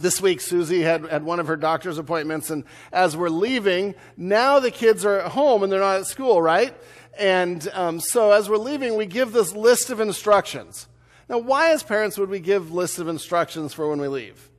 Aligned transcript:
this 0.00 0.20
week 0.20 0.40
Susie 0.40 0.82
had, 0.82 1.06
had 1.06 1.24
one 1.24 1.40
of 1.40 1.46
her 1.46 1.56
doctor's 1.56 1.98
appointments 1.98 2.50
and 2.50 2.64
as 2.92 3.16
we're 3.16 3.28
leaving, 3.28 3.94
now 4.16 4.60
the 4.60 4.70
kids 4.70 5.04
are 5.04 5.20
at 5.20 5.32
home 5.32 5.62
and 5.62 5.72
they're 5.72 5.80
not 5.80 6.00
at 6.00 6.06
school, 6.06 6.40
right? 6.40 6.74
And 7.18 7.66
um, 7.72 8.00
so 8.00 8.32
as 8.32 8.48
we're 8.48 8.56
leaving, 8.58 8.96
we 8.96 9.06
give 9.06 9.32
this 9.32 9.54
list 9.54 9.90
of 9.90 10.00
instructions. 10.00 10.88
Now, 11.28 11.38
why 11.38 11.70
as 11.70 11.82
parents 11.82 12.18
would 12.18 12.28
we 12.28 12.40
give 12.40 12.72
lists 12.72 12.98
of 12.98 13.08
instructions 13.08 13.72
for 13.72 13.88
when 13.88 14.00
we 14.00 14.08
leave? 14.08 14.50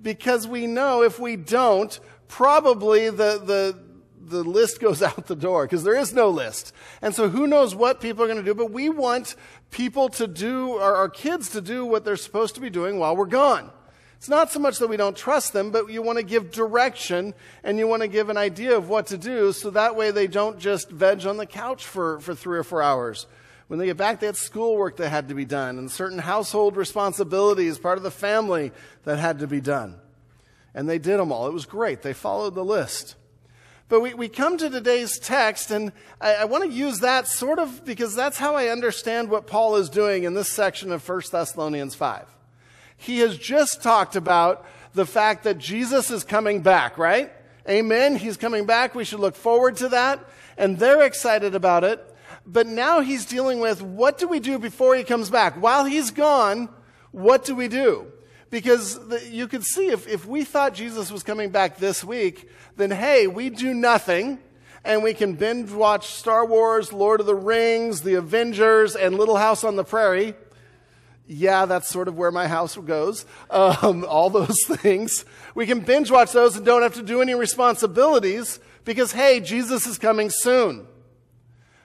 Because 0.00 0.46
we 0.46 0.66
know 0.66 1.02
if 1.02 1.18
we 1.18 1.36
don't, 1.36 1.98
probably 2.28 3.10
the, 3.10 3.40
the, 3.44 3.78
the 4.20 4.42
list 4.42 4.80
goes 4.80 5.02
out 5.02 5.26
the 5.26 5.36
door 5.36 5.64
because 5.64 5.84
there 5.84 5.96
is 5.96 6.12
no 6.12 6.30
list. 6.30 6.72
And 7.02 7.14
so 7.14 7.28
who 7.28 7.46
knows 7.46 7.74
what 7.74 8.00
people 8.00 8.24
are 8.24 8.26
going 8.26 8.38
to 8.38 8.44
do, 8.44 8.54
but 8.54 8.70
we 8.70 8.88
want 8.88 9.36
people 9.70 10.08
to 10.10 10.26
do, 10.26 10.70
or 10.70 10.96
our 10.96 11.08
kids 11.08 11.50
to 11.50 11.60
do 11.60 11.84
what 11.84 12.04
they're 12.04 12.16
supposed 12.16 12.54
to 12.56 12.60
be 12.60 12.70
doing 12.70 12.98
while 12.98 13.14
we're 13.14 13.26
gone. 13.26 13.70
It's 14.26 14.30
not 14.32 14.50
so 14.50 14.58
much 14.58 14.80
that 14.80 14.88
we 14.88 14.96
don't 14.96 15.16
trust 15.16 15.52
them, 15.52 15.70
but 15.70 15.88
you 15.88 16.02
want 16.02 16.18
to 16.18 16.24
give 16.24 16.50
direction 16.50 17.32
and 17.62 17.78
you 17.78 17.86
want 17.86 18.02
to 18.02 18.08
give 18.08 18.28
an 18.28 18.36
idea 18.36 18.76
of 18.76 18.88
what 18.88 19.06
to 19.06 19.16
do 19.16 19.52
so 19.52 19.70
that 19.70 19.94
way 19.94 20.10
they 20.10 20.26
don't 20.26 20.58
just 20.58 20.90
veg 20.90 21.24
on 21.26 21.36
the 21.36 21.46
couch 21.46 21.86
for, 21.86 22.18
for 22.18 22.34
three 22.34 22.58
or 22.58 22.64
four 22.64 22.82
hours. 22.82 23.28
When 23.68 23.78
they 23.78 23.86
get 23.86 23.96
back, 23.96 24.18
they 24.18 24.26
had 24.26 24.36
schoolwork 24.36 24.96
that 24.96 25.10
had 25.10 25.28
to 25.28 25.36
be 25.36 25.44
done 25.44 25.78
and 25.78 25.88
certain 25.88 26.18
household 26.18 26.76
responsibilities, 26.76 27.78
part 27.78 27.98
of 27.98 28.02
the 28.02 28.10
family 28.10 28.72
that 29.04 29.20
had 29.20 29.38
to 29.38 29.46
be 29.46 29.60
done. 29.60 29.94
And 30.74 30.88
they 30.88 30.98
did 30.98 31.20
them 31.20 31.30
all. 31.30 31.46
It 31.46 31.54
was 31.54 31.64
great. 31.64 32.02
They 32.02 32.12
followed 32.12 32.56
the 32.56 32.64
list. 32.64 33.14
But 33.88 34.00
we, 34.00 34.12
we 34.12 34.28
come 34.28 34.58
to 34.58 34.68
today's 34.68 35.20
text, 35.20 35.70
and 35.70 35.92
I, 36.20 36.34
I 36.34 36.44
want 36.46 36.64
to 36.64 36.70
use 36.76 36.98
that 36.98 37.28
sort 37.28 37.60
of 37.60 37.84
because 37.84 38.16
that's 38.16 38.38
how 38.38 38.56
I 38.56 38.70
understand 38.70 39.30
what 39.30 39.46
Paul 39.46 39.76
is 39.76 39.88
doing 39.88 40.24
in 40.24 40.34
this 40.34 40.50
section 40.50 40.90
of 40.90 41.08
1 41.08 41.22
Thessalonians 41.30 41.94
5. 41.94 42.35
He 42.96 43.18
has 43.18 43.36
just 43.36 43.82
talked 43.82 44.16
about 44.16 44.66
the 44.94 45.06
fact 45.06 45.44
that 45.44 45.58
Jesus 45.58 46.10
is 46.10 46.24
coming 46.24 46.62
back, 46.62 46.98
right? 46.98 47.32
Amen. 47.68 48.16
He's 48.16 48.36
coming 48.36 48.64
back. 48.64 48.94
We 48.94 49.04
should 49.04 49.20
look 49.20 49.36
forward 49.36 49.76
to 49.76 49.90
that. 49.90 50.20
And 50.56 50.78
they're 50.78 51.02
excited 51.02 51.54
about 51.54 51.84
it. 51.84 52.02
But 52.46 52.66
now 52.66 53.00
he's 53.00 53.26
dealing 53.26 53.60
with 53.60 53.82
what 53.82 54.18
do 54.18 54.28
we 54.28 54.40
do 54.40 54.58
before 54.58 54.94
he 54.94 55.04
comes 55.04 55.30
back? 55.30 55.60
While 55.60 55.84
he's 55.84 56.10
gone, 56.10 56.68
what 57.10 57.44
do 57.44 57.54
we 57.54 57.68
do? 57.68 58.06
Because 58.50 59.08
the, 59.08 59.28
you 59.28 59.48
could 59.48 59.64
see 59.64 59.88
if, 59.88 60.06
if 60.06 60.24
we 60.24 60.44
thought 60.44 60.72
Jesus 60.72 61.10
was 61.10 61.24
coming 61.24 61.50
back 61.50 61.78
this 61.78 62.04
week, 62.04 62.48
then 62.76 62.90
hey, 62.90 63.26
we 63.26 63.50
do 63.50 63.74
nothing 63.74 64.38
and 64.84 65.02
we 65.02 65.12
can 65.12 65.34
binge 65.34 65.72
watch 65.72 66.14
Star 66.14 66.46
Wars, 66.46 66.92
Lord 66.92 67.18
of 67.18 67.26
the 67.26 67.34
Rings, 67.34 68.02
The 68.02 68.14
Avengers, 68.14 68.94
and 68.94 69.18
Little 69.18 69.36
House 69.36 69.64
on 69.64 69.74
the 69.74 69.84
Prairie 69.84 70.34
yeah, 71.26 71.66
that's 71.66 71.88
sort 71.88 72.08
of 72.08 72.16
where 72.16 72.30
my 72.30 72.46
house 72.46 72.76
goes. 72.76 73.26
Um, 73.50 74.04
all 74.08 74.30
those 74.30 74.58
things. 74.66 75.24
We 75.54 75.66
can 75.66 75.80
binge 75.80 76.10
watch 76.10 76.32
those 76.32 76.56
and 76.56 76.64
don't 76.64 76.82
have 76.82 76.94
to 76.94 77.02
do 77.02 77.20
any 77.20 77.34
responsibilities 77.34 78.60
because, 78.84 79.12
hey, 79.12 79.40
Jesus 79.40 79.86
is 79.86 79.98
coming 79.98 80.30
soon. 80.30 80.86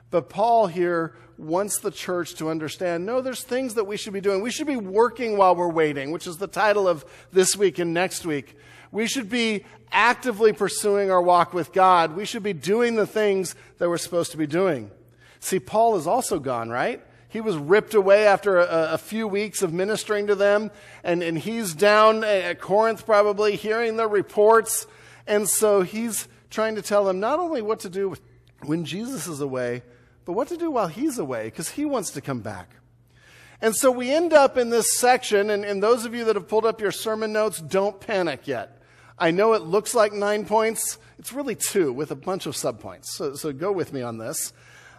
But 0.10 0.30
Paul 0.30 0.68
here 0.68 1.16
wants 1.38 1.80
the 1.80 1.90
church 1.90 2.36
to 2.36 2.50
understand 2.50 3.06
no, 3.06 3.22
there's 3.22 3.44
things 3.44 3.74
that 3.74 3.86
we 3.86 3.98
should 3.98 4.14
be 4.14 4.22
doing. 4.22 4.42
We 4.42 4.52
should 4.52 4.68
be 4.68 4.78
working 4.78 5.38
while 5.38 5.56
we're 5.56 5.72
waiting, 5.72 6.12
which 6.12 6.28
is 6.28 6.38
the 6.38 6.48
title 6.48 6.88
of 6.88 7.04
this 7.32 7.56
week 7.56 7.80
and 7.80 7.94
next 7.94 8.26
week. 8.26 8.58
We 8.92 9.08
should 9.08 9.30
be 9.30 9.66
actively 9.92 10.54
pursuing 10.54 11.10
our 11.10 11.22
walk 11.22 11.54
with 11.54 11.74
God. 11.74 12.16
We 12.16 12.26
should 12.26 12.44
be 12.44 12.54
doing 12.54 12.96
the 12.96 13.08
things 13.08 13.56
that 13.78 13.90
we're 13.90 13.98
supposed 13.98 14.32
to 14.32 14.38
be 14.38 14.48
doing. 14.48 14.92
See, 15.40 15.60
Paul 15.60 15.96
is 15.96 16.06
also 16.06 16.40
gone, 16.40 16.70
right? 16.70 17.02
He 17.32 17.40
was 17.40 17.56
ripped 17.56 17.94
away 17.94 18.28
after 18.28 18.60
a, 18.60 18.94
a, 18.94 18.98
few 18.98 19.26
weeks 19.26 19.62
of 19.62 19.72
ministering 19.72 20.28
to 20.28 20.36
them, 20.36 20.70
and, 21.02 21.24
and 21.24 21.38
he's 21.40 21.74
down 21.74 22.26
at 22.26 22.60
Corinth 22.60 23.06
probably 23.06 23.56
hearing 23.56 23.96
the 23.96 24.06
reports. 24.06 24.86
And 25.26 25.48
so 25.48 25.82
he's 25.82 26.28
trying 26.50 26.76
to 26.76 26.82
tell 26.82 27.06
them 27.06 27.22
not 27.22 27.40
only 27.40 27.62
what 27.62 27.80
to 27.82 27.90
do 27.90 28.16
when 28.66 28.84
Jesus 28.84 29.28
is 29.28 29.40
away, 29.40 29.82
but 30.26 30.34
what 30.34 30.50
to 30.50 30.58
do 30.58 30.72
while 30.72 30.88
he's 30.88 31.18
away, 31.18 31.46
because 31.46 31.70
he 31.70 31.86
wants 31.86 32.12
to 32.12 32.22
come 32.22 32.42
back. 32.42 32.76
And 33.62 33.74
so 33.74 33.92
we 33.92 34.12
end 34.12 34.34
up 34.34 34.58
in 34.58 34.70
this 34.70 34.98
section, 34.98 35.52
and, 35.52 35.64
and 35.64 35.82
those 35.82 36.04
of 36.04 36.14
you 36.14 36.26
that 36.26 36.36
have 36.36 36.50
pulled 36.50 36.66
up 36.66 36.82
your 36.82 36.92
sermon 36.92 37.32
notes, 37.32 37.62
don't 37.62 37.98
panic 38.02 38.46
yet. 38.46 38.82
I 39.18 39.32
know 39.32 39.54
it 39.54 39.62
looks 39.62 39.96
like 39.96 40.12
nine 40.12 40.44
points. 40.44 40.98
It's 41.18 41.32
really 41.32 41.56
two 41.56 41.94
with 41.94 42.12
a 42.12 42.16
bunch 42.16 42.46
of 42.46 42.56
subpoints. 42.56 43.06
So, 43.06 43.36
so 43.36 43.54
go 43.54 43.72
with 43.72 43.94
me 43.94 44.02
on 44.02 44.18
this. 44.18 44.52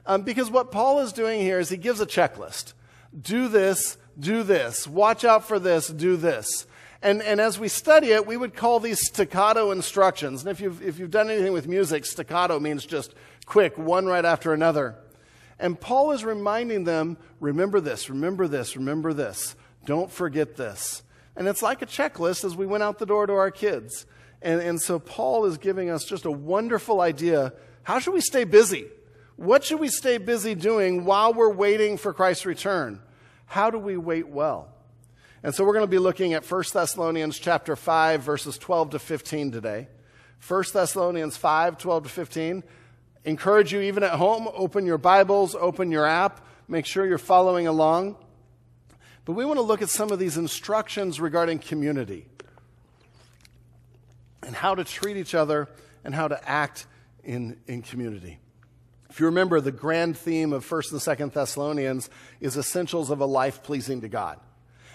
Um, 0.07 0.23
because 0.23 0.51
what 0.51 0.73
Paul 0.73 1.01
is 1.01 1.13
doing 1.13 1.41
here 1.41 1.59
is 1.59 1.69
he 1.69 1.77
gives 1.77 2.01
a 2.01 2.07
checklist. 2.07 2.73
Do 3.19 3.49
this, 3.49 3.99
do 4.19 4.43
this. 4.43 4.87
Watch 4.87 5.25
out 5.25 5.47
for 5.47 5.59
this, 5.59 5.89
do 5.89 6.17
this. 6.17 6.67
And, 7.03 7.21
and 7.23 7.41
as 7.41 7.59
we 7.59 7.69
study 7.69 8.13
it, 8.13 8.27
we 8.27 8.37
would 8.37 8.55
call 8.55 8.79
these 8.79 9.05
staccato 9.05 9.73
instructions. 9.73 10.43
And 10.43 10.51
if 10.51 10.61
you've, 10.61 10.83
if 10.83 10.99
you've 10.99 11.11
done 11.11 11.31
anything 11.31 11.53
with 11.53 11.67
music, 11.67 12.05
staccato 12.05 12.61
means 12.61 12.87
just 12.87 13.13
quick, 13.45 13.77
one 13.77 14.07
right 14.07 14.25
after 14.25 14.53
another. 14.53 14.97
And 15.59 15.81
Paul 15.81 16.13
is 16.13 16.25
reminding 16.25 16.85
them 16.85 17.17
remember 17.41 17.81
this, 17.81 18.09
remember 18.09 18.47
this, 18.47 18.77
remember 18.77 19.13
this. 19.13 19.57
Don't 19.85 20.11
forget 20.11 20.57
this. 20.57 21.03
And 21.35 21.49
it's 21.49 21.63
like 21.63 21.83
a 21.83 21.87
checklist 21.87 22.45
as 22.45 22.57
we 22.57 22.67
went 22.67 22.83
out 22.83 22.99
the 22.99 23.07
door 23.07 23.27
to 23.27 23.33
our 23.33 23.51
kids. 23.51 24.07
And, 24.41 24.61
and 24.61 24.81
so 24.81 24.99
Paul 24.99 25.45
is 25.47 25.59
giving 25.59 25.91
us 25.91 26.05
just 26.05 26.25
a 26.25 26.31
wonderful 26.31 27.01
idea. 27.01 27.53
How 27.83 27.99
should 27.99 28.15
we 28.15 28.21
stay 28.21 28.45
busy? 28.45 28.87
What 29.37 29.65
should 29.65 29.81
we 29.81 29.89
stay 29.89 30.19
busy 30.19 30.55
doing 30.55 31.05
while 31.05 31.33
we're 31.33 31.53
waiting 31.53 31.97
for 31.97 32.13
Christ's 32.13 32.47
return? 32.47 33.01
How 33.47 33.71
do 33.71 33.79
we 33.79 33.97
wait 33.97 34.29
well? 34.29 34.69
And 35.43 35.55
so 35.55 35.65
we're 35.65 35.73
going 35.73 35.85
to 35.85 35.91
be 35.91 35.99
looking 35.99 36.35
at 36.35 36.49
1 36.49 36.65
Thessalonians 36.73 37.39
chapter 37.39 37.75
5 37.75 38.23
verses 38.23 38.59
12 38.59 38.91
to 38.91 38.99
15 38.99 39.51
today. 39.51 39.89
1 40.47 40.65
Thessalonians 40.73 41.37
5, 41.37 41.79
12 41.79 42.03
to 42.03 42.09
15. 42.09 42.65
Encourage 43.25 43.73
you 43.73 43.81
even 43.81 44.03
at 44.03 44.13
home, 44.13 44.49
open 44.55 44.85
your 44.85 44.99
Bibles, 44.99 45.55
open 45.55 45.93
your 45.93 46.05
app, 46.05 46.45
make 46.67 46.85
sure 46.85 47.07
you're 47.07 47.19
following 47.19 47.69
along. 47.69 48.17
But 49.25 49.35
we 49.35 49.45
want 49.45 49.59
to 49.59 49.63
look 49.63 49.83
at 49.83 49.89
some 49.89 50.11
of 50.11 50.19
these 50.19 50.37
instructions 50.37 51.21
regarding 51.21 51.61
community 51.61 52.27
and 54.43 54.57
how 54.57 54.75
to 54.75 54.83
treat 54.83 55.17
each 55.17 55.35
other 55.35 55.69
and 56.03 56.13
how 56.13 56.27
to 56.27 56.49
act 56.49 56.87
in, 57.23 57.57
in 57.69 57.83
community. 57.83 58.41
If 59.13 59.21
you 59.21 59.27
remember, 59.27 59.61
the 59.61 59.71
grand 59.71 60.17
theme 60.17 60.55
of 60.55 60.67
1st 60.67 60.93
and 60.93 61.33
2nd 61.33 61.33
Thessalonians 61.35 62.09
is 62.41 62.57
essentials 62.57 63.11
of 63.11 63.21
a 63.21 63.27
life 63.27 63.63
pleasing 63.63 64.01
to 64.01 64.09
God. 64.09 64.41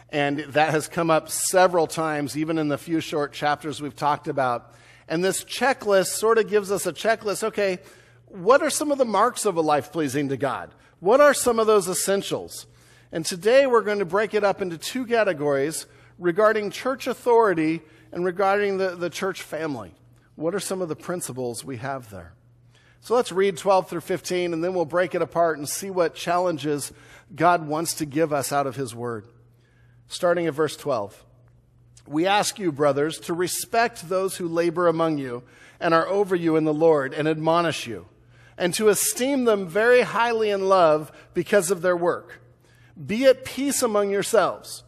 And 0.09 0.39
that 0.39 0.71
has 0.71 0.87
come 0.87 1.11
up 1.11 1.29
several 1.29 1.85
times, 1.85 2.35
even 2.35 2.57
in 2.57 2.67
the 2.67 2.79
few 2.79 2.99
short 2.99 3.31
chapters 3.31 3.79
we've 3.79 3.95
talked 3.95 4.27
about. 4.27 4.73
And 5.07 5.23
this 5.23 5.43
checklist 5.43 6.07
sort 6.07 6.39
of 6.39 6.49
gives 6.49 6.71
us 6.71 6.87
a 6.87 6.93
checklist. 6.93 7.43
Okay, 7.43 7.77
what 8.25 8.63
are 8.63 8.71
some 8.71 8.91
of 8.91 8.97
the 8.97 9.05
marks 9.05 9.45
of 9.45 9.55
a 9.55 9.61
life 9.61 9.91
pleasing 9.91 10.29
to 10.29 10.37
God? 10.37 10.71
What 10.99 11.21
are 11.21 11.35
some 11.35 11.59
of 11.59 11.67
those 11.67 11.87
essentials? 11.87 12.65
And 13.11 13.23
today 13.23 13.67
we're 13.67 13.83
going 13.83 13.99
to 13.99 14.05
break 14.05 14.33
it 14.33 14.43
up 14.43 14.63
into 14.63 14.79
two 14.79 15.05
categories 15.05 15.85
regarding 16.17 16.71
church 16.71 17.05
authority 17.05 17.83
and 18.11 18.25
regarding 18.25 18.79
the, 18.79 18.95
the 18.95 19.11
church 19.11 19.43
family. 19.43 19.93
What 20.33 20.55
are 20.55 20.59
some 20.59 20.81
of 20.81 20.89
the 20.89 20.95
principles 20.95 21.63
we 21.63 21.77
have 21.77 22.09
there? 22.09 22.33
So 23.07 23.15
let's 23.15 23.31
read 23.31 23.55
12 23.55 23.87
through 23.87 24.01
15 24.01 24.51
and 24.51 24.61
then 24.61 24.73
we'll 24.73 24.83
break 24.83 25.15
it 25.15 25.21
apart 25.21 25.57
and 25.57 25.69
see 25.69 25.89
what 25.89 26.13
challenges 26.13 26.91
God 27.33 27.65
wants 27.65 27.93
to 27.93 28.05
give 28.05 28.33
us 28.33 28.51
out 28.51 28.67
of 28.67 28.75
His 28.75 28.93
Word. 28.93 29.25
Starting 30.09 30.45
at 30.45 30.53
verse 30.53 30.75
12. 30.75 31.23
We 32.05 32.25
ask 32.25 32.59
you, 32.59 32.69
brothers, 32.69 33.17
to 33.21 33.33
respect 33.33 34.09
those 34.09 34.35
who 34.35 34.49
labor 34.49 34.89
among 34.89 35.19
you 35.19 35.43
and 35.79 35.93
are 35.93 36.05
over 36.05 36.35
you 36.35 36.57
in 36.57 36.65
the 36.65 36.73
Lord 36.73 37.13
and 37.13 37.29
admonish 37.29 37.87
you, 37.87 38.07
and 38.57 38.73
to 38.73 38.89
esteem 38.89 39.45
them 39.45 39.69
very 39.69 40.01
highly 40.01 40.49
in 40.49 40.67
love 40.67 41.09
because 41.33 41.71
of 41.71 41.81
their 41.81 41.95
work. 41.95 42.41
Be 43.05 43.23
at 43.23 43.45
peace 43.45 43.81
among 43.81 44.11
yourselves. 44.11 44.83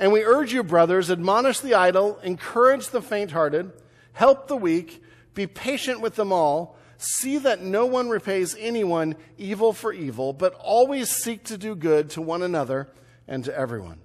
And 0.00 0.10
we 0.10 0.24
urge 0.24 0.52
you, 0.52 0.64
brothers, 0.64 1.12
admonish 1.12 1.60
the 1.60 1.74
idle, 1.74 2.18
encourage 2.24 2.88
the 2.88 3.00
faint 3.00 3.30
hearted, 3.30 3.70
help 4.14 4.48
the 4.48 4.56
weak, 4.56 5.00
be 5.32 5.46
patient 5.46 6.00
with 6.00 6.16
them 6.16 6.32
all. 6.32 6.76
See 7.02 7.38
that 7.38 7.60
no 7.60 7.84
one 7.84 8.08
repays 8.08 8.54
anyone 8.56 9.16
evil 9.36 9.72
for 9.72 9.92
evil, 9.92 10.32
but 10.32 10.54
always 10.54 11.10
seek 11.10 11.42
to 11.44 11.58
do 11.58 11.74
good 11.74 12.10
to 12.10 12.22
one 12.22 12.42
another 12.42 12.88
and 13.26 13.44
to 13.44 13.56
everyone. 13.56 13.98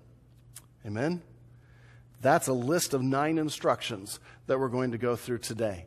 Amen? 0.83 1.21
That's 2.21 2.47
a 2.47 2.53
list 2.53 2.95
of 2.95 3.03
nine 3.03 3.37
instructions 3.37 4.19
that 4.47 4.59
we're 4.59 4.69
going 4.69 4.93
to 4.93 4.97
go 4.97 5.15
through 5.15 5.39
today. 5.39 5.85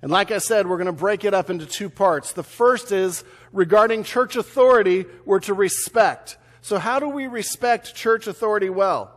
And 0.00 0.10
like 0.10 0.30
I 0.30 0.38
said, 0.38 0.66
we're 0.66 0.78
going 0.78 0.86
to 0.86 0.92
break 0.92 1.24
it 1.24 1.34
up 1.34 1.50
into 1.50 1.66
two 1.66 1.90
parts. 1.90 2.32
The 2.32 2.42
first 2.42 2.90
is 2.90 3.22
regarding 3.52 4.02
church 4.04 4.36
authority, 4.36 5.04
we're 5.26 5.40
to 5.40 5.52
respect. 5.52 6.38
So, 6.62 6.78
how 6.78 6.98
do 6.98 7.08
we 7.08 7.26
respect 7.26 7.94
church 7.94 8.26
authority 8.26 8.70
well? 8.70 9.12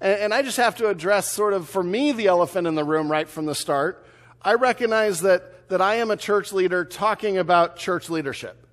And, 0.00 0.20
and 0.20 0.34
I 0.34 0.42
just 0.42 0.58
have 0.58 0.76
to 0.76 0.88
address, 0.88 1.30
sort 1.30 1.54
of, 1.54 1.68
for 1.68 1.82
me, 1.82 2.12
the 2.12 2.26
elephant 2.26 2.66
in 2.66 2.74
the 2.74 2.84
room 2.84 3.10
right 3.10 3.28
from 3.28 3.46
the 3.46 3.54
start. 3.54 4.06
I 4.42 4.54
recognize 4.54 5.20
that 5.20 5.53
that 5.68 5.80
I 5.80 5.96
am 5.96 6.10
a 6.10 6.16
church 6.16 6.52
leader 6.52 6.84
talking 6.84 7.38
about 7.38 7.76
church 7.76 8.10
leadership. 8.10 8.66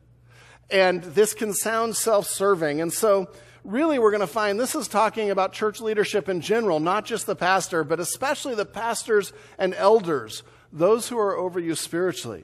And 0.69 1.03
this 1.03 1.33
can 1.33 1.53
sound 1.53 1.95
self 1.95 2.27
serving. 2.27 2.81
And 2.81 2.91
so, 2.93 3.29
really 3.63 3.99
we're 3.99 4.11
going 4.11 4.21
to 4.21 4.27
find 4.27 4.59
this 4.59 4.75
is 4.75 4.87
talking 4.87 5.29
about 5.29 5.53
church 5.53 5.81
leadership 5.81 6.29
in 6.29 6.41
general, 6.41 6.79
not 6.79 7.05
just 7.05 7.25
the 7.25 7.35
pastor, 7.35 7.83
but 7.83 7.99
especially 7.99 8.55
the 8.55 8.65
pastors 8.65 9.33
and 9.57 9.73
elders, 9.75 10.43
those 10.71 11.09
who 11.09 11.17
are 11.17 11.37
over 11.37 11.59
you 11.59 11.75
spiritually. 11.75 12.43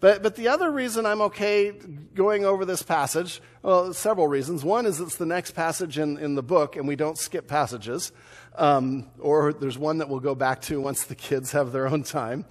But, 0.00 0.20
but 0.22 0.34
the 0.34 0.48
other 0.48 0.68
reason 0.68 1.06
I'm 1.06 1.20
okay 1.22 1.70
going 1.70 2.44
over 2.44 2.64
this 2.64 2.82
passage, 2.82 3.40
well, 3.62 3.92
several 3.92 4.26
reasons. 4.26 4.64
One 4.64 4.84
is 4.84 4.98
it's 4.98 5.14
the 5.14 5.26
next 5.26 5.52
passage 5.52 5.96
in, 5.96 6.18
in 6.18 6.34
the 6.34 6.42
book, 6.42 6.74
and 6.74 6.88
we 6.88 6.96
don't 6.96 7.16
skip 7.16 7.46
passages. 7.46 8.10
Um, 8.56 9.06
or 9.20 9.52
there's 9.52 9.78
one 9.78 9.98
that 9.98 10.08
we'll 10.08 10.18
go 10.18 10.34
back 10.34 10.60
to 10.62 10.80
once 10.80 11.04
the 11.04 11.14
kids 11.14 11.52
have 11.52 11.70
their 11.70 11.86
own 11.86 12.02
time. 12.02 12.44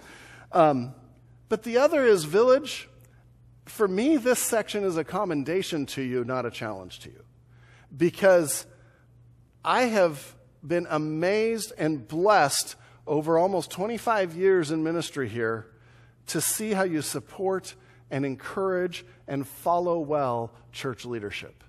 Um, 0.50 0.94
but 1.52 1.64
the 1.64 1.76
other 1.76 2.06
is 2.06 2.24
village. 2.24 2.88
For 3.66 3.86
me, 3.86 4.16
this 4.16 4.38
section 4.38 4.84
is 4.84 4.96
a 4.96 5.04
commendation 5.04 5.84
to 5.84 6.00
you, 6.00 6.24
not 6.24 6.46
a 6.46 6.50
challenge 6.50 7.00
to 7.00 7.10
you. 7.10 7.22
Because 7.94 8.64
I 9.62 9.82
have 9.82 10.34
been 10.66 10.86
amazed 10.88 11.74
and 11.76 12.08
blessed 12.08 12.76
over 13.06 13.36
almost 13.36 13.70
25 13.70 14.34
years 14.34 14.70
in 14.70 14.82
ministry 14.82 15.28
here 15.28 15.66
to 16.28 16.40
see 16.40 16.72
how 16.72 16.84
you 16.84 17.02
support 17.02 17.74
and 18.10 18.24
encourage 18.24 19.04
and 19.28 19.46
follow 19.46 19.98
well 19.98 20.54
church 20.72 21.04
leadership. 21.04 21.64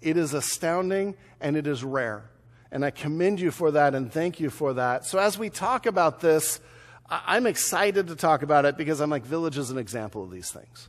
It 0.00 0.16
is 0.16 0.34
astounding 0.34 1.16
and 1.40 1.56
it 1.56 1.66
is 1.66 1.82
rare. 1.82 2.30
And 2.70 2.84
I 2.84 2.92
commend 2.92 3.40
you 3.40 3.50
for 3.50 3.72
that 3.72 3.92
and 3.92 4.12
thank 4.12 4.38
you 4.38 4.50
for 4.50 4.74
that. 4.74 5.04
So, 5.04 5.18
as 5.18 5.36
we 5.36 5.50
talk 5.50 5.86
about 5.86 6.20
this, 6.20 6.60
I'm 7.08 7.46
excited 7.46 8.08
to 8.08 8.16
talk 8.16 8.42
about 8.42 8.64
it 8.64 8.76
because 8.76 9.00
I'm 9.00 9.10
like, 9.10 9.24
Village 9.24 9.58
is 9.58 9.70
an 9.70 9.78
example 9.78 10.24
of 10.24 10.30
these 10.30 10.50
things. 10.50 10.88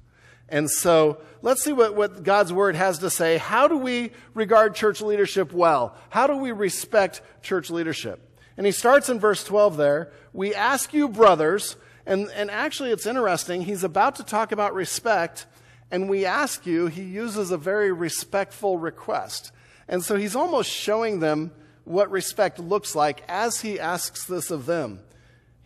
And 0.50 0.70
so 0.72 1.22
let's 1.42 1.62
see 1.64 1.74
what, 1.74 1.96
what 1.96 2.24
God's 2.24 2.54
word 2.54 2.76
has 2.76 3.00
to 3.00 3.10
say. 3.10 3.38
How 3.38 3.68
do 3.68 3.78
we 3.78 4.12
regard 4.34 4.76
church 4.76 5.02
leadership 5.02 5.52
well? 5.52 5.96
How 6.10 6.26
do 6.26 6.38
we 6.38 6.52
respect 6.52 7.22
church 7.42 7.70
leadership? 7.70 8.22
And 8.56 8.66
he 8.66 8.72
starts 8.72 9.10
in 9.10 9.20
verse 9.20 9.44
12 9.44 9.78
there. 9.78 10.12
We 10.34 10.56
ask 10.56 10.94
you, 10.94 11.10
brothers, 11.10 11.76
and, 12.06 12.30
and 12.32 12.50
actually, 12.50 12.92
it's 12.92 13.06
interesting. 13.06 13.62
He's 13.62 13.84
about 13.84 14.16
to 14.16 14.24
talk 14.24 14.54
about 14.54 14.74
respect, 14.74 15.46
and 15.92 16.10
we 16.10 16.26
ask 16.26 16.66
you, 16.66 16.88
he 16.88 17.04
uses 17.04 17.52
a 17.52 17.58
very 17.58 17.92
respectful 17.92 18.78
request. 18.78 19.52
And 19.90 20.04
so 20.04 20.16
he's 20.16 20.36
almost 20.36 20.72
showing 20.72 21.20
them 21.20 21.52
what 21.84 22.10
respect 22.10 22.60
looks 22.60 22.96
like 22.96 23.24
as 23.28 23.62
he 23.62 23.80
asks 23.80 24.26
this 24.26 24.52
of 24.52 24.66
them. 24.66 25.02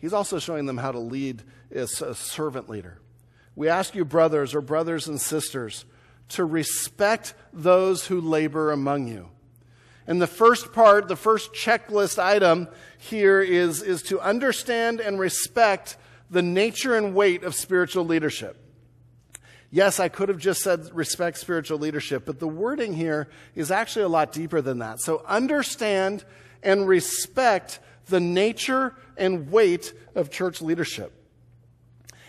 He's 0.02 0.12
also 0.12 0.40
showing 0.40 0.66
them 0.66 0.78
how 0.78 0.90
to 0.90 0.98
lead 0.98 1.44
as 1.70 2.02
a 2.02 2.12
servant 2.16 2.68
leader. 2.68 2.98
We 3.54 3.68
ask 3.68 3.94
you, 3.94 4.04
brothers 4.04 4.52
or 4.52 4.60
brothers 4.60 5.06
and 5.06 5.20
sisters, 5.20 5.84
to 6.30 6.44
respect 6.44 7.34
those 7.52 8.08
who 8.08 8.20
labor 8.20 8.72
among 8.72 9.06
you. 9.06 9.28
And 10.08 10.20
the 10.20 10.26
first 10.26 10.72
part, 10.72 11.06
the 11.06 11.14
first 11.14 11.54
checklist 11.54 12.20
item 12.20 12.66
here 12.98 13.40
is, 13.40 13.80
is 13.80 14.02
to 14.04 14.20
understand 14.20 14.98
and 14.98 15.20
respect 15.20 15.96
the 16.28 16.42
nature 16.42 16.96
and 16.96 17.14
weight 17.14 17.44
of 17.44 17.54
spiritual 17.54 18.04
leadership. 18.04 18.56
Yes, 19.70 20.00
I 20.00 20.08
could 20.08 20.28
have 20.28 20.38
just 20.38 20.62
said 20.62 20.92
respect 20.92 21.38
spiritual 21.38 21.78
leadership, 21.78 22.26
but 22.26 22.40
the 22.40 22.48
wording 22.48 22.92
here 22.92 23.28
is 23.54 23.70
actually 23.70 24.02
a 24.06 24.08
lot 24.08 24.32
deeper 24.32 24.60
than 24.60 24.80
that. 24.80 25.00
So 25.00 25.22
understand 25.28 26.24
and 26.60 26.88
respect 26.88 27.78
the 28.06 28.20
nature 28.20 28.94
and 29.16 29.50
weight 29.50 29.92
of 30.14 30.30
church 30.30 30.60
leadership. 30.60 31.12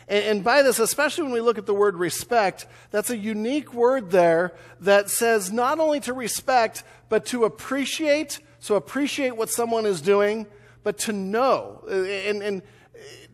And, 0.07 0.43
by 0.43 0.63
this, 0.63 0.79
especially 0.79 1.23
when 1.23 1.33
we 1.33 1.41
look 1.41 1.57
at 1.57 1.65
the 1.65 1.73
word 1.73 1.95
respect, 1.95 2.67
that's 2.91 3.09
a 3.09 3.17
unique 3.17 3.73
word 3.73 4.11
there 4.11 4.53
that 4.81 5.09
says 5.09 5.51
not 5.51 5.79
only 5.79 6.01
to 6.01 6.13
respect, 6.13 6.83
but 7.07 7.25
to 7.27 7.45
appreciate. 7.45 8.39
So 8.59 8.75
appreciate 8.75 9.37
what 9.37 9.49
someone 9.49 9.85
is 9.85 10.01
doing, 10.01 10.45
but 10.83 10.97
to 10.99 11.13
know. 11.13 11.83
And, 11.89 12.43
and 12.43 12.61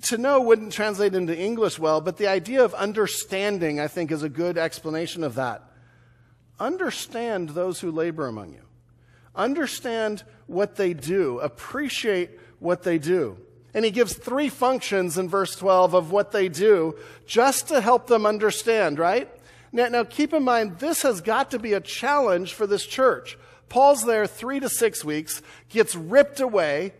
to 0.03 0.17
know 0.17 0.41
wouldn't 0.41 0.71
translate 0.71 1.15
into 1.15 1.37
English 1.37 1.79
well, 1.79 2.01
but 2.01 2.17
the 2.17 2.27
idea 2.27 2.63
of 2.63 2.73
understanding, 2.75 3.79
I 3.79 3.87
think, 3.87 4.11
is 4.11 4.23
a 4.23 4.29
good 4.29 4.57
explanation 4.57 5.23
of 5.23 5.35
that. 5.35 5.63
Understand 6.59 7.49
those 7.49 7.79
who 7.79 7.91
labor 7.91 8.27
among 8.27 8.53
you. 8.53 8.68
Understand 9.39 10.23
what 10.47 10.75
they 10.75 10.93
do. 10.93 11.39
Appreciate 11.39 12.31
what 12.59 12.83
they 12.83 12.99
do. 12.99 13.37
And 13.73 13.85
he 13.85 13.91
gives 13.91 14.13
three 14.13 14.49
functions 14.49 15.17
in 15.17 15.29
verse 15.29 15.55
12 15.55 15.93
of 15.93 16.11
what 16.11 16.31
they 16.31 16.49
do 16.49 16.97
just 17.25 17.69
to 17.69 17.79
help 17.79 18.07
them 18.07 18.25
understand, 18.25 18.99
right? 18.99 19.29
Now, 19.71 19.87
now, 19.87 20.03
keep 20.03 20.33
in 20.33 20.43
mind, 20.43 20.79
this 20.79 21.03
has 21.03 21.21
got 21.21 21.51
to 21.51 21.59
be 21.59 21.73
a 21.73 21.79
challenge 21.79 22.53
for 22.53 22.67
this 22.67 22.85
church. 22.85 23.37
Paul's 23.69 24.03
there 24.03 24.27
three 24.27 24.59
to 24.59 24.67
six 24.67 25.05
weeks, 25.05 25.41
gets 25.69 25.95
ripped 25.95 26.41
away, 26.41 26.93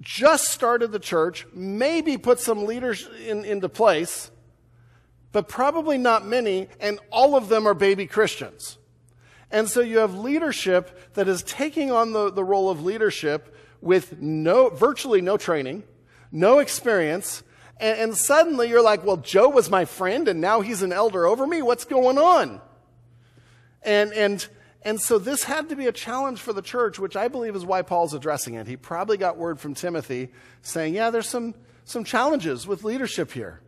just 0.00 0.46
started 0.46 0.90
the 0.90 0.98
church, 0.98 1.46
maybe 1.52 2.16
put 2.16 2.40
some 2.40 2.64
leaders 2.64 3.08
in, 3.24 3.44
into 3.44 3.68
place, 3.68 4.30
but 5.30 5.48
probably 5.48 5.98
not 5.98 6.26
many, 6.26 6.68
and 6.80 6.98
all 7.10 7.36
of 7.36 7.48
them 7.48 7.68
are 7.68 7.74
baby 7.74 8.06
Christians. 8.06 8.78
And 9.50 9.68
so 9.68 9.80
you 9.80 9.98
have 9.98 10.14
leadership 10.14 11.14
that 11.14 11.28
is 11.28 11.42
taking 11.42 11.90
on 11.90 12.12
the, 12.12 12.30
the 12.30 12.44
role 12.44 12.70
of 12.70 12.82
leadership 12.82 13.54
with 13.80 14.20
no, 14.20 14.68
virtually 14.68 15.20
no 15.20 15.36
training, 15.36 15.84
no 16.30 16.58
experience, 16.58 17.42
and, 17.80 17.98
and 17.98 18.16
suddenly 18.16 18.68
you're 18.68 18.82
like, 18.82 19.04
well, 19.04 19.16
Joe 19.16 19.48
was 19.48 19.70
my 19.70 19.84
friend 19.84 20.28
and 20.28 20.40
now 20.40 20.60
he's 20.60 20.82
an 20.82 20.92
elder 20.92 21.26
over 21.26 21.46
me. 21.46 21.62
What's 21.62 21.84
going 21.84 22.18
on? 22.18 22.60
And, 23.82 24.12
and 24.12 24.46
and 24.82 25.00
so 25.00 25.18
this 25.18 25.42
had 25.42 25.68
to 25.70 25.76
be 25.76 25.86
a 25.86 25.92
challenge 25.92 26.40
for 26.40 26.52
the 26.52 26.62
church, 26.62 26.98
which 26.98 27.16
I 27.16 27.28
believe 27.28 27.56
is 27.56 27.64
why 27.64 27.82
Paul's 27.82 28.14
addressing 28.14 28.54
it. 28.54 28.66
He 28.66 28.76
probably 28.76 29.16
got 29.16 29.36
word 29.36 29.58
from 29.58 29.74
Timothy 29.74 30.30
saying, 30.62 30.94
yeah, 30.94 31.10
there's 31.10 31.28
some, 31.28 31.54
some 31.84 32.04
challenges 32.04 32.66
with 32.66 32.84
leadership 32.84 33.32
here. 33.32 33.60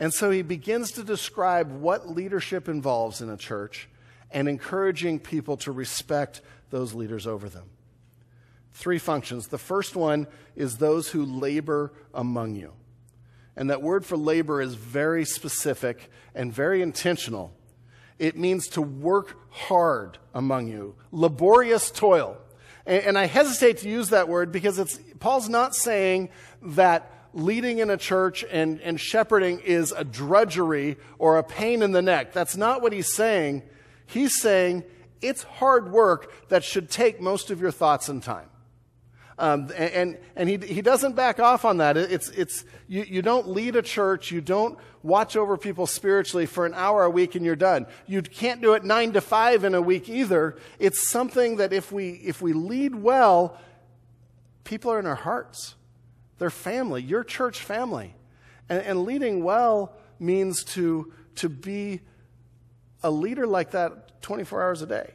And 0.00 0.12
so 0.12 0.30
he 0.30 0.42
begins 0.42 0.92
to 0.92 1.04
describe 1.04 1.70
what 1.70 2.08
leadership 2.08 2.68
involves 2.68 3.20
in 3.20 3.28
a 3.30 3.36
church 3.36 3.88
and 4.34 4.48
encouraging 4.48 5.20
people 5.20 5.56
to 5.58 5.72
respect 5.72 6.42
those 6.70 6.92
leaders 6.92 7.26
over 7.26 7.48
them. 7.48 7.70
Three 8.72 8.98
functions. 8.98 9.46
The 9.46 9.58
first 9.58 9.94
one 9.94 10.26
is 10.56 10.76
those 10.76 11.08
who 11.08 11.24
labor 11.24 11.92
among 12.12 12.56
you. 12.56 12.72
And 13.56 13.70
that 13.70 13.80
word 13.80 14.04
for 14.04 14.16
labor 14.16 14.60
is 14.60 14.74
very 14.74 15.24
specific 15.24 16.10
and 16.34 16.52
very 16.52 16.82
intentional. 16.82 17.52
It 18.18 18.36
means 18.36 18.66
to 18.70 18.82
work 18.82 19.36
hard 19.50 20.18
among 20.34 20.66
you, 20.66 20.96
laborious 21.12 21.92
toil. 21.92 22.36
And, 22.84 23.04
and 23.04 23.18
I 23.18 23.26
hesitate 23.26 23.78
to 23.78 23.88
use 23.88 24.08
that 24.10 24.28
word 24.28 24.50
because 24.50 24.80
it's, 24.80 24.98
Paul's 25.20 25.48
not 25.48 25.76
saying 25.76 26.30
that 26.60 27.28
leading 27.32 27.78
in 27.78 27.90
a 27.90 27.96
church 27.96 28.44
and, 28.50 28.80
and 28.80 29.00
shepherding 29.00 29.60
is 29.60 29.92
a 29.92 30.02
drudgery 30.02 30.96
or 31.20 31.38
a 31.38 31.44
pain 31.44 31.82
in 31.82 31.92
the 31.92 32.02
neck. 32.02 32.32
That's 32.32 32.56
not 32.56 32.82
what 32.82 32.92
he's 32.92 33.14
saying. 33.14 33.62
He's 34.06 34.40
saying 34.40 34.84
it's 35.20 35.42
hard 35.42 35.90
work 35.90 36.48
that 36.48 36.64
should 36.64 36.90
take 36.90 37.20
most 37.20 37.50
of 37.50 37.60
your 37.60 37.70
thoughts 37.70 38.08
and 38.08 38.22
time. 38.22 38.48
Um, 39.36 39.72
and 39.76 40.18
and 40.36 40.48
he, 40.48 40.58
he 40.58 40.80
doesn't 40.80 41.16
back 41.16 41.40
off 41.40 41.64
on 41.64 41.78
that. 41.78 41.96
It's, 41.96 42.28
it's, 42.28 42.64
you, 42.86 43.02
you 43.02 43.22
don't 43.22 43.48
lead 43.48 43.74
a 43.74 43.82
church, 43.82 44.30
you 44.30 44.40
don't 44.40 44.78
watch 45.02 45.36
over 45.36 45.56
people 45.56 45.86
spiritually 45.86 46.46
for 46.46 46.66
an 46.66 46.74
hour 46.74 47.04
a 47.04 47.10
week 47.10 47.34
and 47.34 47.44
you're 47.44 47.56
done. 47.56 47.86
You 48.06 48.22
can't 48.22 48.62
do 48.62 48.74
it 48.74 48.84
nine 48.84 49.12
to 49.14 49.20
five 49.20 49.64
in 49.64 49.74
a 49.74 49.82
week 49.82 50.08
either. 50.08 50.56
It's 50.78 51.10
something 51.10 51.56
that 51.56 51.72
if 51.72 51.90
we, 51.90 52.10
if 52.10 52.40
we 52.40 52.52
lead 52.52 52.94
well, 52.94 53.58
people 54.62 54.92
are 54.92 55.00
in 55.00 55.06
our 55.06 55.14
hearts. 55.14 55.74
They're 56.38 56.50
family, 56.50 57.02
your 57.02 57.24
church 57.24 57.60
family. 57.60 58.14
And, 58.68 58.82
and 58.82 59.04
leading 59.04 59.42
well 59.42 59.96
means 60.18 60.64
to, 60.64 61.12
to 61.36 61.48
be 61.48 62.00
a 63.04 63.10
leader 63.10 63.46
like 63.46 63.70
that 63.70 64.20
24 64.22 64.60
hours 64.60 64.82
a 64.82 64.86
day, 64.86 65.12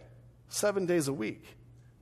seven 0.47 0.85
days 0.85 1.09
a 1.09 1.13
week, 1.13 1.43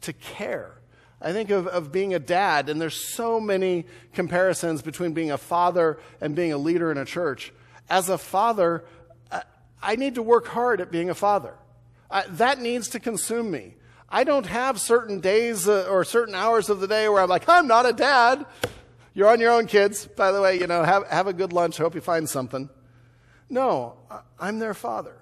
to 0.01 0.13
care 0.13 0.77
I 1.19 1.33
think 1.33 1.49
of, 1.49 1.67
of 1.67 1.91
being 1.91 2.13
a 2.13 2.19
dad, 2.19 2.69
and 2.69 2.79
there's 2.79 2.95
so 2.95 3.39
many 3.39 3.85
comparisons 4.13 4.81
between 4.81 5.13
being 5.13 5.31
a 5.31 5.37
father 5.37 5.99
and 6.21 6.35
being 6.35 6.53
a 6.53 6.57
leader 6.57 6.91
in 6.91 6.97
a 6.97 7.05
church. 7.05 7.51
As 7.89 8.09
a 8.09 8.17
father, 8.17 8.83
I 9.81 9.95
need 9.95 10.15
to 10.15 10.23
work 10.23 10.47
hard 10.47 10.79
at 10.79 10.91
being 10.91 11.09
a 11.09 11.15
father. 11.15 11.55
I, 12.09 12.23
that 12.27 12.59
needs 12.59 12.89
to 12.89 12.99
consume 12.99 13.49
me. 13.49 13.75
I 14.09 14.23
don't 14.23 14.45
have 14.45 14.79
certain 14.79 15.19
days 15.19 15.67
uh, 15.67 15.87
or 15.89 16.03
certain 16.03 16.35
hours 16.35 16.69
of 16.69 16.79
the 16.79 16.87
day 16.87 17.09
where 17.09 17.21
I'm 17.21 17.29
like, 17.29 17.49
I'm 17.49 17.67
not 17.67 17.85
a 17.85 17.93
dad. 17.93 18.45
You're 19.13 19.27
on 19.27 19.39
your 19.39 19.51
own, 19.51 19.65
kids. 19.65 20.05
By 20.05 20.31
the 20.31 20.41
way, 20.41 20.59
you 20.59 20.67
know, 20.67 20.83
have, 20.83 21.07
have 21.07 21.27
a 21.27 21.33
good 21.33 21.51
lunch. 21.51 21.77
Hope 21.77 21.95
you 21.95 22.01
find 22.01 22.29
something. 22.29 22.69
No, 23.49 23.97
I'm 24.39 24.59
their 24.59 24.73
father, 24.73 25.17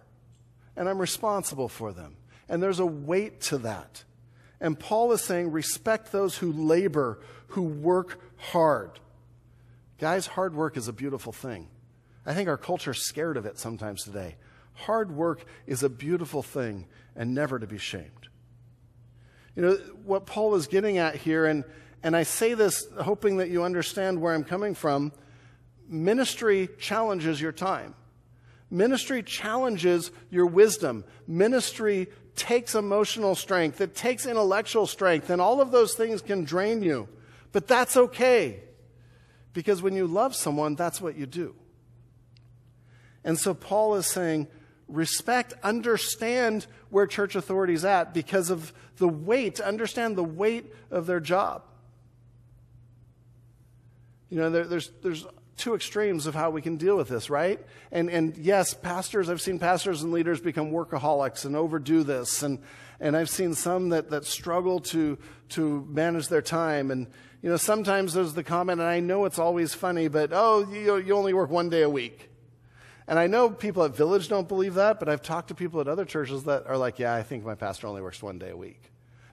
and 0.75 0.89
I'm 0.89 1.00
responsible 1.00 1.70
for 1.70 1.91
them. 1.91 2.17
And 2.48 2.62
there's 2.62 2.79
a 2.79 2.86
weight 2.86 3.41
to 3.41 3.58
that. 3.60 4.03
And 4.60 4.79
Paul 4.79 5.12
is 5.12 5.22
saying, 5.22 5.51
respect 5.51 6.12
those 6.12 6.38
who 6.38 6.51
labor, 6.51 7.20
who 7.50 7.63
work 7.63 8.20
hard. 8.38 9.00
Guys, 10.00 10.27
hard 10.27 10.55
work 10.55 10.77
is 10.77 10.88
a 10.88 10.94
beautiful 10.94 11.32
thing. 11.32 11.67
I 12.25 12.34
think 12.34 12.50
our 12.50 12.58
culture 12.58 12.91
is 12.91 13.05
scared 13.05 13.38
of 13.38 13.46
it 13.46 13.58
sometimes 13.58 14.03
today. 14.03 14.36
Hard 14.74 15.12
work 15.12 15.46
is 15.67 15.84
a 15.84 15.89
beautiful 15.89 16.41
thing 16.44 16.88
and 17.15 17.34
never 17.34 17.60
to 17.60 17.67
be 17.67 17.77
shamed. 17.77 18.29
You 19.55 19.62
know, 19.62 19.74
what 20.03 20.25
Paul 20.25 20.55
is 20.55 20.67
getting 20.67 20.98
at 20.98 21.15
here, 21.15 21.46
and, 21.46 21.63
and 22.03 22.15
I 22.15 22.24
say 22.24 22.53
this 22.53 22.88
hoping 23.01 23.38
that 23.38 23.50
you 23.50 23.63
understand 23.63 24.20
where 24.20 24.34
I'm 24.34 24.44
coming 24.44 24.75
from 24.75 25.13
ministry 25.88 26.70
challenges 26.79 27.39
your 27.39 27.51
time. 27.51 27.96
Ministry 28.69 29.24
challenges 29.24 30.12
your 30.29 30.45
wisdom. 30.45 31.03
Ministry 31.27 32.07
takes 32.36 32.75
emotional 32.75 33.36
strength. 33.36 33.79
It 33.79 33.95
takes 33.95 34.25
intellectual 34.25 34.88
strength, 34.88 35.29
and 35.29 35.41
all 35.41 35.62
of 35.62 35.72
those 35.72 35.93
things 35.95 36.22
can 36.22 36.43
drain 36.43 36.81
you. 36.81 37.07
But 37.51 37.67
that's 37.67 37.95
okay. 37.95 38.62
Because 39.53 39.81
when 39.81 39.95
you 39.95 40.07
love 40.07 40.36
someone, 40.36 40.75
that's 40.75 41.00
what 41.00 41.15
you 41.15 41.25
do. 41.25 41.55
And 43.24 43.39
so 43.39 43.53
Paul 43.53 43.95
is 43.95 44.07
saying, 44.07 44.48
respect, 44.88 45.53
understand 45.63 46.67
where 46.89 47.07
church 47.07 47.36
authority 47.36 47.74
is 47.74 47.86
at 47.86 48.13
because 48.13 48.50
of 48.50 48.74
the 48.98 49.07
weight, 49.07 49.60
understand 49.60 50.15
the 50.15 50.24
weight 50.24 50.74
of 50.91 51.05
their 51.05 51.19
job. 51.19 51.63
You 54.29 54.38
know, 54.38 54.50
there, 54.50 54.65
there's, 54.65 54.91
there's 55.01 55.25
two 55.58 55.74
extremes 55.74 56.28
of 56.28 56.36
how 56.36 56.50
we 56.50 56.62
can 56.62 56.76
deal 56.76 56.98
with 56.98 57.08
this, 57.08 57.30
right? 57.30 57.60
And, 57.92 58.10
and 58.10 58.38
yes, 58.38 58.74
pastors, 58.74 59.30
I've 59.30 59.42
seen 59.42 59.60
pastors 59.60 60.04
and 60.04 60.12
leaders 60.12 60.42
become 60.42 60.72
workaholics 60.72 61.46
and 61.46 61.56
overdo 61.56 62.04
this. 62.04 62.44
And, 62.44 62.60
and 63.00 63.16
I've 63.16 63.30
seen 63.30 63.54
some 63.54 63.90
that, 63.90 64.10
that 64.10 64.26
struggle 64.26 64.80
to, 64.82 65.18
to 65.50 65.86
manage 65.90 66.28
their 66.28 66.42
time. 66.42 66.92
And, 66.92 67.08
you 67.42 67.50
know, 67.50 67.58
sometimes 67.58 68.14
there's 68.14 68.34
the 68.34 68.44
comment, 68.44 68.82
and 68.82 68.90
I 68.90 69.00
know 69.00 69.26
it's 69.26 69.40
always 69.40 69.74
funny, 69.74 70.08
but, 70.08 70.32
oh, 70.34 70.68
you, 70.72 70.98
you 70.98 71.16
only 71.16 71.34
work 71.34 71.50
one 71.50 71.70
day 71.70 71.84
a 71.84 71.90
week. 71.90 72.30
And 73.08 73.20
I 73.20 73.28
know 73.28 73.50
people 73.50 73.84
at 73.84 73.96
Village 73.96 74.28
don't 74.28 74.48
believe 74.48 74.74
that, 74.76 75.00
but 75.00 75.08
I've 75.08 75.22
talked 75.22 75.50
to 75.50 75.56
people 75.56 75.80
at 75.80 75.88
other 75.88 76.06
churches 76.06 76.46
that 76.46 76.66
are 76.66 76.78
like, 76.78 76.98
yeah, 76.98 77.14
I 77.14 77.24
think 77.24 77.46
my 77.46 77.56
pastor 77.56 77.88
only 77.88 78.02
works 78.02 78.22
one 78.22 78.40
day 78.40 78.50
a 78.50 78.58
week. 78.58 78.82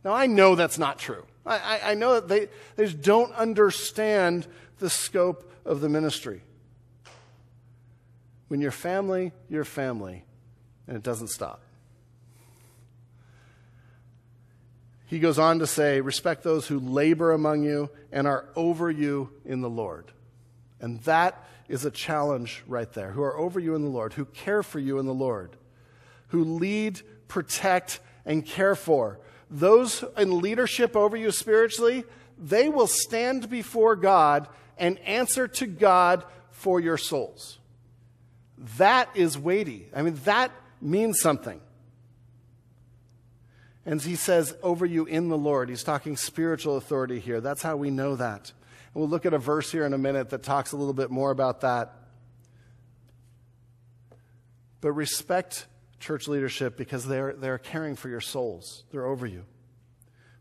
Now, 0.05 0.13
I 0.13 0.27
know 0.27 0.55
that's 0.57 0.79
not 0.79 0.99
true. 0.99 1.25
I, 1.47 1.81
I, 1.85 1.95
know 1.95 2.15
that 2.15 2.29
they, 2.29 2.49
they 2.77 2.85
just 2.85 3.03
don't 3.03 3.33
understand 3.35 4.47
the 4.79 4.91
scope 4.91 5.52
of 5.65 5.81
the 5.81 5.89
ministry. 5.89 6.43
When 8.49 8.61
you're 8.61 8.71
family, 8.71 9.33
you're 9.49 9.65
family, 9.65 10.25
and 10.87 10.97
it 10.97 11.03
doesn't 11.03 11.29
stop. 11.29 11.63
He 15.07 15.19
goes 15.19 15.39
on 15.39 15.59
to 15.59 15.67
say, 15.67 16.01
Respect 16.01 16.43
those 16.43 16.67
who 16.67 16.79
labor 16.79 17.33
among 17.33 17.65
you 17.65 17.91
and 18.11 18.27
are 18.27 18.47
over 18.57 18.91
you 18.91 19.31
in 19.45 19.61
the 19.61 19.69
Lord. 19.69 20.11
And 20.81 21.01
that 21.03 21.47
is 21.69 21.85
a 21.85 21.91
challenge 21.91 22.63
right 22.67 22.91
there. 22.93 23.11
Who 23.11 23.23
are 23.23 23.37
over 23.37 23.61
you 23.61 23.75
in 23.75 23.83
the 23.83 23.91
Lord, 23.91 24.15
who 24.15 24.25
care 24.25 24.63
for 24.63 24.79
you 24.79 24.99
in 24.99 25.07
the 25.07 25.15
Lord, 25.15 25.57
who 26.29 26.45
lead, 26.45 27.03
protect, 27.29 28.01
and 28.25 28.45
care 28.45 28.75
for. 28.75 29.21
Those 29.51 30.03
in 30.17 30.41
leadership 30.41 30.97
over 30.97 31.17
you 31.17 31.31
spiritually, 31.31 32.05
they 32.39 32.69
will 32.71 32.87
stand 32.87 33.51
before 33.51 33.97
God 33.97 34.49
and 34.83 34.99
answer 35.01 35.47
to 35.47 35.67
God 35.67 36.25
for 36.51 36.81
your 36.81 36.99
souls. 36.99 37.59
That 38.79 39.09
is 39.15 39.39
weighty. 39.39 39.89
I 39.95 40.03
mean, 40.03 40.17
that 40.25 40.51
means 40.81 41.21
something. 41.21 41.61
And 43.87 44.03
he 44.03 44.17
says, 44.17 44.57
over 44.61 44.85
you 44.85 45.05
in 45.05 45.29
the 45.29 45.39
Lord. 45.39 45.69
He's 45.69 45.85
talking 45.85 46.17
spiritual 46.17 46.77
authority 46.77 47.21
here. 47.21 47.41
That's 47.41 47.63
how 47.63 47.77
we 47.77 47.91
know 47.91 48.17
that. 48.17 48.53
And 48.93 49.01
we'll 49.01 49.09
look 49.09 49.25
at 49.25 49.33
a 49.33 49.39
verse 49.39 49.71
here 49.71 49.87
in 49.87 49.95
a 49.95 49.99
minute 49.99 50.31
that 50.31 50.43
talks 50.43 50.73
a 50.73 50.77
little 50.77 50.95
bit 50.95 51.11
more 51.11 51.31
about 51.31 51.61
that. 51.61 51.95
But 54.81 54.93
respect 54.93 55.67
church 56.01 56.27
leadership 56.27 56.77
because 56.77 57.07
they're, 57.07 57.35
they're 57.35 57.59
caring 57.59 57.95
for 57.95 58.09
your 58.09 58.21
souls, 58.21 58.83
they're 58.91 59.07
over 59.07 59.27
you. 59.27 59.45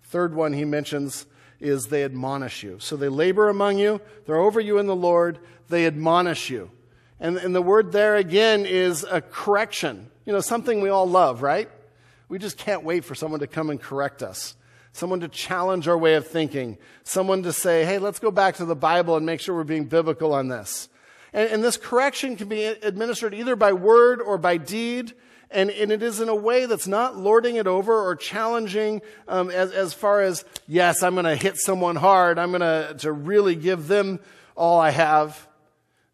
Third 0.06 0.34
one 0.34 0.54
he 0.54 0.66
mentions 0.66 1.28
is 1.62 1.88
they 1.88 2.04
admonish 2.04 2.64
you. 2.64 2.78
So 2.80 2.96
they 2.96 3.10
labor 3.10 3.50
among 3.50 3.78
you, 3.78 4.02
they're 4.26 4.36
over 4.36 4.60
you 4.60 4.80
in 4.80 4.88
the 4.88 4.96
Lord, 4.96 5.40
they 5.70 5.86
admonish 5.86 6.50
you. 6.50 6.72
And, 7.20 7.38
and 7.38 7.56
the 7.56 7.62
word 7.62 7.92
there 7.92 8.16
again 8.16 8.66
is 8.66 9.04
a 9.04 9.22
correction. 9.22 10.10
You 10.26 10.34
know, 10.34 10.42
something 10.42 10.82
we 10.82 10.90
all 10.90 11.08
love, 11.08 11.42
right? 11.42 11.70
We 12.30 12.40
just 12.40 12.58
can't 12.58 12.84
wait 12.84 13.06
for 13.06 13.14
someone 13.14 13.42
to 13.42 13.48
come 13.48 13.70
and 13.70 13.80
correct 13.80 14.24
us. 14.24 14.56
Someone 14.94 15.22
to 15.22 15.28
challenge 15.28 15.88
our 15.88 15.98
way 15.98 16.16
of 16.16 16.28
thinking. 16.28 16.78
Someone 17.04 17.44
to 17.44 17.54
say, 17.54 17.86
hey, 17.86 18.00
let's 18.00 18.20
go 18.20 18.32
back 18.32 18.56
to 18.56 18.66
the 18.66 18.76
Bible 18.76 19.16
and 19.16 19.26
make 19.26 19.40
sure 19.40 19.56
we're 19.56 19.64
being 19.64 19.86
biblical 19.86 20.34
on 20.34 20.48
this. 20.48 20.90
And, 21.32 21.50
and 21.50 21.64
this 21.64 21.78
correction 21.78 22.36
can 22.36 22.48
be 22.48 22.66
administered 22.66 23.34
either 23.34 23.56
by 23.56 23.74
word 23.74 24.22
or 24.22 24.38
by 24.38 24.58
deed 24.58 25.14
and, 25.52 25.70
and 25.70 25.92
it 25.92 26.02
is 26.02 26.20
in 26.20 26.30
a 26.30 26.36
way 26.36 26.66
that's 26.66 26.88
not 26.88 27.18
lording 27.18 27.56
it 27.56 27.68
over 27.68 27.94
or 27.94 28.16
challenging 28.16 29.02
um, 29.28 29.50
as, 29.50 29.72
as 29.72 29.94
far 29.94 30.22
as, 30.22 30.46
yes, 30.68 31.04
I'm 31.04 31.14
going 31.14 31.26
to 31.26 31.36
hit 31.36 31.58
someone 31.58 31.96
hard. 31.96 32.40
I'm 32.40 32.52
going 32.52 32.62
to 32.62 32.96
to 33.00 33.12
really 33.12 33.56
give 33.56 33.88
them 33.88 34.20
all 34.56 34.80
I 34.80 34.92
have. 34.92 35.48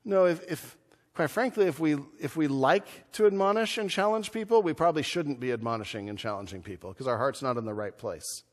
No, 0.04 0.26
if, 0.26 0.44
if, 0.52 0.78
quite 1.14 1.30
frankly, 1.30 1.66
if 1.66 1.80
we, 1.80 1.98
if 2.20 2.36
we 2.36 2.48
like 2.48 3.12
to 3.14 3.26
admonish 3.26 3.78
and 3.78 3.90
challenge 3.90 4.32
people, 4.32 4.62
we 4.62 4.74
probably 4.74 5.04
shouldn't 5.04 5.40
be 5.40 5.52
admonishing 5.52 6.10
and 6.10 6.18
challenging 6.18 6.62
people 6.62 6.92
because 6.92 7.08
our 7.08 7.18
heart's 7.18 7.42
not 7.42 7.58
in 7.58 7.66
the 7.66 7.74
right 7.74 7.98
place. 7.98 8.44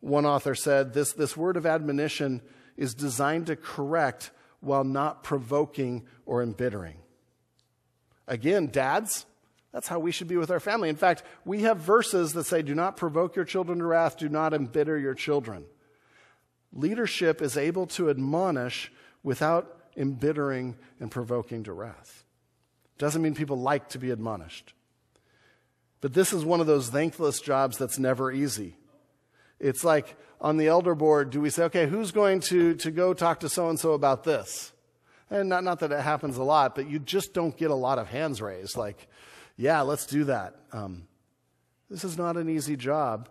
One 0.00 0.26
author 0.26 0.54
said 0.54 0.94
this, 0.94 1.12
this 1.12 1.36
word 1.36 1.56
of 1.56 1.66
admonition 1.66 2.40
is 2.76 2.94
designed 2.94 3.46
to 3.46 3.56
correct 3.56 4.30
while 4.60 4.84
not 4.84 5.22
provoking 5.22 6.06
or 6.24 6.42
embittering. 6.42 6.96
Again, 8.28 8.68
dads, 8.68 9.26
that's 9.72 9.88
how 9.88 9.98
we 9.98 10.12
should 10.12 10.28
be 10.28 10.36
with 10.36 10.50
our 10.50 10.60
family. 10.60 10.88
In 10.88 10.96
fact, 10.96 11.22
we 11.44 11.62
have 11.62 11.78
verses 11.78 12.32
that 12.34 12.44
say, 12.44 12.62
Do 12.62 12.74
not 12.74 12.96
provoke 12.96 13.34
your 13.34 13.44
children 13.44 13.78
to 13.78 13.86
wrath, 13.86 14.16
do 14.16 14.28
not 14.28 14.54
embitter 14.54 14.96
your 14.96 15.14
children. 15.14 15.64
Leadership 16.72 17.42
is 17.42 17.56
able 17.56 17.86
to 17.86 18.10
admonish 18.10 18.92
without 19.22 19.78
embittering 19.96 20.76
and 21.00 21.10
provoking 21.10 21.64
to 21.64 21.72
wrath. 21.72 22.24
Doesn't 22.98 23.22
mean 23.22 23.34
people 23.34 23.58
like 23.58 23.88
to 23.90 23.98
be 23.98 24.10
admonished. 24.10 24.74
But 26.00 26.14
this 26.14 26.32
is 26.32 26.44
one 26.44 26.60
of 26.60 26.66
those 26.66 26.90
thankless 26.90 27.40
jobs 27.40 27.78
that's 27.78 27.98
never 27.98 28.30
easy. 28.30 28.76
It's 29.58 29.82
like 29.82 30.16
on 30.40 30.56
the 30.56 30.68
elder 30.68 30.94
board, 30.94 31.30
do 31.30 31.40
we 31.40 31.50
say, 31.50 31.64
okay, 31.64 31.86
who's 31.86 32.12
going 32.12 32.40
to, 32.40 32.74
to 32.74 32.90
go 32.90 33.14
talk 33.14 33.40
to 33.40 33.48
so 33.48 33.68
and 33.68 33.78
so 33.78 33.92
about 33.92 34.24
this? 34.24 34.72
And 35.30 35.48
not, 35.48 35.62
not 35.62 35.80
that 35.80 35.92
it 35.92 36.00
happens 36.00 36.36
a 36.36 36.42
lot, 36.42 36.74
but 36.74 36.88
you 36.88 36.98
just 36.98 37.34
don't 37.34 37.56
get 37.56 37.70
a 37.70 37.74
lot 37.74 37.98
of 37.98 38.08
hands 38.08 38.40
raised. 38.40 38.76
Like, 38.76 39.08
yeah, 39.56 39.82
let's 39.82 40.06
do 40.06 40.24
that. 40.24 40.56
Um, 40.72 41.06
this 41.90 42.04
is 42.04 42.16
not 42.16 42.36
an 42.36 42.48
easy 42.48 42.76
job, 42.76 43.28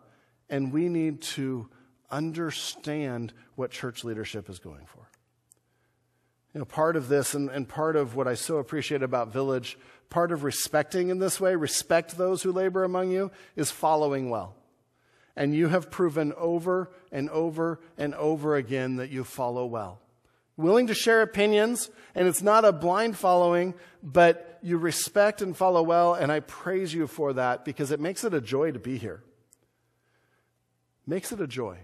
and 0.49 0.71
we 0.71 0.89
need 0.89 1.21
to 1.21 1.69
understand 2.09 3.33
what 3.55 3.71
church 3.71 4.03
leadership 4.03 4.49
is 4.49 4.59
going 4.59 4.85
for. 4.85 5.09
You 6.53 6.59
know, 6.59 6.65
part 6.65 6.95
of 6.95 7.07
this 7.07 7.33
and, 7.33 7.49
and 7.49 7.67
part 7.67 7.95
of 7.95 8.15
what 8.15 8.27
I 8.27 8.33
so 8.35 8.57
appreciate 8.57 9.03
about 9.03 9.33
Village, 9.33 9.77
part 10.09 10.31
of 10.31 10.43
respecting 10.43 11.09
in 11.09 11.19
this 11.19 11.39
way, 11.39 11.55
respect 11.55 12.17
those 12.17 12.43
who 12.43 12.51
labor 12.51 12.83
among 12.83 13.11
you, 13.11 13.31
is 13.55 13.69
following 13.69 14.29
well. 14.29 14.55
And 15.35 15.53
you 15.53 15.67
have 15.67 15.91
proven 15.91 16.33
over 16.35 16.91
and 17.11 17.29
over 17.29 17.79
and 17.97 18.15
over 18.15 18.55
again 18.55 18.95
that 18.95 19.11
you 19.11 19.23
follow 19.23 19.65
well 19.65 19.99
willing 20.57 20.87
to 20.87 20.93
share 20.93 21.21
opinions, 21.21 21.89
and 22.15 22.27
it's 22.27 22.41
not 22.41 22.65
a 22.65 22.73
blind 22.73 23.17
following, 23.17 23.75
but 24.03 24.59
you 24.61 24.77
respect 24.77 25.41
and 25.41 25.55
follow 25.55 25.83
well, 25.83 26.15
and 26.15 26.31
I 26.31 26.39
praise 26.41 26.93
you 26.93 27.07
for 27.07 27.33
that 27.33 27.63
because 27.63 27.91
it 27.91 27.99
makes 27.99 28.23
it 28.23 28.33
a 28.33 28.41
joy 28.41 28.71
to 28.71 28.79
be 28.79 28.97
here. 28.97 29.23
Makes 31.05 31.31
it 31.31 31.39
a 31.39 31.47
joy. 31.47 31.77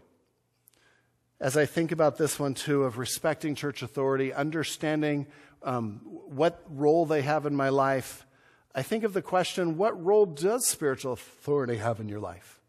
As 1.40 1.56
I 1.56 1.66
think 1.66 1.92
about 1.92 2.18
this 2.18 2.40
one 2.40 2.54
too, 2.54 2.84
of 2.84 2.98
respecting 2.98 3.56
church 3.56 3.84
authority, 3.84 4.34
understanding 4.34 5.28
um, 5.62 6.02
what 6.04 6.62
role 6.70 7.06
they 7.06 7.22
have 7.22 7.46
in 7.46 7.56
my 7.56 7.70
life, 7.70 8.26
I 8.76 8.82
think 8.82 9.04
of 9.04 9.14
the 9.14 9.22
question 9.22 9.78
what 9.78 10.04
role 10.04 10.26
does 10.26 10.68
spiritual 10.68 11.14
authority 11.14 11.78
have 11.78 12.00
in 12.00 12.10
your 12.10 12.20
life? 12.20 12.60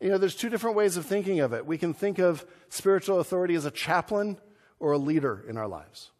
You 0.00 0.10
know, 0.10 0.18
there's 0.18 0.36
two 0.36 0.48
different 0.48 0.76
ways 0.76 0.96
of 0.96 1.06
thinking 1.06 1.40
of 1.40 1.52
it. 1.52 1.66
We 1.66 1.76
can 1.76 1.92
think 1.92 2.18
of 2.18 2.46
spiritual 2.68 3.18
authority 3.18 3.54
as 3.56 3.64
a 3.64 3.70
chaplain 3.70 4.38
or 4.80 4.92
a 4.92 4.98
leader 4.98 5.44
in 5.48 5.56
our 5.56 5.68
lives. 5.68 6.10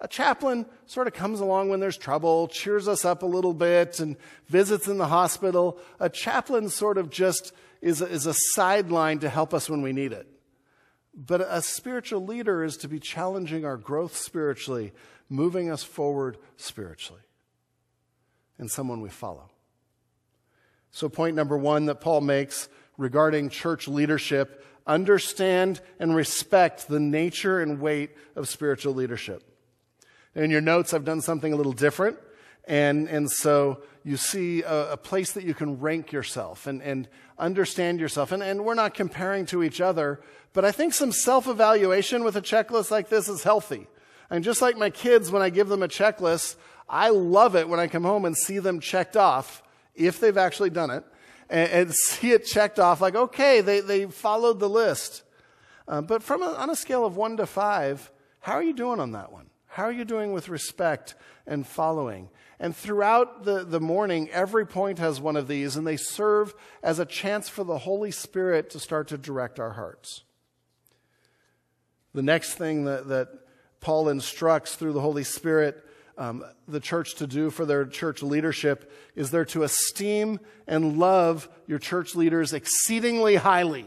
A 0.00 0.08
chaplain 0.08 0.66
sort 0.84 1.06
of 1.06 1.14
comes 1.14 1.40
along 1.40 1.70
when 1.70 1.80
there's 1.80 1.96
trouble, 1.96 2.48
cheers 2.48 2.86
us 2.86 3.04
up 3.04 3.22
a 3.22 3.26
little 3.26 3.54
bit, 3.54 3.98
and 3.98 4.16
visits 4.46 4.88
in 4.88 4.98
the 4.98 5.06
hospital. 5.06 5.78
A 5.98 6.10
chaplain 6.10 6.68
sort 6.68 6.98
of 6.98 7.08
just 7.08 7.52
is 7.80 8.02
a, 8.02 8.06
is 8.06 8.26
a 8.26 8.34
sideline 8.34 9.20
to 9.20 9.30
help 9.30 9.54
us 9.54 9.70
when 9.70 9.80
we 9.80 9.92
need 9.92 10.12
it. 10.12 10.26
But 11.14 11.40
a 11.40 11.62
spiritual 11.62 12.26
leader 12.26 12.62
is 12.62 12.76
to 12.78 12.88
be 12.88 13.00
challenging 13.00 13.64
our 13.64 13.78
growth 13.78 14.16
spiritually, 14.16 14.92
moving 15.30 15.70
us 15.70 15.82
forward 15.82 16.36
spiritually, 16.58 17.22
and 18.58 18.70
someone 18.70 19.00
we 19.00 19.08
follow. 19.08 19.48
So, 20.90 21.08
point 21.08 21.36
number 21.36 21.56
one 21.56 21.86
that 21.86 22.02
Paul 22.02 22.20
makes 22.20 22.68
regarding 22.98 23.48
church 23.48 23.88
leadership 23.88 24.62
understand 24.86 25.80
and 25.98 26.14
respect 26.14 26.88
the 26.88 27.00
nature 27.00 27.60
and 27.60 27.80
weight 27.80 28.10
of 28.34 28.48
spiritual 28.48 28.94
leadership. 28.94 29.42
In 30.34 30.50
your 30.50 30.60
notes, 30.60 30.92
I've 30.92 31.04
done 31.04 31.20
something 31.20 31.52
a 31.52 31.56
little 31.56 31.72
different. 31.72 32.18
And, 32.66 33.08
and 33.08 33.30
so 33.30 33.82
you 34.04 34.16
see 34.16 34.62
a, 34.62 34.92
a, 34.92 34.96
place 34.96 35.32
that 35.32 35.44
you 35.44 35.54
can 35.54 35.78
rank 35.78 36.10
yourself 36.10 36.66
and, 36.66 36.82
and 36.82 37.08
understand 37.38 38.00
yourself. 38.00 38.32
And, 38.32 38.42
and 38.42 38.64
we're 38.64 38.74
not 38.74 38.92
comparing 38.92 39.46
to 39.46 39.62
each 39.62 39.80
other, 39.80 40.20
but 40.52 40.64
I 40.64 40.72
think 40.72 40.92
some 40.92 41.12
self 41.12 41.46
evaluation 41.46 42.24
with 42.24 42.36
a 42.36 42.42
checklist 42.42 42.90
like 42.90 43.08
this 43.08 43.28
is 43.28 43.44
healthy. 43.44 43.86
And 44.30 44.42
just 44.42 44.60
like 44.60 44.76
my 44.76 44.90
kids, 44.90 45.30
when 45.30 45.42
I 45.42 45.50
give 45.50 45.68
them 45.68 45.82
a 45.82 45.88
checklist, 45.88 46.56
I 46.88 47.10
love 47.10 47.54
it 47.54 47.68
when 47.68 47.78
I 47.78 47.86
come 47.86 48.02
home 48.02 48.24
and 48.24 48.36
see 48.36 48.58
them 48.58 48.80
checked 48.80 49.16
off, 49.16 49.62
if 49.94 50.18
they've 50.18 50.36
actually 50.36 50.70
done 50.70 50.90
it, 50.90 51.04
and, 51.48 51.70
and 51.70 51.94
see 51.94 52.32
it 52.32 52.44
checked 52.44 52.78
off 52.78 53.00
like, 53.00 53.14
okay, 53.14 53.60
they, 53.60 53.80
they 53.80 54.06
followed 54.06 54.58
the 54.58 54.68
list. 54.68 55.22
Uh, 55.88 56.00
but 56.00 56.22
from 56.22 56.42
a, 56.42 56.46
on 56.46 56.70
a 56.70 56.76
scale 56.76 57.04
of 57.04 57.16
one 57.16 57.36
to 57.36 57.46
five, 57.46 58.10
how 58.40 58.54
are 58.54 58.62
you 58.62 58.74
doing 58.74 59.00
on 59.00 59.12
that 59.12 59.32
one? 59.32 59.50
How 59.66 59.84
are 59.84 59.92
you 59.92 60.04
doing 60.04 60.32
with 60.32 60.48
respect 60.48 61.14
and 61.46 61.66
following? 61.66 62.30
And 62.58 62.74
throughout 62.74 63.44
the, 63.44 63.64
the 63.64 63.80
morning, 63.80 64.30
every 64.30 64.66
point 64.66 64.98
has 64.98 65.20
one 65.20 65.36
of 65.36 65.48
these, 65.48 65.76
and 65.76 65.86
they 65.86 65.98
serve 65.98 66.54
as 66.82 66.98
a 66.98 67.04
chance 67.04 67.48
for 67.48 67.64
the 67.64 67.78
Holy 67.78 68.10
Spirit 68.10 68.70
to 68.70 68.80
start 68.80 69.08
to 69.08 69.18
direct 69.18 69.60
our 69.60 69.72
hearts. 69.72 70.22
The 72.14 72.22
next 72.22 72.54
thing 72.54 72.84
that, 72.86 73.08
that 73.08 73.28
Paul 73.80 74.08
instructs 74.08 74.74
through 74.74 74.94
the 74.94 75.02
Holy 75.02 75.24
Spirit 75.24 75.84
um, 76.18 76.44
the 76.66 76.80
church 76.80 77.16
to 77.16 77.26
do 77.26 77.50
for 77.50 77.66
their 77.66 77.84
church 77.84 78.22
leadership 78.22 78.92
is 79.14 79.30
they're 79.30 79.44
to 79.46 79.62
esteem 79.62 80.40
and 80.66 80.98
love 80.98 81.48
your 81.66 81.78
church 81.78 82.14
leaders 82.14 82.52
exceedingly 82.52 83.36
highly. 83.36 83.86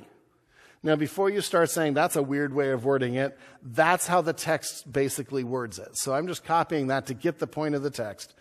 Now, 0.82 0.96
before 0.96 1.30
you 1.30 1.42
start 1.42 1.70
saying 1.70 1.94
that's 1.94 2.16
a 2.16 2.24
weird 2.24 2.54
way 2.54 2.70
of 2.70 2.86
wording 2.86 3.16
it, 3.16 3.38
that's 3.62 4.08
how 4.08 4.22
the 4.22 4.32
text 4.32 4.92
basically 4.92 5.44
words 5.44 5.78
it. 5.78 5.98
So 5.98 6.14
I'm 6.14 6.28
just 6.28 6.46
copying 6.46 6.88
that 6.88 7.08
to 7.08 7.14
get 7.14 7.40
the 7.40 7.48
point 7.48 7.76
of 7.76 7.84
the 7.84 7.90
text. 7.90 8.34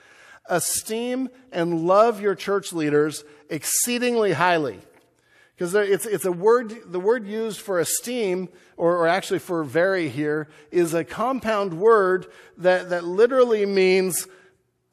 Esteem 0.48 1.28
and 1.50 1.86
love 1.86 2.20
your 2.20 2.34
church 2.34 2.72
leaders 2.72 3.24
exceedingly 3.50 4.32
highly. 4.32 4.78
Because 5.58 5.74
it's, 5.74 6.06
it's 6.06 6.24
a 6.24 6.30
word, 6.30 6.72
the 6.86 7.00
word 7.00 7.26
used 7.26 7.60
for 7.60 7.80
esteem, 7.80 8.48
or, 8.76 8.96
or 8.96 9.08
actually 9.08 9.40
for 9.40 9.64
very 9.64 10.08
here, 10.08 10.48
is 10.70 10.94
a 10.94 11.02
compound 11.02 11.74
word 11.74 12.28
that, 12.58 12.90
that 12.90 13.02
literally 13.02 13.66
means 13.66 14.28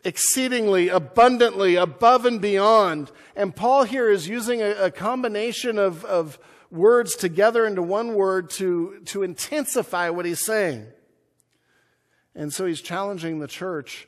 exceedingly, 0.04 0.90
abundantly, 0.90 1.76
above 1.76 2.26
and 2.26 2.42
beyond. 2.42 3.12
And 3.36 3.56
Paul 3.56 3.84
here 3.84 4.10
is 4.10 4.28
using 4.28 4.64
a, 4.64 4.72
a 4.72 4.92
combination 4.92 5.78
of, 5.78 6.04
of 6.04 6.40
words 6.72 7.16
together 7.16 7.68
into 7.68 7.84
one 7.84 8.16
word 8.16 8.50
to, 8.52 9.02
to 9.06 9.22
intensify 9.22 10.10
what 10.10 10.26
he's 10.26 10.44
saying. 10.44 10.88
And 12.34 12.52
so 12.52 12.66
he's 12.66 12.82
challenging 12.82 13.38
the 13.38 13.48
church 13.48 14.08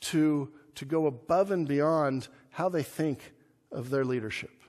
to, 0.00 0.50
to 0.76 0.86
go 0.86 1.04
above 1.04 1.50
and 1.50 1.68
beyond 1.68 2.28
how 2.48 2.70
they 2.70 2.82
think 2.82 3.34
of 3.70 3.90
their 3.90 4.06
leadership 4.06 4.61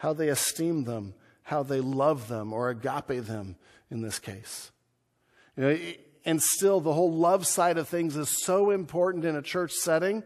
how 0.00 0.14
they 0.14 0.28
esteem 0.28 0.84
them, 0.84 1.12
how 1.42 1.62
they 1.62 1.78
love 1.78 2.26
them, 2.28 2.54
or 2.54 2.70
agape 2.70 3.26
them 3.26 3.54
in 3.90 4.00
this 4.00 4.18
case. 4.18 4.72
You 5.58 5.62
know, 5.62 5.78
and 6.24 6.40
still, 6.40 6.80
the 6.80 6.94
whole 6.94 7.12
love 7.12 7.46
side 7.46 7.76
of 7.76 7.86
things 7.86 8.16
is 8.16 8.42
so 8.42 8.70
important 8.70 9.26
in 9.26 9.36
a 9.36 9.42
church 9.42 9.72
setting 9.72 10.22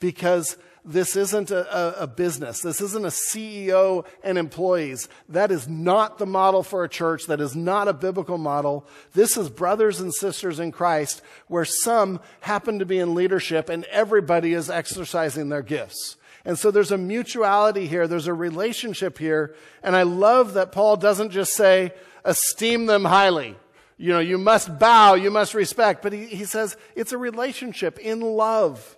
because 0.00 0.56
this 0.84 1.14
isn't 1.14 1.52
a, 1.52 1.76
a, 1.76 2.02
a, 2.02 2.06
business. 2.08 2.62
This 2.62 2.80
isn't 2.80 3.04
a 3.04 3.12
CEO 3.34 4.04
and 4.24 4.36
employees. 4.36 5.08
That 5.28 5.52
is 5.52 5.68
not 5.68 6.18
the 6.18 6.26
model 6.26 6.64
for 6.64 6.82
a 6.82 6.88
church. 6.88 7.26
That 7.26 7.40
is 7.40 7.54
not 7.54 7.86
a 7.86 7.92
biblical 7.92 8.38
model. 8.38 8.88
This 9.12 9.36
is 9.36 9.48
brothers 9.48 10.00
and 10.00 10.12
sisters 10.12 10.58
in 10.58 10.72
Christ 10.72 11.22
where 11.46 11.64
some 11.64 12.18
happen 12.40 12.80
to 12.80 12.86
be 12.86 12.98
in 12.98 13.14
leadership 13.14 13.68
and 13.68 13.84
everybody 13.84 14.52
is 14.52 14.68
exercising 14.68 15.48
their 15.48 15.62
gifts. 15.62 16.16
And 16.44 16.58
so 16.58 16.70
there's 16.70 16.90
a 16.90 16.98
mutuality 16.98 17.86
here. 17.86 18.08
There's 18.08 18.26
a 18.26 18.34
relationship 18.34 19.18
here. 19.18 19.54
And 19.82 19.94
I 19.94 20.02
love 20.02 20.54
that 20.54 20.72
Paul 20.72 20.96
doesn't 20.96 21.30
just 21.30 21.54
say, 21.54 21.92
esteem 22.24 22.86
them 22.86 23.04
highly. 23.04 23.56
You 23.96 24.12
know, 24.12 24.18
you 24.18 24.38
must 24.38 24.78
bow, 24.78 25.14
you 25.14 25.30
must 25.30 25.54
respect. 25.54 26.02
But 26.02 26.12
he, 26.12 26.26
he 26.26 26.44
says 26.44 26.76
it's 26.96 27.12
a 27.12 27.18
relationship 27.18 27.98
in 27.98 28.20
love. 28.20 28.96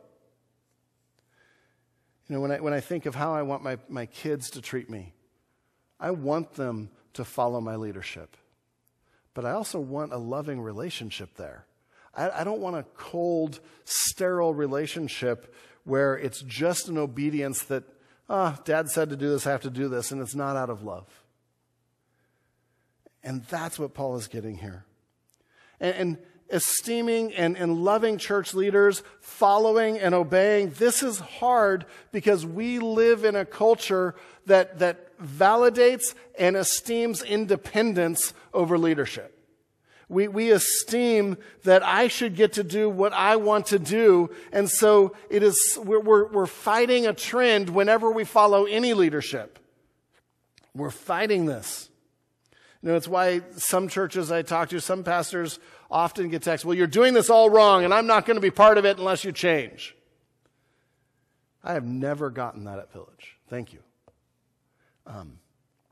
You 2.29 2.37
know, 2.37 2.41
when 2.41 2.53
I, 2.53 2.61
when 2.61 2.73
I 2.73 2.81
think 2.81 3.05
of 3.05 3.15
how 3.15 3.35
I 3.35 3.43
want 3.43 3.63
my, 3.63 3.77
my 3.89 4.07
kids 4.07 4.51
to 4.51 4.63
treat 4.63 4.89
me, 4.89 5.13
I 6.01 6.11
want 6.11 6.55
them 6.55 6.89
to 7.13 7.25
follow 7.25 7.61
my 7.61 7.77
leadership. 7.77 8.37
But 9.35 9.45
I 9.45 9.53
also 9.53 9.79
want 9.79 10.13
a 10.13 10.17
loving 10.17 10.61
relationship 10.61 11.37
there. 11.37 11.67
I, 12.15 12.31
I 12.31 12.45
don't 12.45 12.61
want 12.61 12.77
a 12.77 12.85
cold, 12.97 13.61
sterile 13.85 14.55
relationship 14.55 15.55
where 15.85 16.17
it's 16.17 16.43
just 16.43 16.89
an 16.89 16.99
obedience 16.99 17.63
that, 17.65 17.85
ah, 18.29 18.59
dad 18.65 18.91
said 18.91 19.11
to 19.11 19.17
do 19.17 19.31
this, 19.31 19.47
I 19.47 19.51
have 19.51 19.63
to 19.63 19.71
do 19.71 19.89
this, 19.89 20.11
and 20.11 20.21
it's 20.21 20.35
not 20.35 20.57
out 20.57 20.71
of 20.71 20.83
love. 20.83 21.07
And 23.23 23.45
that's 23.45 23.79
what 23.79 23.95
Paul 23.95 24.17
is 24.17 24.29
getting 24.29 24.59
here. 24.59 24.85
And, 25.81 25.95
and 25.95 26.19
esteeming 26.51 27.33
and, 27.35 27.57
and 27.57 27.85
loving 27.85 28.19
church 28.19 28.55
leaders, 28.55 29.03
following 29.21 29.99
and 29.99 30.15
obeying, 30.15 30.71
this 30.71 31.03
is 31.03 31.19
hard 31.19 31.87
because 32.13 32.45
we 32.45 32.79
live 32.79 33.25
in 33.25 33.35
a 33.35 33.45
culture 33.45 34.15
that, 34.47 34.79
that 34.79 35.19
validates 35.19 36.15
and 36.39 36.57
esteems 36.57 37.23
independence 37.23 38.35
over 38.53 38.77
leadership. 38.77 39.34
We, 40.15 40.29
we 40.29 40.53
esteem 40.53 41.37
that 41.65 41.83
I 41.83 42.07
should 42.09 42.37
get 42.37 42.55
to 42.55 42.63
do 42.63 42.89
what 42.89 43.13
I 43.13 43.37
want 43.37 43.67
to 43.67 43.79
do. 43.79 44.31
And 44.53 44.71
so 44.71 45.15
it 45.29 45.43
is, 45.43 45.79
we're, 45.83 46.01
we're, 46.01 46.27
we're 46.29 46.47
fighting 46.47 47.07
a 47.07 47.13
trend 47.13 47.69
whenever 47.69 48.11
we 48.11 48.25
follow 48.25 48.65
any 48.65 48.95
leadership. 48.95 49.59
We're 50.75 50.91
fighting 50.91 51.47
this. 51.47 51.91
You 52.81 52.91
know, 52.91 52.97
it's 52.97 53.09
why 53.09 53.43
some 53.57 53.89
churches 53.89 54.31
I 54.31 54.43
talk 54.43 54.69
to, 54.69 54.81
some 54.81 55.03
pastors 55.03 55.59
often 55.91 56.29
get 56.29 56.43
texts, 56.43 56.65
well, 56.65 56.77
you're 56.77 56.87
doing 56.87 57.13
this 57.13 57.29
all 57.29 57.51
wrong 57.51 57.85
and 57.85 57.93
I'm 57.93 58.07
not 58.07 58.25
going 58.25 58.37
to 58.37 58.41
be 58.41 58.51
part 58.51 58.79
of 58.79 58.85
it 58.85 58.99
unless 58.99 59.25
you 59.25 59.33
change. 59.33 59.97
I 61.65 61.73
have 61.73 61.85
never 61.85 62.31
gotten 62.31 62.65
that 62.65 62.79
at 62.79 62.93
Village. 62.93 63.39
Thank 63.49 63.73
you. 63.73 63.81
Um, 65.07 65.39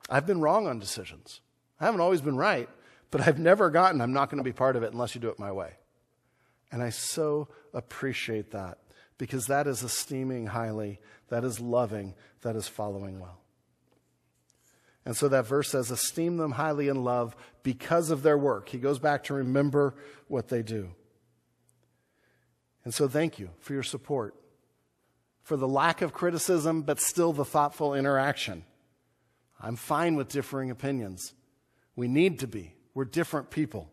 I've 0.09 0.27
been 0.27 0.41
wrong 0.41 0.69
on 0.69 0.79
decisions. 0.79 1.41
I 1.81 1.87
haven't 1.87 2.01
always 2.01 2.21
been 2.21 2.37
right, 2.37 2.69
but 3.13 3.21
I've 3.21 3.39
never 3.39 3.71
gotten, 3.71 4.01
I'm 4.01 4.15
not 4.15 4.31
going 4.31 4.43
to 4.43 4.45
be 4.45 4.55
part 4.55 4.75
of 4.75 4.83
it 4.83 4.93
unless 4.93 5.15
you 5.15 5.21
do 5.21 5.29
it 5.29 5.39
my 5.39 5.53
way. 5.53 5.75
And 6.73 6.83
I 6.83 6.89
so 6.89 7.49
appreciate 7.75 8.51
that 8.53 8.79
because 9.19 9.47
that 9.47 9.67
is 9.67 9.83
esteeming 9.83 10.47
highly, 10.47 10.99
that 11.29 11.45
is 11.45 11.61
loving, 11.61 12.15
that 12.41 12.57
is 12.57 12.67
following 12.67 13.21
well. 13.21 13.39
And 15.05 15.15
so 15.15 15.29
that 15.29 15.47
verse 15.47 15.69
says, 15.69 15.91
esteem 15.91 16.39
them 16.39 16.53
highly 16.53 16.89
in 16.89 17.05
love 17.05 17.37
because 17.63 18.11
of 18.11 18.23
their 18.23 18.39
work. 18.39 18.71
He 18.71 18.79
goes 18.79 18.99
back 18.99 19.25
to 19.25 19.35
remember 19.35 19.95
what 20.29 20.49
they 20.49 20.63
do. 20.63 20.95
And 22.85 22.95
so 22.95 23.09
thank 23.09 23.39
you 23.39 23.51
for 23.61 23.75
your 23.75 23.83
support, 23.83 24.35
for 25.43 25.59
the 25.59 25.69
lack 25.69 26.01
of 26.01 26.15
criticism, 26.15 26.83
but 26.83 26.99
still 26.99 27.35
the 27.35 27.45
thoughtful 27.45 27.95
interaction. 27.95 28.65
I'm 29.61 29.77
fine 29.77 30.17
with 30.17 30.29
differing 30.29 30.71
opinions. 30.71 31.35
We 31.95 32.09
need 32.09 32.39
to 32.39 32.47
be. 32.47 32.75
We're 32.95 33.05
different 33.05 33.51
people. 33.51 33.89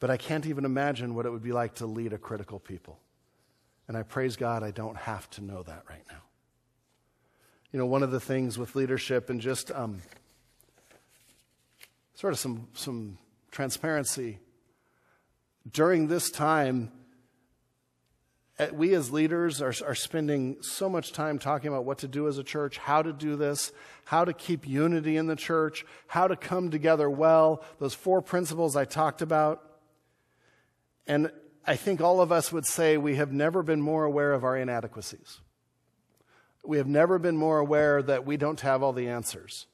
But 0.00 0.10
I 0.10 0.16
can't 0.16 0.46
even 0.46 0.64
imagine 0.64 1.14
what 1.14 1.26
it 1.26 1.30
would 1.30 1.42
be 1.42 1.52
like 1.52 1.76
to 1.76 1.86
lead 1.86 2.12
a 2.12 2.18
critical 2.18 2.58
people. 2.58 2.98
And 3.88 3.96
I 3.96 4.02
praise 4.02 4.36
God 4.36 4.62
I 4.62 4.70
don't 4.70 4.96
have 4.96 5.28
to 5.30 5.44
know 5.44 5.62
that 5.62 5.84
right 5.88 6.04
now. 6.10 6.22
You 7.72 7.78
know, 7.78 7.86
one 7.86 8.02
of 8.02 8.10
the 8.10 8.20
things 8.20 8.58
with 8.58 8.74
leadership 8.74 9.30
and 9.30 9.40
just 9.40 9.70
um, 9.70 10.02
sort 12.14 12.32
of 12.32 12.38
some, 12.38 12.68
some 12.74 13.18
transparency, 13.50 14.38
during 15.70 16.08
this 16.08 16.30
time, 16.30 16.90
we 18.70 18.94
as 18.94 19.10
leaders 19.10 19.60
are, 19.62 19.74
are 19.86 19.94
spending 19.94 20.56
so 20.60 20.88
much 20.88 21.12
time 21.12 21.38
talking 21.38 21.68
about 21.68 21.84
what 21.84 21.98
to 21.98 22.08
do 22.08 22.28
as 22.28 22.38
a 22.38 22.44
church, 22.44 22.78
how 22.78 23.02
to 23.02 23.12
do 23.12 23.36
this, 23.36 23.72
how 24.04 24.24
to 24.24 24.32
keep 24.32 24.68
unity 24.68 25.16
in 25.16 25.26
the 25.26 25.36
church, 25.36 25.84
how 26.06 26.28
to 26.28 26.36
come 26.36 26.70
together 26.70 27.08
well, 27.08 27.62
those 27.78 27.94
four 27.94 28.20
principles 28.20 28.76
I 28.76 28.84
talked 28.84 29.22
about. 29.22 29.62
And 31.06 31.30
I 31.66 31.76
think 31.76 32.00
all 32.00 32.20
of 32.20 32.32
us 32.32 32.52
would 32.52 32.66
say 32.66 32.96
we 32.96 33.16
have 33.16 33.32
never 33.32 33.62
been 33.62 33.80
more 33.80 34.04
aware 34.04 34.32
of 34.32 34.44
our 34.44 34.56
inadequacies. 34.56 35.40
We 36.64 36.78
have 36.78 36.86
never 36.86 37.18
been 37.18 37.36
more 37.36 37.58
aware 37.58 38.02
that 38.02 38.24
we 38.24 38.36
don't 38.36 38.60
have 38.60 38.82
all 38.82 38.92
the 38.92 39.08
answers. 39.08 39.66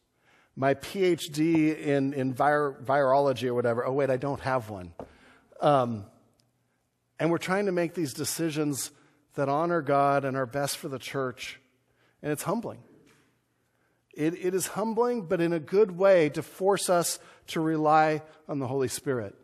My 0.57 0.74
PhD 0.74 1.79
in, 1.79 2.12
in 2.14 2.35
vir- 2.35 2.77
virology 2.85 3.48
or 3.48 3.55
whatever, 3.55 3.87
oh, 3.87 3.92
wait, 3.92 4.11
I 4.11 4.16
don't 4.16 4.40
have 4.40 4.70
one. 4.70 4.92
Um, 5.61 6.07
and 7.18 7.31
we're 7.31 7.38
trying 7.38 7.66
to 7.66 7.72
make 7.72 7.94
these 7.94 8.14
decisions 8.14 8.90
that 9.35 9.48
honor 9.48 9.83
God 9.83 10.24
and 10.24 10.37
are 10.37 10.46
best 10.46 10.78
for 10.78 10.88
the 10.88 10.98
church. 10.98 11.61
And 12.22 12.33
it's 12.33 12.42
humbling. 12.42 12.81
It, 14.14 14.35
it 14.35 14.54
is 14.54 14.68
humbling, 14.68 15.22
but 15.22 15.40
in 15.40 15.52
a 15.52 15.61
good 15.61 15.96
way 15.96 16.28
to 16.31 16.42
force 16.42 16.90
us 16.90 17.18
to 17.48 17.61
rely 17.61 18.22
on 18.48 18.59
the 18.59 18.66
Holy 18.66 18.88
Spirit. 18.88 19.37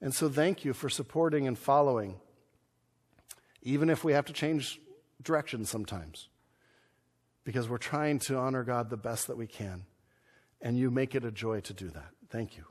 And 0.00 0.14
so, 0.14 0.28
thank 0.28 0.64
you 0.64 0.72
for 0.72 0.88
supporting 0.88 1.48
and 1.48 1.58
following. 1.58 2.20
even 3.62 3.90
if 3.90 4.04
we 4.04 4.12
have 4.12 4.26
to 4.26 4.32
change 4.32 4.80
direction 5.22 5.64
sometimes, 5.64 6.28
because 7.44 7.68
we're 7.68 7.78
trying 7.78 8.18
to 8.20 8.36
honor 8.36 8.64
God 8.64 8.90
the 8.90 8.96
best 8.96 9.26
that 9.26 9.36
we 9.36 9.46
can. 9.46 9.84
And 10.60 10.76
you 10.76 10.90
make 10.90 11.14
it 11.14 11.24
a 11.24 11.30
joy 11.30 11.60
to 11.60 11.72
do 11.72 11.88
that. 11.90 12.10
Thank 12.30 12.56
you. 12.56 12.64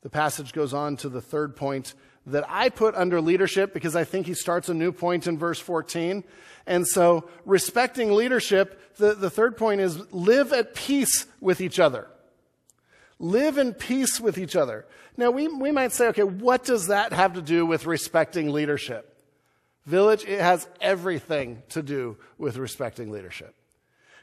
The 0.00 0.10
passage 0.10 0.52
goes 0.52 0.72
on 0.72 0.96
to 0.98 1.08
the 1.08 1.20
third 1.20 1.54
point 1.56 1.94
that 2.26 2.44
I 2.48 2.68
put 2.68 2.94
under 2.94 3.20
leadership 3.20 3.74
because 3.74 3.96
I 3.96 4.04
think 4.04 4.26
he 4.26 4.34
starts 4.34 4.68
a 4.68 4.74
new 4.74 4.92
point 4.92 5.26
in 5.26 5.38
verse 5.38 5.58
14. 5.58 6.24
And 6.66 6.86
so, 6.86 7.28
respecting 7.44 8.12
leadership, 8.12 8.96
the, 8.96 9.14
the 9.14 9.30
third 9.30 9.56
point 9.56 9.80
is 9.80 10.12
live 10.12 10.52
at 10.52 10.74
peace 10.74 11.26
with 11.40 11.60
each 11.60 11.80
other. 11.80 12.06
Live 13.18 13.58
in 13.58 13.74
peace 13.74 14.20
with 14.20 14.38
each 14.38 14.54
other. 14.54 14.84
Now, 15.16 15.30
we, 15.30 15.48
we 15.48 15.72
might 15.72 15.92
say, 15.92 16.08
okay, 16.08 16.22
what 16.22 16.64
does 16.64 16.86
that 16.86 17.12
have 17.12 17.34
to 17.34 17.42
do 17.42 17.66
with 17.66 17.86
respecting 17.86 18.52
leadership? 18.52 19.08
Village, 19.86 20.24
it 20.24 20.40
has 20.40 20.68
everything 20.80 21.62
to 21.70 21.82
do 21.82 22.16
with 22.38 22.56
respecting 22.56 23.10
leadership. 23.10 23.54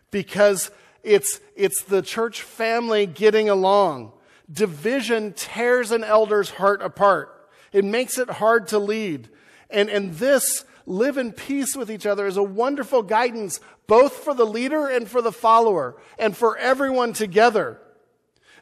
Because 0.09 0.71
it's, 1.03 1.39
it's 1.55 1.83
the 1.83 2.01
church 2.01 2.41
family 2.41 3.05
getting 3.05 3.49
along. 3.49 4.13
Division 4.51 5.33
tears 5.33 5.91
an 5.91 6.03
elder's 6.03 6.49
heart 6.51 6.81
apart. 6.81 7.38
It 7.71 7.85
makes 7.85 8.17
it 8.17 8.29
hard 8.29 8.67
to 8.67 8.79
lead. 8.79 9.29
And, 9.69 9.89
and 9.89 10.13
this, 10.15 10.65
live 10.85 11.17
in 11.17 11.31
peace 11.31 11.75
with 11.75 11.91
each 11.91 12.05
other, 12.05 12.25
is 12.25 12.37
a 12.37 12.43
wonderful 12.43 13.03
guidance 13.03 13.59
both 13.87 14.13
for 14.13 14.33
the 14.33 14.45
leader 14.45 14.87
and 14.87 15.07
for 15.07 15.21
the 15.21 15.31
follower 15.31 15.95
and 16.17 16.35
for 16.35 16.57
everyone 16.57 17.13
together. 17.13 17.79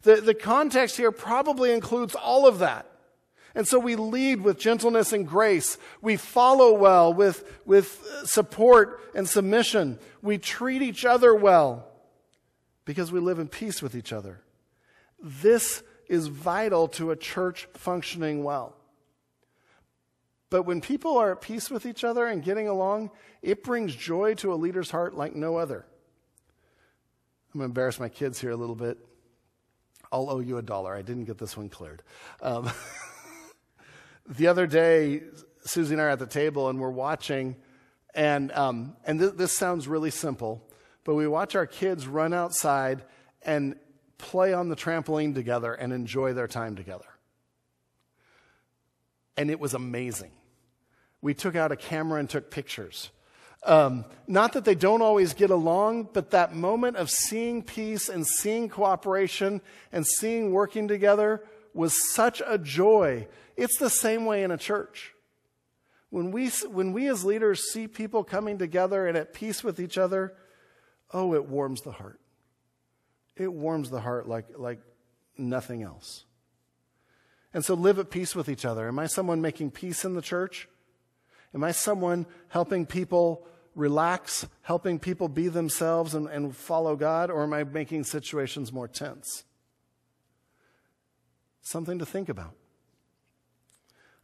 The, 0.03 0.17
the 0.17 0.33
context 0.33 0.97
here 0.97 1.11
probably 1.11 1.73
includes 1.73 2.15
all 2.15 2.47
of 2.47 2.59
that. 2.59 2.89
And 3.53 3.67
so 3.67 3.79
we 3.79 3.95
lead 3.95 4.41
with 4.41 4.59
gentleness 4.59 5.11
and 5.11 5.27
grace. 5.27 5.77
We 6.01 6.15
follow 6.15 6.73
well 6.73 7.11
with, 7.13 7.59
with 7.65 8.05
support 8.23 9.01
and 9.15 9.27
submission. 9.27 9.97
We 10.21 10.37
treat 10.37 10.81
each 10.81 11.05
other 11.05 11.33
well 11.33 11.87
because 12.85 13.11
we 13.11 13.19
live 13.19 13.39
in 13.39 13.47
peace 13.47 13.81
with 13.81 13.95
each 13.95 14.13
other. 14.13 14.41
This 15.19 15.83
is 16.07 16.27
vital 16.27 16.87
to 16.89 17.11
a 17.11 17.15
church 17.15 17.67
functioning 17.73 18.43
well. 18.43 18.76
But 20.49 20.63
when 20.63 20.79
people 20.79 21.17
are 21.17 21.33
at 21.33 21.41
peace 21.41 21.69
with 21.69 21.85
each 21.85 22.03
other 22.03 22.25
and 22.25 22.43
getting 22.43 22.67
along, 22.67 23.11
it 23.41 23.63
brings 23.63 23.95
joy 23.95 24.33
to 24.35 24.53
a 24.53 24.55
leader's 24.55 24.89
heart 24.91 25.15
like 25.15 25.35
no 25.35 25.57
other. 25.57 25.85
I'm 27.53 27.59
going 27.59 27.69
to 27.69 27.71
embarrass 27.71 27.99
my 27.99 28.09
kids 28.09 28.39
here 28.39 28.51
a 28.51 28.55
little 28.55 28.75
bit. 28.75 28.97
I'll 30.11 30.29
owe 30.29 30.39
you 30.39 30.57
a 30.57 30.61
dollar. 30.61 30.95
I 30.95 31.01
didn't 31.01 31.25
get 31.25 31.37
this 31.37 31.57
one 31.57 31.69
cleared. 31.69 32.01
Um, 32.41 32.69
the 34.27 34.47
other 34.47 34.67
day, 34.67 35.23
Susie 35.65 35.93
and 35.93 36.01
I 36.01 36.05
are 36.05 36.09
at 36.09 36.19
the 36.19 36.25
table 36.27 36.69
and 36.69 36.79
we're 36.79 36.89
watching, 36.89 37.57
and, 38.15 38.51
um, 38.53 38.95
and 39.05 39.19
th- 39.19 39.33
this 39.33 39.57
sounds 39.57 39.87
really 39.87 40.11
simple, 40.11 40.65
but 41.03 41.15
we 41.15 41.27
watch 41.27 41.55
our 41.55 41.67
kids 41.67 42.07
run 42.07 42.33
outside 42.33 43.03
and 43.41 43.75
play 44.17 44.53
on 44.53 44.69
the 44.69 44.75
trampoline 44.75 45.35
together 45.35 45.73
and 45.73 45.91
enjoy 45.91 46.33
their 46.33 46.47
time 46.47 46.75
together. 46.75 47.05
And 49.35 49.51
it 49.51 49.59
was 49.59 49.73
amazing. 49.73 50.31
We 51.21 51.33
took 51.33 51.55
out 51.55 51.71
a 51.71 51.75
camera 51.75 52.19
and 52.19 52.29
took 52.29 52.51
pictures. 52.51 53.09
Um, 53.63 54.05
not 54.27 54.53
that 54.53 54.65
they 54.65 54.75
don't 54.75 55.01
always 55.01 55.33
get 55.33 55.49
along, 55.49 56.09
but 56.13 56.31
that 56.31 56.55
moment 56.55 56.97
of 56.97 57.09
seeing 57.09 57.63
peace 57.63 58.07
and 58.07 58.25
seeing 58.25 58.69
cooperation 58.69 59.61
and 59.91 60.05
seeing 60.05 60.51
working 60.51 60.87
together 60.87 61.43
was 61.73 62.13
such 62.13 62.41
a 62.45 62.57
joy. 62.57 63.27
It's 63.55 63.77
the 63.77 63.89
same 63.89 64.25
way 64.25 64.43
in 64.43 64.51
a 64.51 64.57
church. 64.57 65.13
When 66.09 66.31
we, 66.31 66.49
when 66.49 66.93
we 66.93 67.09
as 67.09 67.25
leaders 67.25 67.71
see 67.71 67.87
people 67.87 68.23
coming 68.23 68.57
together 68.57 69.07
and 69.07 69.17
at 69.17 69.33
peace 69.33 69.63
with 69.63 69.79
each 69.79 69.97
other, 69.97 70.33
oh, 71.13 71.33
it 71.33 71.45
warms 71.45 71.81
the 71.81 71.91
heart. 71.91 72.19
It 73.35 73.51
warms 73.51 73.89
the 73.89 73.99
heart 73.99 74.27
like, 74.27 74.45
like 74.55 74.79
nothing 75.37 75.83
else. 75.83 76.23
And 77.53 77.65
so 77.65 77.73
live 77.73 77.99
at 77.99 78.09
peace 78.09 78.35
with 78.35 78.49
each 78.49 78.65
other. 78.65 78.87
Am 78.87 78.99
I 78.99 79.07
someone 79.07 79.41
making 79.41 79.71
peace 79.71 80.05
in 80.05 80.13
the 80.13 80.21
church? 80.21 80.69
Am 81.53 81.63
I 81.63 81.71
someone 81.71 82.25
helping 82.49 82.85
people 82.85 83.45
relax, 83.75 84.47
helping 84.63 84.99
people 84.99 85.29
be 85.29 85.47
themselves 85.47 86.15
and, 86.15 86.27
and 86.27 86.55
follow 86.55 86.95
God, 86.95 87.29
or 87.29 87.43
am 87.43 87.53
I 87.53 87.63
making 87.63 88.03
situations 88.03 88.73
more 88.73 88.87
tense? 88.87 89.43
Something 91.61 91.99
to 91.99 92.05
think 92.05 92.27
about. 92.27 92.53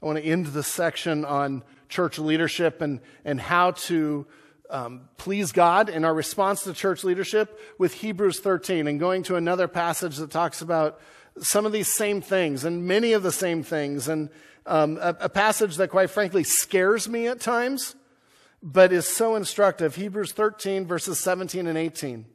I 0.02 0.06
want 0.06 0.18
to 0.18 0.24
end 0.24 0.48
this 0.48 0.68
section 0.68 1.24
on 1.24 1.64
church 1.88 2.20
leadership 2.20 2.82
and, 2.82 3.00
and 3.24 3.40
how 3.40 3.72
to 3.72 4.26
um, 4.70 5.08
please 5.18 5.52
God 5.52 5.88
in 5.88 6.04
our 6.04 6.14
response 6.14 6.64
to 6.64 6.74
church 6.74 7.04
leadership 7.04 7.60
with 7.78 7.94
Hebrews 7.94 8.40
13 8.40 8.88
and 8.88 9.00
going 9.00 9.24
to 9.24 9.36
another 9.36 9.68
passage 9.68 10.18
that 10.18 10.32
talks 10.32 10.62
about 10.62 11.00
some 11.40 11.66
of 11.66 11.72
these 11.72 11.94
same 11.94 12.22
things 12.22 12.64
and 12.64 12.86
many 12.86 13.14
of 13.14 13.24
the 13.24 13.32
same 13.32 13.64
things 13.64 14.08
and 14.08 14.30
um, 14.66 14.98
a, 15.02 15.16
a 15.22 15.30
passage 15.30 15.76
that 15.78 15.90
quite 15.90 16.10
frankly 16.10 16.44
scares 16.44 17.10
me 17.10 17.28
at 17.28 17.40
times 17.40 17.96
but 18.62 18.94
is 18.94 19.08
so 19.08 19.36
instructive. 19.36 19.96
Hebrews 19.96 20.32
13 20.32 20.86
verses 20.86 21.20
17 21.20 21.68
and 21.68 21.78
18. 21.78 22.26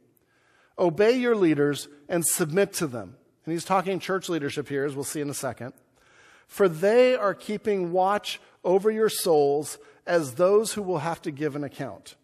Obey 0.77 1.17
your 1.17 1.35
leaders 1.35 1.87
and 2.07 2.25
submit 2.25 2.73
to 2.73 2.87
them. 2.87 3.17
And 3.45 3.53
he's 3.53 3.65
talking 3.65 3.99
church 3.99 4.29
leadership 4.29 4.69
here, 4.69 4.85
as 4.85 4.95
we'll 4.95 5.03
see 5.03 5.21
in 5.21 5.29
a 5.29 5.33
second. 5.33 5.73
For 6.47 6.69
they 6.69 7.15
are 7.15 7.33
keeping 7.33 7.91
watch 7.91 8.39
over 8.63 8.91
your 8.91 9.09
souls 9.09 9.77
as 10.05 10.35
those 10.35 10.73
who 10.73 10.81
will 10.81 10.99
have 10.99 11.21
to 11.23 11.31
give 11.31 11.55
an 11.55 11.63
account. 11.63 12.15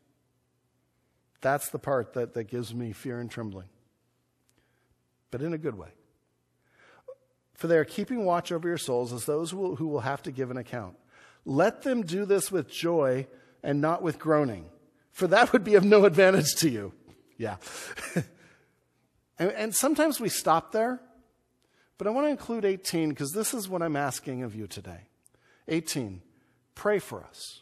That's 1.41 1.69
the 1.69 1.79
part 1.79 2.13
that, 2.13 2.33
that 2.33 2.45
gives 2.45 2.73
me 2.73 2.91
fear 2.91 3.19
and 3.19 3.29
trembling, 3.29 3.67
but 5.31 5.41
in 5.41 5.53
a 5.53 5.57
good 5.57 5.77
way. 5.77 5.89
For 7.55 7.67
they 7.67 7.77
are 7.77 7.85
keeping 7.85 8.25
watch 8.25 8.51
over 8.51 8.67
your 8.67 8.77
souls 8.77 9.13
as 9.13 9.25
those 9.25 9.51
who 9.51 9.57
will, 9.87 10.01
have 10.01 10.21
to 10.23 10.31
give 10.31 10.51
an 10.51 10.57
account. 10.57 10.95
Let 11.45 11.81
them 11.81 12.03
do 12.03 12.25
this 12.25 12.51
with 12.51 12.69
joy 12.69 13.27
and 13.63 13.81
not 13.81 14.01
with 14.01 14.19
groaning, 14.19 14.65
for 15.11 15.27
that 15.27 15.53
would 15.53 15.63
be 15.63 15.75
of 15.75 15.83
no 15.83 16.05
advantage 16.05 16.53
to 16.57 16.69
you. 16.69 16.93
Yeah. 17.37 17.57
and, 19.39 19.51
and 19.51 19.75
sometimes 19.75 20.19
we 20.19 20.29
stop 20.29 20.71
there, 20.71 21.01
but 21.97 22.07
I 22.07 22.09
want 22.11 22.27
to 22.27 22.31
include 22.31 22.65
18 22.65 23.09
because 23.09 23.31
this 23.31 23.53
is 23.53 23.69
what 23.69 23.81
I'm 23.81 23.95
asking 23.95 24.43
of 24.43 24.53
you 24.53 24.67
today. 24.67 25.07
18, 25.67 26.21
pray 26.75 26.99
for 26.99 27.23
us 27.23 27.61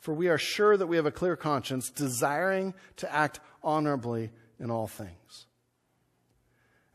for 0.00 0.14
we 0.14 0.28
are 0.28 0.38
sure 0.38 0.76
that 0.76 0.86
we 0.86 0.96
have 0.96 1.06
a 1.06 1.12
clear 1.12 1.36
conscience, 1.36 1.90
desiring 1.90 2.74
to 2.96 3.14
act 3.14 3.38
honorably 3.62 4.30
in 4.58 4.70
all 4.70 4.86
things. 4.86 5.46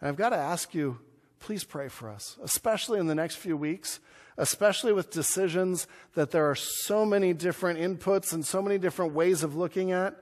And 0.02 0.10
I've 0.10 0.16
got 0.16 0.30
to 0.30 0.38
ask 0.38 0.74
you, 0.74 1.00
please 1.46 1.64
pray 1.64 1.88
for 1.88 2.10
us, 2.10 2.40
especially 2.42 3.00
in 3.00 3.06
the 3.06 3.14
next 3.14 3.36
few 3.36 3.56
weeks, 3.56 4.00
especially 4.36 4.92
with 4.92 5.12
decisions 5.12 5.86
that 6.16 6.32
there 6.32 6.50
are 6.50 6.56
so 6.56 7.06
many 7.06 7.34
different 7.34 7.78
inputs 7.78 8.34
and 8.34 8.44
so 8.44 8.64
many 8.64 8.80
different 8.80 9.14
ways 9.14 9.44
of 9.44 9.56
looking 9.56 9.92
at. 9.92 10.16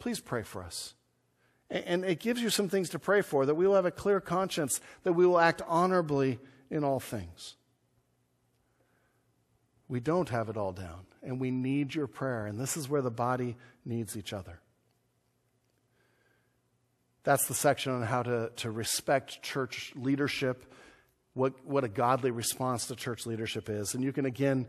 Please 0.00 0.18
pray 0.18 0.42
for 0.42 0.64
us. 0.64 0.94
And 1.70 2.04
it 2.04 2.18
gives 2.18 2.42
you 2.42 2.50
some 2.50 2.68
things 2.68 2.90
to 2.90 2.98
pray 2.98 3.22
for 3.22 3.46
that 3.46 3.54
we 3.54 3.68
will 3.68 3.76
have 3.76 3.86
a 3.86 3.92
clear 3.92 4.20
conscience, 4.20 4.80
that 5.04 5.12
we 5.12 5.24
will 5.24 5.38
act 5.38 5.62
honorably 5.68 6.40
in 6.70 6.82
all 6.82 6.98
things. 6.98 7.54
We 9.86 10.00
don't 10.00 10.30
have 10.30 10.48
it 10.48 10.56
all 10.56 10.72
down 10.72 11.06
and 11.22 11.40
we 11.40 11.52
need 11.52 11.94
your 11.94 12.08
prayer. 12.08 12.46
And 12.46 12.58
this 12.58 12.76
is 12.76 12.88
where 12.88 13.00
the 13.00 13.12
body 13.12 13.54
needs 13.84 14.16
each 14.16 14.32
other. 14.32 14.58
That's 17.24 17.46
the 17.46 17.54
section 17.54 17.92
on 17.92 18.02
how 18.02 18.22
to, 18.22 18.50
to 18.56 18.70
respect 18.70 19.42
church 19.42 19.92
leadership, 19.96 20.72
what, 21.32 21.54
what 21.66 21.82
a 21.82 21.88
godly 21.88 22.30
response 22.30 22.86
to 22.86 22.96
church 22.96 23.26
leadership 23.26 23.68
is. 23.68 23.94
And 23.94 24.04
you 24.04 24.12
can 24.12 24.26
again 24.26 24.68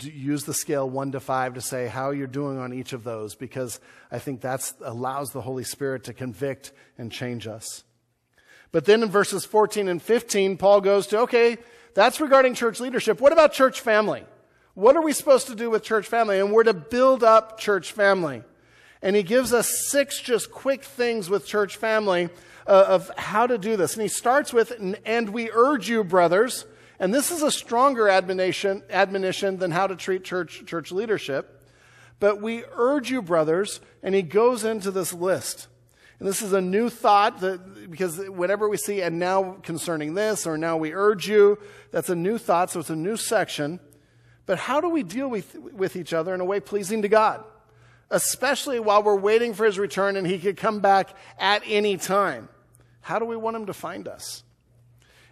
use 0.00 0.44
the 0.44 0.54
scale 0.54 0.88
one 0.88 1.12
to 1.12 1.20
five 1.20 1.54
to 1.54 1.60
say 1.60 1.88
how 1.88 2.10
you're 2.10 2.26
doing 2.26 2.58
on 2.58 2.72
each 2.72 2.92
of 2.92 3.02
those 3.02 3.34
because 3.34 3.80
I 4.10 4.18
think 4.18 4.42
that 4.42 4.72
allows 4.82 5.30
the 5.30 5.40
Holy 5.40 5.64
Spirit 5.64 6.04
to 6.04 6.12
convict 6.12 6.72
and 6.96 7.10
change 7.10 7.46
us. 7.46 7.82
But 8.72 8.84
then 8.84 9.02
in 9.02 9.08
verses 9.08 9.44
14 9.44 9.88
and 9.88 10.00
15, 10.00 10.58
Paul 10.58 10.80
goes 10.80 11.08
to, 11.08 11.20
okay, 11.20 11.58
that's 11.94 12.20
regarding 12.20 12.54
church 12.54 12.78
leadership. 12.78 13.20
What 13.20 13.32
about 13.32 13.52
church 13.52 13.80
family? 13.80 14.24
What 14.74 14.96
are 14.96 15.02
we 15.02 15.12
supposed 15.12 15.48
to 15.48 15.56
do 15.56 15.70
with 15.70 15.82
church 15.82 16.06
family? 16.06 16.38
And 16.38 16.52
we're 16.52 16.62
to 16.64 16.74
build 16.74 17.24
up 17.24 17.58
church 17.58 17.90
family. 17.90 18.44
And 19.02 19.16
he 19.16 19.22
gives 19.22 19.52
us 19.52 19.88
six 19.88 20.20
just 20.20 20.50
quick 20.50 20.84
things 20.84 21.30
with 21.30 21.46
church 21.46 21.76
family 21.76 22.28
uh, 22.66 22.84
of 22.88 23.10
how 23.16 23.46
to 23.46 23.56
do 23.56 23.76
this. 23.76 23.94
And 23.94 24.02
he 24.02 24.08
starts 24.08 24.52
with, 24.52 24.72
and 25.04 25.30
we 25.30 25.50
urge 25.50 25.88
you, 25.88 26.04
brothers, 26.04 26.66
and 26.98 27.14
this 27.14 27.30
is 27.30 27.42
a 27.42 27.50
stronger 27.50 28.10
admonition, 28.10 28.82
admonition 28.90 29.56
than 29.56 29.70
how 29.70 29.86
to 29.86 29.96
treat 29.96 30.22
church, 30.22 30.64
church 30.66 30.92
leadership. 30.92 31.56
But 32.18 32.42
we 32.42 32.64
urge 32.72 33.10
you, 33.10 33.22
brothers, 33.22 33.80
and 34.02 34.14
he 34.14 34.20
goes 34.20 34.64
into 34.64 34.90
this 34.90 35.14
list. 35.14 35.68
And 36.18 36.28
this 36.28 36.42
is 36.42 36.52
a 36.52 36.60
new 36.60 36.90
thought 36.90 37.40
that, 37.40 37.90
because 37.90 38.18
whatever 38.28 38.68
we 38.68 38.76
see, 38.76 39.00
and 39.00 39.18
now 39.18 39.54
concerning 39.62 40.12
this, 40.12 40.46
or 40.46 40.58
now 40.58 40.76
we 40.76 40.92
urge 40.92 41.26
you, 41.26 41.58
that's 41.90 42.10
a 42.10 42.14
new 42.14 42.36
thought, 42.36 42.70
so 42.70 42.80
it's 42.80 42.90
a 42.90 42.96
new 42.96 43.16
section. 43.16 43.80
but 44.50 44.58
how 44.58 44.80
do 44.80 44.88
we 44.88 45.04
deal 45.04 45.30
with, 45.30 45.54
with 45.54 45.94
each 45.94 46.12
other 46.12 46.34
in 46.34 46.40
a 46.40 46.44
way 46.44 46.58
pleasing 46.58 47.02
to 47.02 47.08
God? 47.08 47.44
Especially 48.10 48.80
while 48.80 49.02
we're 49.02 49.16
waiting 49.16 49.54
for 49.54 49.64
his 49.64 49.78
return 49.78 50.16
and 50.16 50.26
he 50.26 50.38
could 50.38 50.56
come 50.56 50.80
back 50.80 51.10
at 51.38 51.62
any 51.66 51.96
time. 51.96 52.48
How 53.02 53.18
do 53.18 53.24
we 53.24 53.36
want 53.36 53.56
him 53.56 53.66
to 53.66 53.74
find 53.74 54.08
us? 54.08 54.42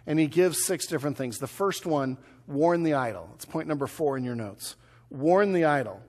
And 0.07 0.17
he 0.17 0.27
gives 0.27 0.65
six 0.65 0.87
different 0.87 1.17
things. 1.17 1.37
The 1.37 1.47
first 1.47 1.85
one, 1.85 2.17
warn 2.47 2.83
the 2.83 2.93
idle. 2.93 3.29
It's 3.35 3.45
point 3.45 3.67
number 3.67 3.85
four 3.85 4.17
in 4.17 4.23
your 4.23 4.35
notes. 4.35 4.75
Warn 5.09 5.53
the 5.53 5.65
idle. 5.65 6.01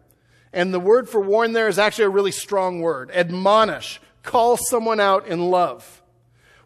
And 0.52 0.72
the 0.72 0.80
word 0.80 1.08
for 1.08 1.20
warn 1.20 1.52
there 1.52 1.68
is 1.68 1.78
actually 1.78 2.04
a 2.04 2.10
really 2.10 2.32
strong 2.32 2.80
word. 2.80 3.10
Admonish. 3.12 4.00
Call 4.22 4.56
someone 4.56 5.00
out 5.00 5.26
in 5.26 5.50
love. 5.50 6.02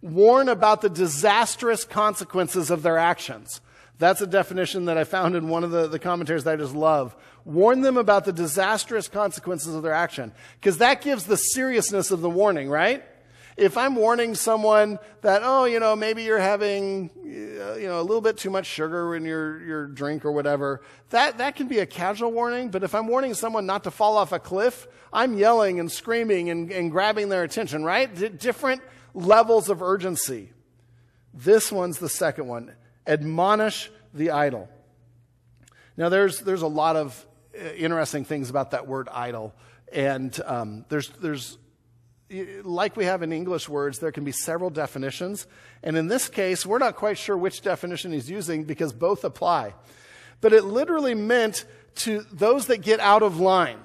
Warn 0.01 0.49
about 0.49 0.81
the 0.81 0.91
disastrous 0.91 1.85
consequences 1.85 2.71
of 2.71 2.83
their 2.83 2.99
actions. 2.99 3.61
That's 4.05 4.21
a 4.21 4.27
definition 4.27 4.85
that 4.85 4.99
I 4.99 5.05
found 5.05 5.35
in 5.35 5.49
one 5.49 5.65
of 5.65 5.71
the, 5.71 5.89
the 5.89 5.99
commentaries 5.99 6.45
that 6.45 6.53
I 6.53 6.57
just 6.57 6.75
love. 6.75 7.17
Warn 7.47 7.81
them 7.81 7.97
about 7.97 8.27
the 8.27 8.35
disastrous 8.35 9.09
consequences 9.09 9.75
of 9.75 9.83
their 9.83 9.95
action. 9.95 10.35
Because 10.61 10.77
that 10.77 11.01
gives 11.01 11.25
the 11.25 11.39
seriousness 11.39 12.11
of 12.11 12.21
the 12.21 12.29
warning, 12.29 12.69
right? 12.69 13.03
If 13.57 13.79
I'm 13.79 13.97
warning 13.97 14.35
someone 14.35 14.99
that, 15.23 15.41
oh, 15.43 15.65
you 15.65 15.81
know, 15.81 15.97
maybe 15.97 16.23
you're 16.23 16.39
having, 16.39 17.09
uh, 17.19 17.77
you 17.77 17.89
know, 17.89 17.99
a 17.99 18.03
little 18.03 18.21
bit 18.21 18.37
too 18.37 18.51
much 18.51 18.67
sugar 18.67 19.17
in 19.17 19.25
your, 19.25 19.65
your 19.65 19.87
drink 19.87 20.27
or 20.27 20.33
whatever, 20.33 20.83
that, 21.09 21.39
that 21.39 21.57
can 21.57 21.67
be 21.67 21.79
a 21.79 21.87
casual 21.87 22.31
warning. 22.31 22.69
But 22.69 22.85
if 22.85 22.95
I'm 22.95 23.07
warning 23.07 23.33
someone 23.33 23.65
not 23.65 23.85
to 23.85 23.91
fall 23.91 24.19
off 24.19 24.33
a 24.33 24.39
cliff, 24.39 24.87
I'm 25.15 25.33
yelling 25.33 25.81
and 25.81 25.91
screaming 25.91 26.51
and, 26.51 26.71
and 26.71 26.91
grabbing 26.91 27.31
their 27.31 27.43
attention, 27.43 27.85
right? 27.85 28.15
D- 28.15 28.29
different 28.29 28.83
levels 29.15 29.71
of 29.71 29.81
urgency. 29.81 30.53
This 31.33 31.73
one's 31.73 32.01
the 32.01 32.11
second 32.11 32.49
one. 32.49 32.75
Admonish 33.07 33.91
the 34.13 34.31
idle. 34.31 34.69
Now, 35.97 36.09
there's, 36.09 36.41
there's 36.41 36.63
a 36.63 36.67
lot 36.67 36.97
of 36.97 37.27
uh, 37.55 37.73
interesting 37.73 38.25
things 38.25 38.51
about 38.51 38.73
that 38.73 38.87
word 38.87 39.09
idle. 39.13 39.55
And 39.93 40.39
um, 40.45 40.85
there's, 40.89 41.09
there's 41.09 41.59
like 42.63 42.97
we 42.97 43.05
have 43.05 43.23
in 43.23 43.33
English 43.33 43.69
words, 43.69 43.99
there 43.99 44.13
can 44.13 44.25
be 44.25 44.33
several 44.33 44.71
definitions. 44.71 45.47
And 45.83 45.97
in 45.97 46.09
this 46.09 46.29
case, 46.29 46.65
we're 46.67 46.79
not 46.79 46.97
quite 46.97 47.19
sure 47.19 47.37
which 47.37 47.61
definition 47.61 48.13
he's 48.13 48.31
using 48.31 48.65
because 48.65 48.93
both 48.93 49.25
apply. 49.25 49.75
But 50.41 50.53
it 50.53 50.65
literally 50.65 51.15
meant 51.15 51.65
to 51.97 52.25
those 52.33 52.67
that 52.67 52.79
get 52.79 53.01
out 53.01 53.23
of 53.23 53.39
line. 53.39 53.79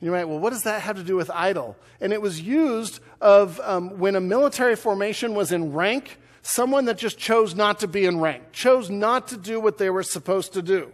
You 0.00 0.12
might, 0.12 0.26
well, 0.26 0.38
what 0.38 0.50
does 0.50 0.62
that 0.62 0.82
have 0.82 0.96
to 0.96 1.02
do 1.02 1.16
with 1.16 1.30
idle? 1.30 1.76
And 2.00 2.12
it 2.12 2.22
was 2.22 2.40
used 2.40 3.00
of 3.20 3.58
um, 3.60 3.98
when 3.98 4.14
a 4.14 4.20
military 4.20 4.76
formation 4.76 5.34
was 5.34 5.50
in 5.50 5.72
rank, 5.72 6.18
someone 6.42 6.86
that 6.86 6.98
just 6.98 7.18
chose 7.18 7.54
not 7.54 7.80
to 7.80 7.88
be 7.88 8.04
in 8.04 8.20
rank, 8.20 8.52
chose 8.52 8.90
not 8.90 9.28
to 9.28 9.36
do 9.36 9.60
what 9.60 9.78
they 9.78 9.90
were 9.90 10.02
supposed 10.02 10.52
to 10.54 10.62
do. 10.62 10.92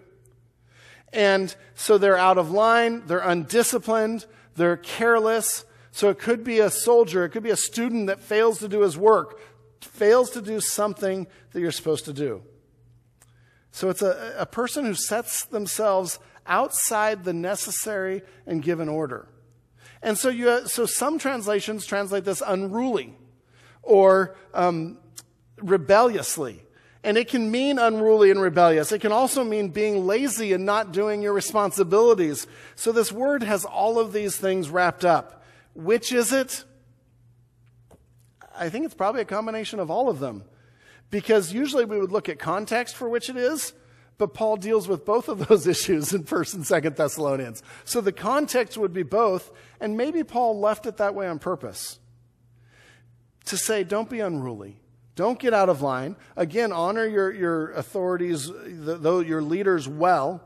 And 1.12 1.54
so 1.74 1.96
they're 1.96 2.16
out 2.16 2.38
of 2.38 2.50
line, 2.50 3.07
they're 3.07 3.20
undisciplined, 3.20 4.26
they're 4.57 4.76
careless, 4.76 5.64
so 5.92 6.11
it 6.11 6.18
could 6.18 6.42
be 6.42 6.59
a 6.59 6.70
soldier, 6.70 7.24
it 7.24 7.30
could 7.30 7.44
be 7.44 7.50
a 7.50 7.57
student 7.57 8.09
that 8.09 8.20
fails 8.20 8.59
to 8.59 8.68
do 8.68 8.80
his 8.80 8.98
work, 8.98 9.40
fails 9.80 10.30
to 10.30 10.42
do 10.42 10.61
something 10.61 11.26
that 11.52 11.61
you're 11.61 11.70
supposed 11.70 12.04
to 12.07 12.12
do. 12.12 12.42
So 13.70 13.90
it's 13.90 14.02
a, 14.02 14.35
a 14.38 14.46
person 14.46 14.85
who 14.85 14.94
sets 14.94 15.44
themselves 15.44 16.18
outside 16.46 17.24
the 17.24 17.33
necessary 17.33 18.22
and 18.46 18.62
given 18.62 18.88
order. 18.88 19.28
And 20.02 20.18
so, 20.18 20.28
you, 20.28 20.66
so 20.66 20.85
some 20.85 21.18
translations 21.18 21.87
translate 21.87 22.24
this 22.24 22.42
unruly 22.44 23.14
or 23.83 24.37
um, 24.52 24.98
rebelliously. 25.64 26.62
And 27.03 27.18
it 27.18 27.29
can 27.29 27.50
mean 27.50 27.79
unruly 27.79 28.31
and 28.31 28.40
rebellious. 28.40 28.90
It 28.90 29.00
can 29.00 29.12
also 29.12 29.44
mean 29.44 29.68
being 29.68 30.07
lazy 30.07 30.55
and 30.55 30.64
not 30.64 30.92
doing 30.92 31.20
your 31.20 31.35
responsibilities. 31.35 32.46
So 32.77 32.92
this 32.92 33.12
word 33.12 33.42
has 33.42 33.66
all 33.66 33.98
of 33.98 34.12
these 34.12 34.38
things 34.38 34.70
wrapped 34.70 35.05
up. 35.05 35.44
Which 35.74 36.12
is 36.12 36.33
it? 36.33 36.64
I 38.57 38.70
think 38.70 38.87
it's 38.87 38.94
probably 38.94 39.20
a 39.20 39.27
combination 39.27 39.81
of 39.81 39.90
all 39.90 40.09
of 40.09 40.18
them. 40.18 40.44
Because 41.11 41.53
usually 41.53 41.85
we 41.85 41.98
would 41.98 42.11
look 42.11 42.29
at 42.29 42.38
context 42.38 42.96
for 42.96 43.09
which 43.09 43.29
it 43.29 43.37
is, 43.37 43.74
but 44.16 44.33
Paul 44.33 44.57
deals 44.57 44.88
with 44.88 45.05
both 45.05 45.29
of 45.29 45.46
those 45.46 45.66
issues 45.66 46.12
in 46.14 46.24
1st 46.24 46.55
and 46.55 46.64
2nd 46.64 46.96
Thessalonians. 46.96 47.62
So 47.85 48.00
the 48.00 48.12
context 48.12 48.79
would 48.79 48.92
be 48.92 49.03
both, 49.03 49.53
and 49.79 49.96
maybe 49.96 50.24
Paul 50.24 50.59
left 50.59 50.87
it 50.87 50.96
that 50.96 51.14
way 51.14 51.29
on 51.29 51.38
purpose. 51.38 51.98
To 53.46 53.59
say, 53.59 53.85
don't 53.85 54.09
be 54.09 54.20
unruly. 54.20 54.79
Don't 55.16 55.38
get 55.38 55.55
out 55.55 55.68
of 55.68 55.81
line. 55.81 56.16
Again, 56.37 56.72
honor 56.72 57.07
your, 57.07 57.33
your 57.33 57.72
authorities, 57.72 58.50
though 58.53 59.20
your 59.20 59.42
leaders 59.42 59.88
well. 59.88 60.42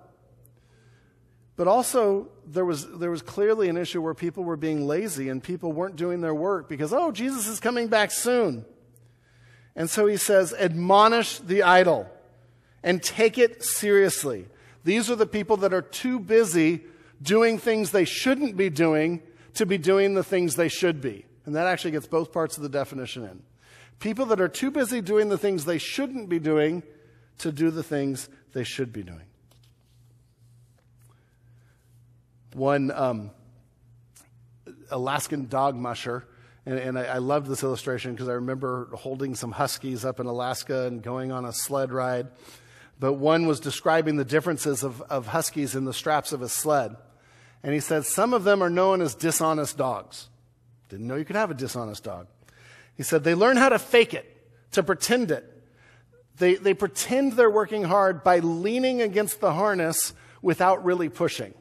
But 1.56 1.66
also, 1.66 2.28
there 2.46 2.64
was, 2.64 2.88
there 2.98 3.10
was 3.10 3.22
clearly 3.22 3.68
an 3.68 3.76
issue 3.76 4.00
where 4.00 4.14
people 4.14 4.44
were 4.44 4.56
being 4.56 4.86
lazy 4.86 5.28
and 5.28 5.42
people 5.42 5.72
weren't 5.72 5.96
doing 5.96 6.20
their 6.20 6.34
work 6.34 6.68
because, 6.68 6.92
oh, 6.92 7.10
Jesus 7.10 7.48
is 7.48 7.60
coming 7.60 7.88
back 7.88 8.10
soon. 8.10 8.64
And 9.74 9.88
so 9.88 10.06
he 10.06 10.16
says, 10.16 10.52
admonish 10.52 11.38
the 11.38 11.62
idle 11.62 12.08
and 12.82 13.02
take 13.02 13.38
it 13.38 13.64
seriously. 13.64 14.46
These 14.84 15.10
are 15.10 15.16
the 15.16 15.26
people 15.26 15.56
that 15.58 15.72
are 15.72 15.82
too 15.82 16.20
busy 16.20 16.82
doing 17.20 17.58
things 17.58 17.90
they 17.90 18.04
shouldn't 18.04 18.56
be 18.56 18.70
doing 18.70 19.22
to 19.54 19.66
be 19.66 19.78
doing 19.78 20.14
the 20.14 20.22
things 20.22 20.54
they 20.54 20.68
should 20.68 21.00
be. 21.00 21.24
And 21.44 21.56
that 21.56 21.66
actually 21.66 21.92
gets 21.92 22.06
both 22.06 22.32
parts 22.32 22.56
of 22.56 22.62
the 22.62 22.68
definition 22.68 23.24
in. 23.24 23.42
People 23.98 24.26
that 24.26 24.40
are 24.40 24.48
too 24.48 24.70
busy 24.70 25.00
doing 25.00 25.28
the 25.28 25.38
things 25.38 25.64
they 25.64 25.78
shouldn't 25.78 26.28
be 26.28 26.38
doing 26.38 26.82
to 27.38 27.52
do 27.52 27.70
the 27.70 27.82
things 27.82 28.28
they 28.52 28.64
should 28.64 28.92
be 28.92 29.02
doing. 29.02 29.28
one 32.58 32.90
um, 32.90 33.30
Alaskan 34.90 35.46
dog 35.46 35.76
musher. 35.76 36.26
And, 36.66 36.78
and 36.78 36.98
I, 36.98 37.04
I 37.04 37.18
loved 37.18 37.46
this 37.46 37.62
illustration 37.62 38.12
because 38.12 38.28
I 38.28 38.34
remember 38.34 38.90
holding 38.94 39.34
some 39.34 39.52
huskies 39.52 40.04
up 40.04 40.20
in 40.20 40.26
Alaska 40.26 40.86
and 40.86 41.02
going 41.02 41.32
on 41.32 41.44
a 41.44 41.52
sled 41.52 41.92
ride. 41.92 42.28
But 43.00 43.14
one 43.14 43.46
was 43.46 43.60
describing 43.60 44.16
the 44.16 44.24
differences 44.24 44.82
of, 44.82 45.00
of 45.02 45.28
huskies 45.28 45.74
in 45.74 45.84
the 45.84 45.94
straps 45.94 46.32
of 46.32 46.42
a 46.42 46.48
sled. 46.48 46.96
And 47.62 47.72
he 47.72 47.80
said, 47.80 48.04
Some 48.04 48.34
of 48.34 48.44
them 48.44 48.62
are 48.62 48.70
known 48.70 49.00
as 49.00 49.14
dishonest 49.14 49.76
dogs. 49.76 50.28
Didn't 50.88 51.06
know 51.06 51.16
you 51.16 51.24
could 51.24 51.36
have 51.36 51.50
a 51.50 51.54
dishonest 51.54 52.04
dog. 52.04 52.26
He 52.98 53.02
said, 53.02 53.24
They 53.24 53.34
learn 53.34 53.56
how 53.56 53.70
to 53.70 53.78
fake 53.78 54.12
it, 54.12 54.26
to 54.72 54.82
pretend 54.82 55.30
it. 55.30 55.50
They, 56.36 56.56
they 56.56 56.74
pretend 56.74 57.32
they're 57.32 57.50
working 57.50 57.84
hard 57.84 58.22
by 58.22 58.40
leaning 58.40 59.00
against 59.00 59.40
the 59.40 59.54
harness 59.54 60.12
without 60.42 60.84
really 60.84 61.08
pushing 61.08 61.54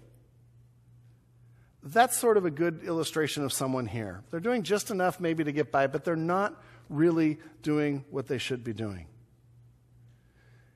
that's 1.91 2.17
sort 2.17 2.37
of 2.37 2.45
a 2.45 2.51
good 2.51 2.83
illustration 2.83 3.43
of 3.43 3.53
someone 3.53 3.85
here. 3.85 4.23
They're 4.29 4.39
doing 4.39 4.63
just 4.63 4.91
enough 4.91 5.19
maybe 5.19 5.43
to 5.43 5.51
get 5.51 5.71
by, 5.71 5.87
but 5.87 6.03
they're 6.03 6.15
not 6.15 6.61
really 6.89 7.39
doing 7.61 8.05
what 8.09 8.27
they 8.27 8.37
should 8.37 8.63
be 8.63 8.73
doing. 8.73 9.07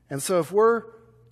And 0.10 0.21
so 0.21 0.39
if 0.39 0.52
we're 0.52 0.84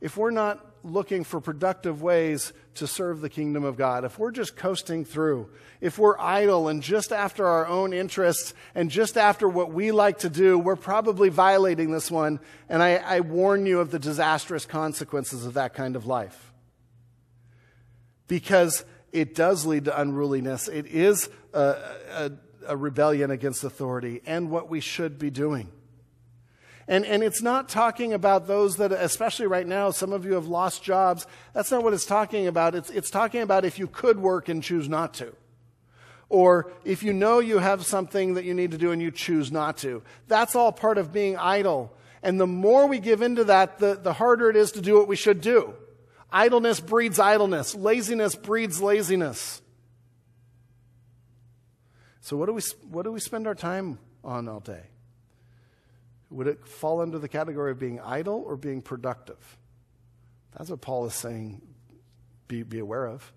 if 0.01 0.15
we're 0.15 0.31
not 0.31 0.65
looking 0.83 1.23
for 1.23 1.41
productive 1.41 2.01
ways 2.01 2.53
to 2.75 2.87
serve 2.87 3.21
the 3.21 3.29
kingdom 3.29 3.63
of 3.63 3.77
God, 3.77 4.05
if 4.05 4.17
we're 4.17 4.31
just 4.31 4.55
coasting 4.55 5.05
through, 5.05 5.49
if 5.81 5.97
we're 5.97 6.17
idle 6.19 6.67
and 6.67 6.81
just 6.81 7.11
after 7.11 7.45
our 7.45 7.67
own 7.67 7.93
interests 7.93 8.53
and 8.75 8.89
just 8.89 9.17
after 9.17 9.47
what 9.47 9.73
we 9.73 9.91
like 9.91 10.19
to 10.19 10.29
do, 10.29 10.57
we're 10.57 10.75
probably 10.75 11.29
violating 11.29 11.91
this 11.91 12.09
one. 12.09 12.39
And 12.67 12.81
I, 12.81 12.95
I 12.95 13.19
warn 13.21 13.65
you 13.65 13.79
of 13.79 13.91
the 13.91 13.99
disastrous 13.99 14.65
consequences 14.65 15.45
of 15.45 15.55
that 15.55 15.73
kind 15.73 15.95
of 15.95 16.05
life. 16.05 16.53
Because 18.27 18.85
it 19.11 19.35
does 19.35 19.65
lead 19.65 19.85
to 19.85 19.99
unruliness. 19.99 20.67
It 20.67 20.85
is 20.85 21.29
a, 21.53 21.59
a, 21.59 22.31
a 22.67 22.77
rebellion 22.77 23.31
against 23.31 23.63
authority 23.63 24.21
and 24.25 24.49
what 24.49 24.69
we 24.69 24.79
should 24.79 25.17
be 25.17 25.29
doing. 25.29 25.71
And, 26.89 27.05
and 27.05 27.21
it's 27.21 27.43
not 27.43 27.69
talking 27.69 28.13
about 28.13 28.47
those 28.47 28.77
that, 28.77 28.91
especially 28.91 29.45
right 29.45 29.67
now, 29.67 29.91
some 29.91 30.11
of 30.11 30.25
you 30.25 30.33
have 30.33 30.47
lost 30.47 30.81
jobs. 30.81 31.27
That's 31.53 31.69
not 31.69 31.83
what 31.83 31.93
it's 31.93 32.03
talking 32.03 32.47
about. 32.47 32.73
It's, 32.73 32.89
it's 32.89 33.11
talking 33.11 33.43
about 33.43 33.63
if 33.63 33.77
you 33.77 33.85
could 33.85 34.19
work 34.19 34.49
and 34.49 34.63
choose 34.63 34.89
not 34.89 35.13
to. 35.13 35.35
Or 36.29 36.71
if 36.83 37.03
you 37.03 37.13
know 37.13 37.37
you 37.37 37.59
have 37.59 37.85
something 37.85 38.33
that 38.33 38.43
you 38.43 38.55
need 38.55 38.71
to 38.71 38.79
do 38.79 38.91
and 38.91 38.99
you 38.99 39.11
choose 39.11 39.51
not 39.51 39.77
to. 39.77 40.01
That's 40.27 40.55
all 40.55 40.71
part 40.71 40.97
of 40.97 41.13
being 41.13 41.37
idle. 41.37 41.95
And 42.23 42.39
the 42.39 42.47
more 42.47 42.87
we 42.87 42.97
give 42.97 43.21
into 43.21 43.43
that, 43.43 43.77
the, 43.77 43.93
the 43.93 44.13
harder 44.13 44.49
it 44.49 44.55
is 44.55 44.71
to 44.71 44.81
do 44.81 44.95
what 44.95 45.07
we 45.07 45.15
should 45.15 45.41
do. 45.41 45.75
Idleness 46.31 46.79
breeds 46.79 47.19
idleness. 47.19 47.75
Laziness 47.75 48.33
breeds 48.33 48.81
laziness. 48.81 49.61
So, 52.21 52.35
what 52.35 52.47
do 52.47 52.53
we, 52.53 52.61
what 52.89 53.03
do 53.03 53.11
we 53.11 53.19
spend 53.19 53.45
our 53.47 53.55
time 53.55 53.99
on 54.23 54.47
all 54.47 54.59
day? 54.59 54.88
Would 56.29 56.47
it 56.47 56.67
fall 56.67 57.01
under 57.01 57.17
the 57.17 57.27
category 57.27 57.71
of 57.71 57.79
being 57.79 57.99
idle 57.99 58.43
or 58.45 58.55
being 58.55 58.81
productive? 58.81 59.57
That's 60.57 60.69
what 60.69 60.81
Paul 60.81 61.05
is 61.05 61.13
saying 61.13 61.61
be, 62.47 62.63
be 62.63 62.79
aware 62.79 63.07
of. 63.07 63.31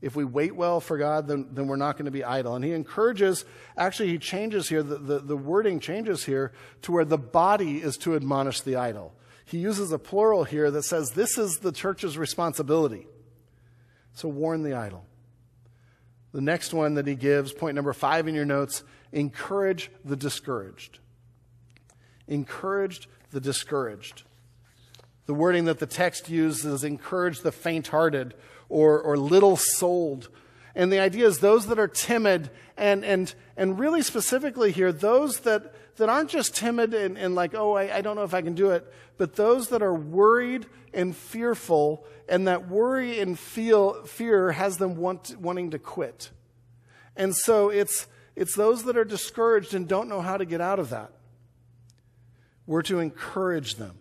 If 0.00 0.14
we 0.14 0.24
wait 0.24 0.54
well 0.54 0.80
for 0.80 0.96
God, 0.96 1.26
then, 1.26 1.48
then 1.52 1.66
we're 1.66 1.76
not 1.76 1.96
going 1.96 2.04
to 2.04 2.12
be 2.12 2.22
idle. 2.22 2.54
And 2.54 2.64
he 2.64 2.72
encourages, 2.72 3.44
actually, 3.76 4.10
he 4.10 4.18
changes 4.18 4.68
here, 4.68 4.82
the, 4.82 4.98
the, 4.98 5.18
the 5.18 5.36
wording 5.36 5.80
changes 5.80 6.24
here 6.24 6.52
to 6.82 6.92
where 6.92 7.04
the 7.04 7.18
body 7.18 7.78
is 7.78 7.96
to 7.98 8.14
admonish 8.14 8.60
the 8.60 8.76
idle. 8.76 9.14
he 9.44 9.58
uses 9.58 9.90
a 9.90 9.98
plural 9.98 10.44
here 10.44 10.70
that 10.70 10.84
says 10.84 11.10
this 11.10 11.36
is 11.38 11.58
the 11.58 11.72
church's 11.72 12.16
responsibility. 12.16 13.08
So 14.12 14.28
warn 14.28 14.62
the 14.62 14.74
idle. 14.74 15.04
The 16.32 16.42
next 16.42 16.74
one 16.74 16.94
that 16.94 17.06
he 17.06 17.14
gives, 17.14 17.52
point 17.52 17.74
number 17.74 17.92
five 17.92 18.28
in 18.28 18.34
your 18.34 18.44
notes, 18.44 18.84
encourage 19.10 19.90
the 20.04 20.16
discouraged. 20.16 21.00
Encouraged 22.28 23.08
the 23.32 23.40
discouraged. 23.40 24.22
The 25.26 25.34
wording 25.34 25.66
that 25.66 25.78
the 25.78 25.86
text 25.86 26.30
uses 26.30 26.84
encourage 26.84 27.40
the 27.40 27.52
faint 27.52 27.88
hearted 27.88 28.34
or, 28.68 29.00
or 29.00 29.16
little 29.16 29.56
souled. 29.56 30.28
And 30.74 30.92
the 30.92 31.00
idea 31.00 31.26
is 31.26 31.40
those 31.40 31.66
that 31.66 31.78
are 31.78 31.88
timid 31.88 32.50
and, 32.76 33.04
and, 33.04 33.34
and 33.56 33.78
really 33.78 34.02
specifically 34.02 34.70
here, 34.70 34.92
those 34.92 35.40
that, 35.40 35.74
that 35.96 36.08
aren't 36.08 36.30
just 36.30 36.54
timid 36.54 36.94
and, 36.94 37.18
and 37.18 37.34
like, 37.34 37.54
oh, 37.54 37.76
I, 37.76 37.96
I 37.96 38.00
don't 38.00 38.16
know 38.16 38.22
if 38.22 38.32
I 38.32 38.42
can 38.42 38.54
do 38.54 38.70
it, 38.70 38.90
but 39.16 39.34
those 39.34 39.68
that 39.68 39.82
are 39.82 39.94
worried 39.94 40.66
and 40.94 41.14
fearful, 41.14 42.06
and 42.28 42.48
that 42.48 42.68
worry 42.68 43.20
and 43.20 43.38
feel, 43.38 44.04
fear 44.04 44.52
has 44.52 44.78
them 44.78 44.96
want, 44.96 45.36
wanting 45.38 45.72
to 45.72 45.78
quit. 45.78 46.30
And 47.16 47.36
so 47.36 47.68
it's, 47.68 48.06
it's 48.36 48.54
those 48.54 48.84
that 48.84 48.96
are 48.96 49.04
discouraged 49.04 49.74
and 49.74 49.88
don't 49.88 50.08
know 50.08 50.20
how 50.20 50.36
to 50.36 50.44
get 50.44 50.60
out 50.60 50.78
of 50.78 50.90
that. 50.90 51.10
We're 52.68 52.82
to 52.82 53.00
encourage 53.00 53.76
them. 53.76 53.98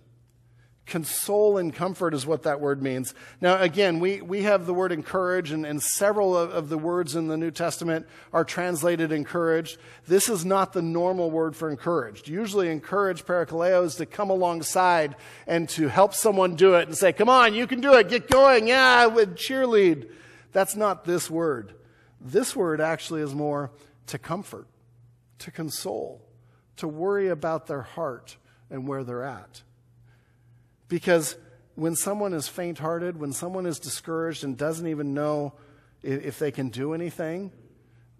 Console 0.85 1.57
and 1.57 1.73
comfort 1.73 2.13
is 2.13 2.25
what 2.25 2.43
that 2.43 2.59
word 2.59 2.83
means. 2.83 3.13
Now, 3.39 3.61
again, 3.61 3.99
we, 3.99 4.21
we 4.21 4.43
have 4.43 4.65
the 4.65 4.73
word 4.73 4.91
encourage, 4.91 5.51
and, 5.51 5.65
and 5.65 5.81
several 5.81 6.35
of, 6.37 6.51
of, 6.51 6.67
the 6.67 6.77
words 6.77 7.15
in 7.15 7.27
the 7.27 7.37
New 7.37 7.51
Testament 7.51 8.07
are 8.33 8.43
translated 8.43 9.13
encouraged. 9.13 9.77
This 10.05 10.27
is 10.27 10.45
not 10.45 10.73
the 10.73 10.81
normal 10.81 11.31
word 11.31 11.55
for 11.55 11.69
encouraged. 11.69 12.27
Usually, 12.27 12.69
encourage, 12.69 13.25
parakaleo, 13.25 13.85
is 13.85 13.95
to 13.95 14.05
come 14.05 14.29
alongside 14.29 15.15
and 15.45 15.67
to 15.69 15.87
help 15.87 16.13
someone 16.13 16.55
do 16.55 16.75
it 16.75 16.89
and 16.89 16.97
say, 16.97 17.13
Come 17.13 17.29
on, 17.29 17.53
you 17.53 17.67
can 17.67 17.79
do 17.79 17.93
it, 17.93 18.09
get 18.09 18.29
going, 18.29 18.67
yeah, 18.67 19.05
with 19.05 19.37
cheerlead. 19.37 20.09
That's 20.51 20.75
not 20.75 21.05
this 21.05 21.29
word. 21.29 21.73
This 22.19 22.53
word 22.53 22.81
actually 22.81 23.21
is 23.21 23.33
more 23.33 23.71
to 24.07 24.17
comfort, 24.17 24.67
to 25.39 25.51
console, 25.51 26.21
to 26.77 26.87
worry 26.87 27.29
about 27.29 27.67
their 27.67 27.81
heart 27.81 28.35
and 28.69 28.87
where 28.87 29.03
they're 29.03 29.23
at. 29.23 29.61
Because 30.87 31.35
when 31.75 31.95
someone 31.95 32.33
is 32.33 32.47
faint 32.47 32.79
hearted, 32.79 33.19
when 33.19 33.33
someone 33.33 33.65
is 33.65 33.79
discouraged 33.79 34.43
and 34.43 34.57
doesn't 34.57 34.87
even 34.87 35.13
know 35.13 35.53
if 36.01 36.39
they 36.39 36.51
can 36.51 36.69
do 36.69 36.93
anything, 36.93 37.51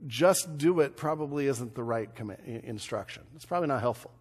just 0.06 0.58
do 0.58 0.80
it 0.82 0.96
probably 0.96 1.48
isn't 1.48 1.74
the 1.74 1.84
right 1.84 2.10
instruction. 2.46 3.24
It's 3.36 3.46
probably 3.46 3.68
not 3.68 3.82
helpful. 3.82 4.12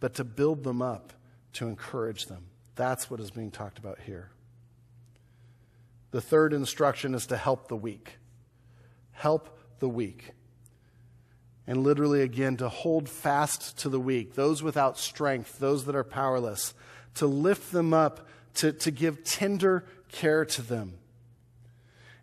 But 0.00 0.14
to 0.14 0.24
build 0.24 0.62
them 0.62 0.80
up, 0.80 1.12
to 1.54 1.66
encourage 1.66 2.26
them, 2.26 2.44
that's 2.76 3.10
what 3.10 3.18
is 3.18 3.30
being 3.30 3.50
talked 3.50 3.78
about 3.78 3.98
here. 4.06 4.30
The 6.10 6.20
third 6.20 6.52
instruction 6.52 7.14
is 7.14 7.26
to 7.26 7.36
help 7.36 7.68
the 7.68 7.76
weak. 7.76 8.18
Help 9.10 9.58
the 9.80 9.88
weak. 9.88 10.30
And 11.68 11.84
literally, 11.84 12.22
again, 12.22 12.56
to 12.56 12.70
hold 12.70 13.10
fast 13.10 13.76
to 13.80 13.90
the 13.90 14.00
weak, 14.00 14.34
those 14.34 14.62
without 14.62 14.98
strength, 14.98 15.58
those 15.58 15.84
that 15.84 15.94
are 15.94 16.02
powerless, 16.02 16.72
to 17.16 17.26
lift 17.26 17.72
them 17.72 17.92
up, 17.92 18.26
to, 18.54 18.72
to 18.72 18.90
give 18.90 19.22
tender 19.22 19.84
care 20.10 20.46
to 20.46 20.62
them. 20.62 20.94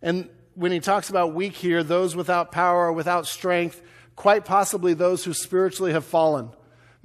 And 0.02 0.30
when 0.56 0.72
he 0.72 0.80
talks 0.80 1.12
about 1.12 1.36
weak 1.36 1.54
here, 1.54 1.84
those 1.84 2.16
without 2.16 2.52
power, 2.52 2.92
without 2.92 3.28
strength, 3.28 3.84
quite 4.16 4.46
possibly 4.46 4.96
those 4.96 5.24
who 5.24 5.34
spiritually 5.34 5.92
have 5.92 6.06
fallen 6.06 6.50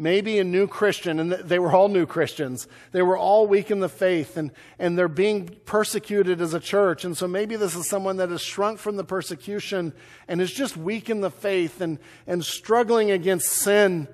maybe 0.01 0.39
a 0.39 0.45
new 0.45 0.67
Christian, 0.67 1.21
and 1.21 1.31
they 1.31 1.59
were 1.59 1.71
all 1.71 1.89
new 1.89 2.07
Christians. 2.07 2.67
They 2.91 3.03
were 3.03 3.19
all 3.19 3.47
weak 3.47 3.71
in 3.71 3.81
the 3.81 3.89
faith, 3.89 4.39
and, 4.39 4.51
and 4.79 4.99
they're 4.99 5.09
being 5.09 5.61
persecuted 5.67 6.41
as 6.41 6.55
a 6.55 6.59
church. 6.59 7.05
And 7.05 7.15
so 7.15 7.29
maybe 7.29 7.55
this 7.57 7.77
is 7.77 7.87
someone 7.87 8.17
that 8.17 8.31
has 8.31 8.41
shrunk 8.41 8.79
from 8.79 8.97
the 8.97 9.05
persecution 9.05 9.93
and 10.27 10.41
is 10.41 10.51
just 10.51 10.75
weak 10.75 11.11
in 11.11 11.21
the 11.21 11.31
faith 11.31 11.83
and, 11.83 11.99
and 12.27 12.43
struggling 12.43 13.11
against 13.11 13.49
sin. 13.49 14.09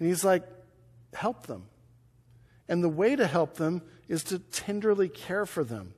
And 0.00 0.08
he's 0.08 0.24
like, 0.24 0.42
help 1.14 1.46
them. 1.46 1.66
And 2.68 2.82
the 2.82 2.88
way 2.88 3.14
to 3.14 3.26
help 3.26 3.54
them 3.54 3.82
is 4.08 4.24
to 4.24 4.40
tenderly 4.40 5.08
care 5.08 5.46
for 5.46 5.62
them, 5.62 5.94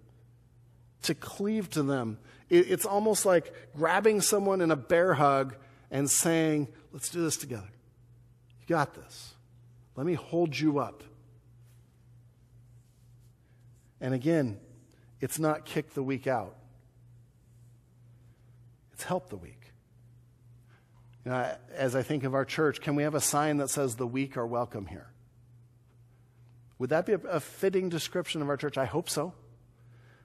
to 1.05 1.14
cleave 1.14 1.70
to 1.70 1.83
them. 1.83 2.18
It's 2.50 2.85
almost 2.85 3.24
like 3.24 3.55
grabbing 3.74 4.20
someone 4.20 4.61
in 4.61 4.70
a 4.70 4.76
bear 4.76 5.14
hug 5.14 5.57
and 5.90 6.11
saying, 6.11 6.68
let's 6.92 7.09
do 7.09 7.22
this 7.22 7.38
together. 7.38 7.70
You 8.61 8.66
got 8.66 8.94
this. 8.94 9.30
Let 10.01 10.07
me 10.07 10.15
hold 10.15 10.59
you 10.59 10.79
up. 10.79 11.05
And 14.01 14.15
again, 14.15 14.59
it's 15.21 15.39
not 15.39 15.67
kick 15.67 15.93
the 15.93 16.03
weak 16.03 16.27
out, 16.27 16.57
it's 18.95 19.05
help 19.05 19.29
the 19.29 19.37
weak. 19.37 19.75
You 21.27 21.33
know, 21.33 21.55
as 21.75 21.95
I 21.95 22.03
think 22.03 22.25
of 22.25 22.33
our 22.33 22.47
church, 22.47 22.81
can 22.81 22.95
we 22.95 23.03
have 23.03 23.15
a 23.15 23.21
sign 23.21 23.59
that 23.59 23.69
says 23.69 23.97
the 23.97 24.07
weak 24.07 24.39
are 24.39 24.47
welcome 24.47 24.87
here? 24.87 25.13
Would 26.79 26.89
that 26.89 27.05
be 27.05 27.13
a, 27.13 27.39
fitting 27.39 27.91
description 27.91 28.41
of 28.41 28.49
our 28.49 28.57
church? 28.57 28.79
I 28.79 28.87
hope 28.87 29.11
so. 29.11 29.35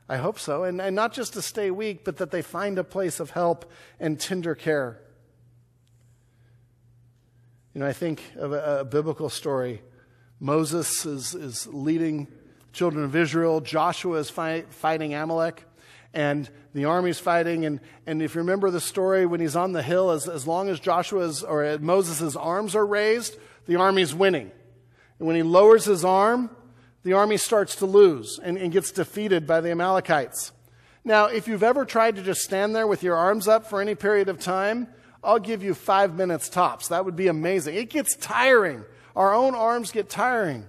I 0.07 0.15
hope 0.15 0.39
so. 0.39 0.63
And, 0.63 0.79
and 0.79 0.95
not 0.95 1.11
just 1.11 1.33
to 1.33 1.41
stay 1.41 1.69
weak, 1.69 2.05
but 2.05 2.15
that 2.15 2.31
they 2.31 2.41
find 2.41 2.79
a 2.79 2.83
place 2.85 3.19
of 3.19 3.31
help 3.31 3.69
and 3.99 4.17
tender 4.17 4.55
care. 4.55 5.01
You 7.75 7.81
know, 7.81 7.87
I 7.87 7.93
think 7.93 8.23
of 8.37 8.53
a, 8.53 8.79
a 8.79 8.85
biblical 8.85 9.29
story. 9.29 9.81
Moses 10.39 11.05
is, 11.05 11.35
is 11.35 11.67
leading 11.67 12.29
children 12.71 13.03
of 13.03 13.17
Israel. 13.17 13.59
Joshua 13.59 14.19
is 14.19 14.29
fight, 14.29 14.73
fighting 14.73 15.13
Amalek, 15.13 15.65
and 16.13 16.49
the 16.73 16.85
army's 16.85 17.19
fighting. 17.19 17.65
And, 17.65 17.81
and 18.07 18.21
if 18.21 18.33
you 18.33 18.39
remember 18.39 18.71
the 18.71 18.79
story, 18.79 19.25
when 19.25 19.41
he's 19.41 19.57
on 19.57 19.73
the 19.73 19.83
hill, 19.83 20.11
as, 20.11 20.29
as 20.29 20.47
long 20.47 20.69
as 20.69 20.79
Joshua's 20.79 21.43
or 21.43 21.77
Moses' 21.79 22.37
arms 22.37 22.77
are 22.77 22.85
raised, 22.85 23.35
the 23.65 23.75
army's 23.75 24.15
winning. 24.15 24.51
And 25.19 25.27
when 25.27 25.35
he 25.35 25.43
lowers 25.43 25.83
his 25.83 26.05
arm, 26.05 26.55
the 27.03 27.11
army 27.11 27.35
starts 27.35 27.75
to 27.77 27.85
lose 27.85 28.39
and, 28.41 28.57
and 28.57 28.71
gets 28.71 28.89
defeated 28.89 29.45
by 29.45 29.59
the 29.59 29.71
Amalekites. 29.71 30.53
Now, 31.03 31.25
if 31.25 31.45
you've 31.45 31.61
ever 31.61 31.83
tried 31.83 32.15
to 32.15 32.21
just 32.21 32.39
stand 32.39 32.73
there 32.73 32.87
with 32.87 33.03
your 33.03 33.17
arms 33.17 33.49
up 33.49 33.69
for 33.69 33.81
any 33.81 33.95
period 33.95 34.29
of 34.29 34.39
time, 34.39 34.87
I'll 35.25 35.39
give 35.39 35.63
you 35.63 35.73
five 35.73 36.15
minutes 36.15 36.49
tops. 36.49 36.89
That 36.89 37.03
would 37.03 37.15
be 37.15 37.27
amazing. 37.27 37.75
It 37.75 37.89
gets 37.89 38.15
tiring. 38.15 38.85
Our 39.15 39.33
own 39.33 39.55
arms 39.55 39.91
get 39.91 40.09
tiring. 40.09 40.65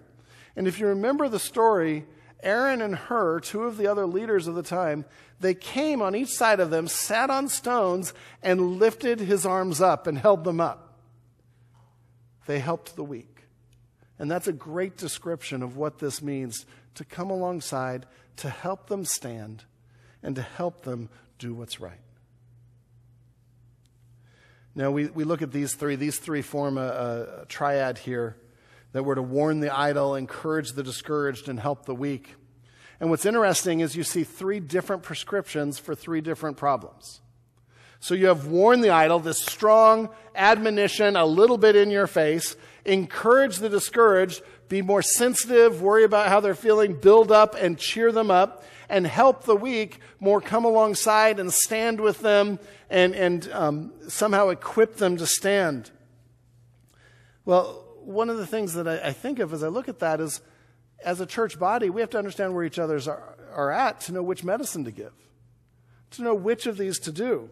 And 0.57 0.66
if 0.66 0.81
you 0.81 0.87
remember 0.87 1.29
the 1.29 1.38
story, 1.38 2.07
Aaron 2.42 2.81
and 2.81 2.95
Hur, 2.95 3.40
two 3.40 3.64
of 3.64 3.77
the 3.77 3.87
other 3.87 4.07
leaders 4.07 4.47
of 4.47 4.55
the 4.55 4.62
time, 4.62 5.05
they 5.40 5.55
came 5.55 6.01
on 6.01 6.16
each 6.16 6.31
side 6.31 6.61
of 6.61 6.71
them, 6.71 6.88
sat 6.88 7.29
on 7.29 7.49
stones, 7.49 8.14
and 8.42 8.79
lifted 8.79 9.21
his 9.21 9.45
arms 9.45 9.81
up 9.81 10.07
and 10.07 10.16
held 10.16 10.45
them 10.45 10.61
up. 10.61 10.99
They 12.47 12.59
helped 12.61 12.97
the 12.97 13.05
weak. 13.05 13.42
And 14.19 14.31
that's 14.31 14.49
a 14.49 14.53
great 14.53 14.97
description 14.97 15.62
of 15.62 15.77
what 15.77 15.99
this 15.99 16.23
means 16.23 16.64
to 16.95 17.05
come 17.05 17.31
alongside, 17.31 18.07
to 18.37 18.49
help 18.49 18.88
them 18.88 19.05
stand, 19.05 19.64
and 20.23 20.35
to 20.37 20.42
help 20.42 20.83
them 20.83 21.11
do 21.38 21.53
what's 21.53 21.81
right. 21.81 22.01
Now, 24.76 24.90
we, 24.90 25.06
we 25.06 25.24
look 25.24 25.40
at 25.40 25.52
these 25.52 25.74
three. 25.74 25.96
These 25.96 26.18
three 26.18 26.42
form 26.42 26.76
a, 26.76 27.42
a 27.42 27.46
triad 27.46 27.96
here 27.96 28.36
that 28.92 29.02
we're 29.02 29.14
to 29.14 29.22
warn 29.22 29.60
the 29.60 29.74
idle, 29.74 30.14
encourage 30.14 30.72
the 30.72 30.82
discouraged, 30.82 31.48
and 31.48 31.58
help 31.58 31.86
the 31.86 31.94
weak. 31.94 32.34
And 33.00 33.08
what's 33.08 33.24
interesting 33.24 33.80
is 33.80 33.96
you 33.96 34.04
see 34.04 34.22
three 34.22 34.60
different 34.60 35.02
prescriptions 35.02 35.78
for 35.78 35.94
three 35.94 36.20
different 36.20 36.58
problems. 36.58 37.22
So 38.00 38.14
you 38.14 38.26
have 38.26 38.46
warn 38.48 38.82
the 38.82 38.90
idle, 38.90 39.18
this 39.18 39.42
strong 39.42 40.10
admonition, 40.34 41.16
a 41.16 41.24
little 41.24 41.56
bit 41.56 41.74
in 41.74 41.90
your 41.90 42.06
face, 42.06 42.54
encourage 42.84 43.56
the 43.56 43.70
discouraged, 43.70 44.42
be 44.68 44.82
more 44.82 45.00
sensitive, 45.00 45.80
worry 45.80 46.04
about 46.04 46.28
how 46.28 46.40
they're 46.40 46.54
feeling, 46.54 46.94
build 46.94 47.32
up 47.32 47.54
and 47.58 47.78
cheer 47.78 48.12
them 48.12 48.30
up, 48.30 48.62
and 48.88 49.07
help 49.07 49.44
the 49.44 49.57
weak 49.57 50.01
more 50.20 50.40
come 50.40 50.64
alongside 50.64 51.38
and 51.38 51.53
stand 51.53 52.01
with 52.01 52.20
them 52.20 52.59
and, 52.90 53.14
and 53.14 53.50
um, 53.52 53.92
somehow 54.08 54.48
equip 54.48 54.96
them 54.96 55.17
to 55.17 55.27
stand. 55.27 55.90
Well, 57.44 57.85
one 58.00 58.31
of 58.31 58.38
the 58.38 58.46
things 58.46 58.75
that 58.75 58.87
I, 58.87 59.08
I, 59.08 59.13
think 59.13 59.38
of 59.38 59.52
as 59.52 59.63
I 59.63 59.69
look 59.69 59.88
at 59.88 59.98
that 59.98 60.21
is 60.21 60.40
as 61.04 61.21
a 61.21 61.27
church 61.27 61.58
body, 61.58 61.90
we 61.90 62.00
have 62.00 62.10
to 62.10 62.19
understand 62.19 62.54
where 62.54 62.65
each 62.65 62.79
other's 62.79 63.08
are, 63.08 63.37
are 63.52 63.71
at 63.71 64.00
to 64.02 64.13
know 64.13 64.23
which 64.23 64.44
medicine 64.44 64.85
to 64.85 64.90
give, 64.90 65.13
to 66.13 66.23
know 66.23 66.35
which 66.35 66.67
of 66.67 66.77
these 66.77 66.98
to 67.00 67.13
do. 67.13 67.50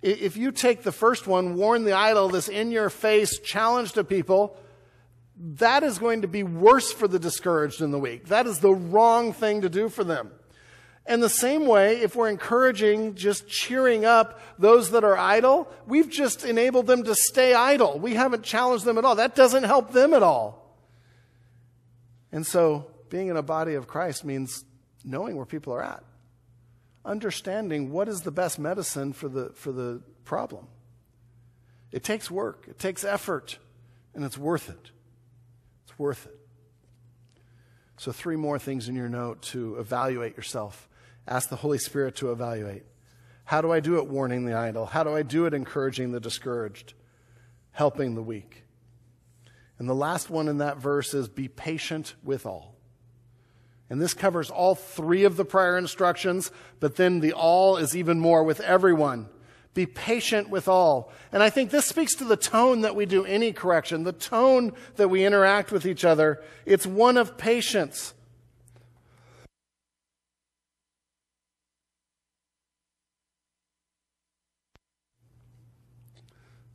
If 0.00 0.36
you 0.36 0.52
take 0.52 0.82
the 0.82 0.92
first 0.92 1.26
one, 1.26 1.56
warn 1.56 1.84
the 1.84 1.92
idle, 1.92 2.28
this 2.28 2.48
in 2.48 2.70
your 2.70 2.88
face 2.88 3.38
challenge 3.40 3.92
to 3.92 4.04
people, 4.04 4.56
that 5.36 5.82
is 5.82 5.98
going 5.98 6.22
to 6.22 6.28
be 6.28 6.42
worse 6.42 6.92
for 6.92 7.08
the 7.08 7.18
discouraged 7.18 7.80
in 7.80 7.90
the 7.90 7.98
weak. 7.98 8.26
That 8.26 8.46
is 8.46 8.60
the 8.60 8.74
wrong 8.74 9.32
thing 9.32 9.62
to 9.62 9.68
do 9.68 9.88
for 9.88 10.04
them. 10.04 10.30
And 11.08 11.22
the 11.22 11.30
same 11.30 11.66
way, 11.66 12.02
if 12.02 12.14
we're 12.14 12.28
encouraging, 12.28 13.14
just 13.14 13.48
cheering 13.48 14.04
up 14.04 14.42
those 14.58 14.90
that 14.90 15.04
are 15.04 15.16
idle, 15.16 15.66
we've 15.86 16.10
just 16.10 16.44
enabled 16.44 16.86
them 16.86 17.02
to 17.04 17.14
stay 17.14 17.54
idle. 17.54 17.98
We 17.98 18.12
haven't 18.12 18.42
challenged 18.42 18.84
them 18.84 18.98
at 18.98 19.06
all. 19.06 19.14
That 19.14 19.34
doesn't 19.34 19.64
help 19.64 19.92
them 19.92 20.12
at 20.12 20.22
all. 20.22 20.76
And 22.30 22.46
so, 22.46 22.90
being 23.08 23.28
in 23.28 23.38
a 23.38 23.42
body 23.42 23.72
of 23.72 23.88
Christ 23.88 24.22
means 24.22 24.66
knowing 25.02 25.34
where 25.36 25.46
people 25.46 25.72
are 25.72 25.82
at, 25.82 26.04
understanding 27.06 27.90
what 27.90 28.06
is 28.06 28.20
the 28.20 28.30
best 28.30 28.58
medicine 28.58 29.14
for 29.14 29.30
the, 29.30 29.48
for 29.54 29.72
the 29.72 30.02
problem. 30.26 30.66
It 31.90 32.04
takes 32.04 32.30
work, 32.30 32.66
it 32.68 32.78
takes 32.78 33.02
effort, 33.02 33.58
and 34.14 34.24
it's 34.24 34.36
worth 34.36 34.68
it. 34.68 34.90
It's 35.86 35.98
worth 35.98 36.26
it. 36.26 36.38
So, 37.96 38.12
three 38.12 38.36
more 38.36 38.58
things 38.58 38.90
in 38.90 38.94
your 38.94 39.08
note 39.08 39.40
to 39.42 39.76
evaluate 39.76 40.36
yourself. 40.36 40.86
Ask 41.28 41.50
the 41.50 41.56
Holy 41.56 41.78
Spirit 41.78 42.16
to 42.16 42.32
evaluate. 42.32 42.84
How 43.44 43.60
do 43.60 43.70
I 43.70 43.80
do 43.80 43.98
it 43.98 44.08
warning 44.08 44.46
the 44.46 44.54
idle? 44.54 44.86
How 44.86 45.04
do 45.04 45.14
I 45.14 45.22
do 45.22 45.44
it 45.44 45.52
encouraging 45.52 46.10
the 46.10 46.20
discouraged, 46.20 46.94
helping 47.70 48.14
the 48.14 48.22
weak? 48.22 48.64
And 49.78 49.88
the 49.88 49.94
last 49.94 50.30
one 50.30 50.48
in 50.48 50.58
that 50.58 50.78
verse 50.78 51.12
is 51.12 51.28
be 51.28 51.46
patient 51.46 52.14
with 52.24 52.46
all. 52.46 52.74
And 53.90 54.00
this 54.00 54.14
covers 54.14 54.50
all 54.50 54.74
three 54.74 55.24
of 55.24 55.36
the 55.36 55.44
prior 55.44 55.78
instructions, 55.78 56.50
but 56.80 56.96
then 56.96 57.20
the 57.20 57.32
all 57.32 57.76
is 57.76 57.96
even 57.96 58.18
more 58.18 58.42
with 58.42 58.60
everyone. 58.60 59.28
Be 59.74 59.86
patient 59.86 60.48
with 60.48 60.66
all. 60.66 61.12
And 61.30 61.42
I 61.42 61.50
think 61.50 61.70
this 61.70 61.86
speaks 61.86 62.14
to 62.16 62.24
the 62.24 62.36
tone 62.36 62.80
that 62.80 62.96
we 62.96 63.06
do 63.06 63.24
any 63.24 63.52
correction, 63.52 64.04
the 64.04 64.12
tone 64.12 64.72
that 64.96 65.08
we 65.08 65.24
interact 65.24 65.72
with 65.72 65.86
each 65.86 66.04
other. 66.04 66.42
It's 66.66 66.86
one 66.86 67.16
of 67.16 67.38
patience. 67.38 68.14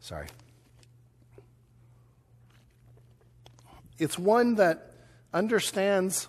Sorry. 0.03 0.27
It's 3.97 4.19
one 4.19 4.55
that 4.55 4.91
understands 5.33 6.27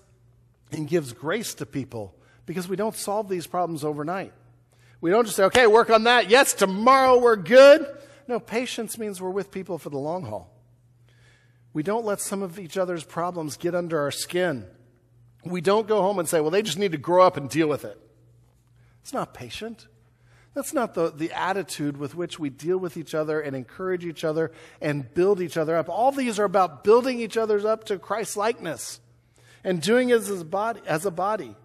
and 0.70 0.87
gives 0.87 1.12
grace 1.12 1.55
to 1.55 1.66
people 1.66 2.14
because 2.47 2.68
we 2.68 2.77
don't 2.77 2.95
solve 2.95 3.29
these 3.29 3.49
problems 3.49 3.83
overnight. 3.83 4.33
We 5.01 5.11
don't 5.11 5.25
just 5.25 5.37
say, 5.37 5.43
okay, 5.47 5.66
work 5.66 5.91
on 5.91 6.05
that. 6.05 6.31
Yes, 6.31 6.55
tomorrow 6.55 7.18
we're 7.18 7.35
good. 7.35 7.85
No, 8.29 8.39
patience 8.39 8.97
means 8.97 9.20
we're 9.20 9.31
with 9.31 9.51
people 9.51 9.77
for 9.79 9.91
the 9.91 9.99
long 9.99 10.22
haul. 10.22 10.55
We 11.72 11.83
don't 11.83 12.05
let 12.05 12.20
some 12.20 12.45
of 12.45 12.61
each 12.61 12.79
other's 12.79 13.03
problems 13.03 13.57
get 13.57 13.75
under 13.75 13.99
our 13.99 14.12
skin. 14.12 14.66
We 15.45 15.61
don't 15.61 15.89
go 15.89 16.01
home 16.01 16.20
and 16.20 16.29
say, 16.29 16.41
well, 16.41 16.53
they 16.53 16.62
just 16.62 16.79
need 16.79 16.93
to 16.93 16.99
grow 16.99 17.27
up 17.27 17.37
and 17.37 17.51
deal 17.51 17.66
with 17.66 17.85
it. 17.85 18.01
It's 19.03 19.12
not 19.12 19.35
patient. 19.35 19.89
That's 20.55 20.72
not 20.72 20.94
the, 20.94 21.11
the 21.11 21.32
attitude 21.32 21.96
with 21.96 22.14
which 22.14 22.38
we 22.38 22.48
deal 22.48 22.78
with 22.78 22.96
each 22.96 23.12
other 23.14 23.40
and 23.40 23.57
encourage 23.57 24.05
each 24.05 24.22
other 24.22 24.52
and 24.80 25.12
build 25.12 25.40
each 25.40 25.57
other 25.57 25.76
up. 25.76 25.88
All 25.88 26.12
these 26.12 26.38
are 26.38 26.44
about 26.44 26.84
building 26.84 27.20
each 27.20 27.36
other 27.36 27.66
up 27.66 27.84
to 27.84 27.98
Christ 27.98 28.36
likeness 28.36 29.00
and 29.64 29.82
doing 29.82 30.11
it 30.11 30.14
as 30.14 30.30
a 30.30 30.44
body. 30.44 30.80
As 30.86 31.05
a 31.05 31.11
body. 31.11 31.57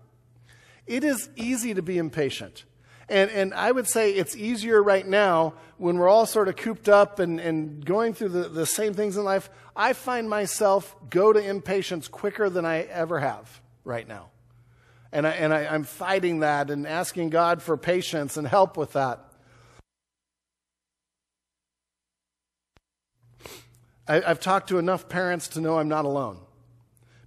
It 0.87 1.03
is 1.03 1.29
easy 1.35 1.75
to 1.75 1.83
be 1.83 1.99
impatient. 1.99 2.65
And, 3.07 3.29
and 3.31 3.53
I 3.53 3.71
would 3.71 3.87
say 3.87 4.11
it's 4.11 4.35
easier 4.35 4.81
right 4.81 5.07
now 5.07 5.53
when 5.77 5.97
we're 5.97 6.09
all 6.09 6.25
sort 6.25 6.47
of 6.47 6.55
cooped 6.55 6.89
up 6.89 7.19
and, 7.19 7.39
and 7.39 7.85
going 7.85 8.15
through 8.15 8.29
the, 8.29 8.49
the 8.49 8.65
same 8.65 8.95
things 8.95 9.17
in 9.17 9.23
life. 9.23 9.51
I 9.75 9.93
find 9.93 10.27
myself 10.27 10.95
go 11.09 11.31
to 11.31 11.39
impatience 11.39 12.07
quicker 12.07 12.49
than 12.49 12.65
I 12.65 12.81
ever 12.81 13.19
have 13.19 13.61
right 13.83 14.07
now. 14.07 14.29
And, 15.11 15.25
I, 15.25 15.31
and 15.31 15.53
I, 15.53 15.65
I'm 15.65 15.83
fighting 15.83 16.41
that 16.41 16.69
and 16.69 16.85
asking 16.85 17.29
God 17.31 17.61
for 17.61 17.77
patience 17.77 18.37
and 18.37 18.47
help 18.47 18.77
with 18.77 18.93
that. 18.93 19.25
I, 24.07 24.21
I've 24.21 24.39
talked 24.39 24.69
to 24.69 24.77
enough 24.77 25.07
parents 25.07 25.47
to 25.49 25.61
know 25.61 25.79
I'm 25.79 25.87
not 25.87 26.05
alone 26.05 26.39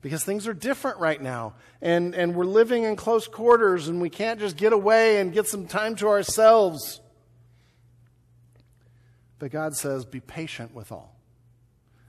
because 0.02 0.24
things 0.24 0.46
are 0.46 0.54
different 0.54 0.98
right 0.98 1.20
now. 1.20 1.54
And, 1.80 2.14
and 2.14 2.34
we're 2.34 2.44
living 2.44 2.82
in 2.84 2.96
close 2.96 3.26
quarters 3.26 3.88
and 3.88 4.00
we 4.00 4.10
can't 4.10 4.38
just 4.38 4.56
get 4.56 4.72
away 4.72 5.20
and 5.20 5.32
get 5.32 5.46
some 5.46 5.66
time 5.66 5.96
to 5.96 6.08
ourselves. 6.08 7.00
But 9.38 9.50
God 9.50 9.74
says, 9.74 10.04
be 10.04 10.20
patient 10.20 10.74
with 10.74 10.92
all. 10.92 11.16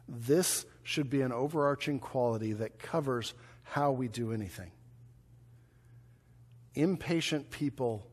This 0.07 0.65
should 0.83 1.09
be 1.09 1.21
an 1.21 1.31
overarching 1.31 1.97
quality 1.99 2.53
that 2.53 2.77
covers 2.77 3.33
how 3.63 3.91
we 3.91 4.07
do 4.07 4.33
anything 4.33 4.71
impatient 6.75 7.51
people 7.51 8.07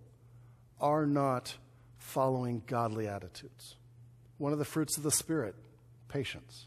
are 0.81 1.07
not 1.07 1.57
following 1.99 2.63
godly 2.67 3.07
attitudes. 3.07 3.77
One 4.39 4.53
of 4.53 4.59
the 4.59 4.65
fruits 4.65 4.97
of 4.97 5.03
the 5.03 5.11
Spirit, 5.11 5.55
patience. 6.09 6.67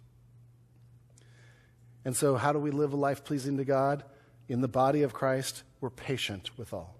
And 2.05 2.15
so, 2.15 2.35
how 2.35 2.53
do 2.53 2.59
we 2.59 2.71
live 2.71 2.93
a 2.93 2.97
life 2.97 3.23
pleasing 3.23 3.57
to 3.57 3.65
God? 3.65 4.03
In 4.47 4.61
the 4.61 4.67
body 4.67 5.03
of 5.03 5.13
Christ, 5.13 5.63
we're 5.79 5.89
patient 5.89 6.51
with 6.57 6.73
all. 6.73 6.97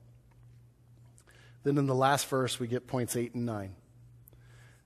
Then 1.63 1.77
in 1.77 1.87
the 1.87 1.95
last 1.95 2.27
verse, 2.27 2.59
we 2.59 2.67
get 2.67 2.87
points 2.87 3.15
8 3.15 3.35
and 3.35 3.45
9. 3.45 3.75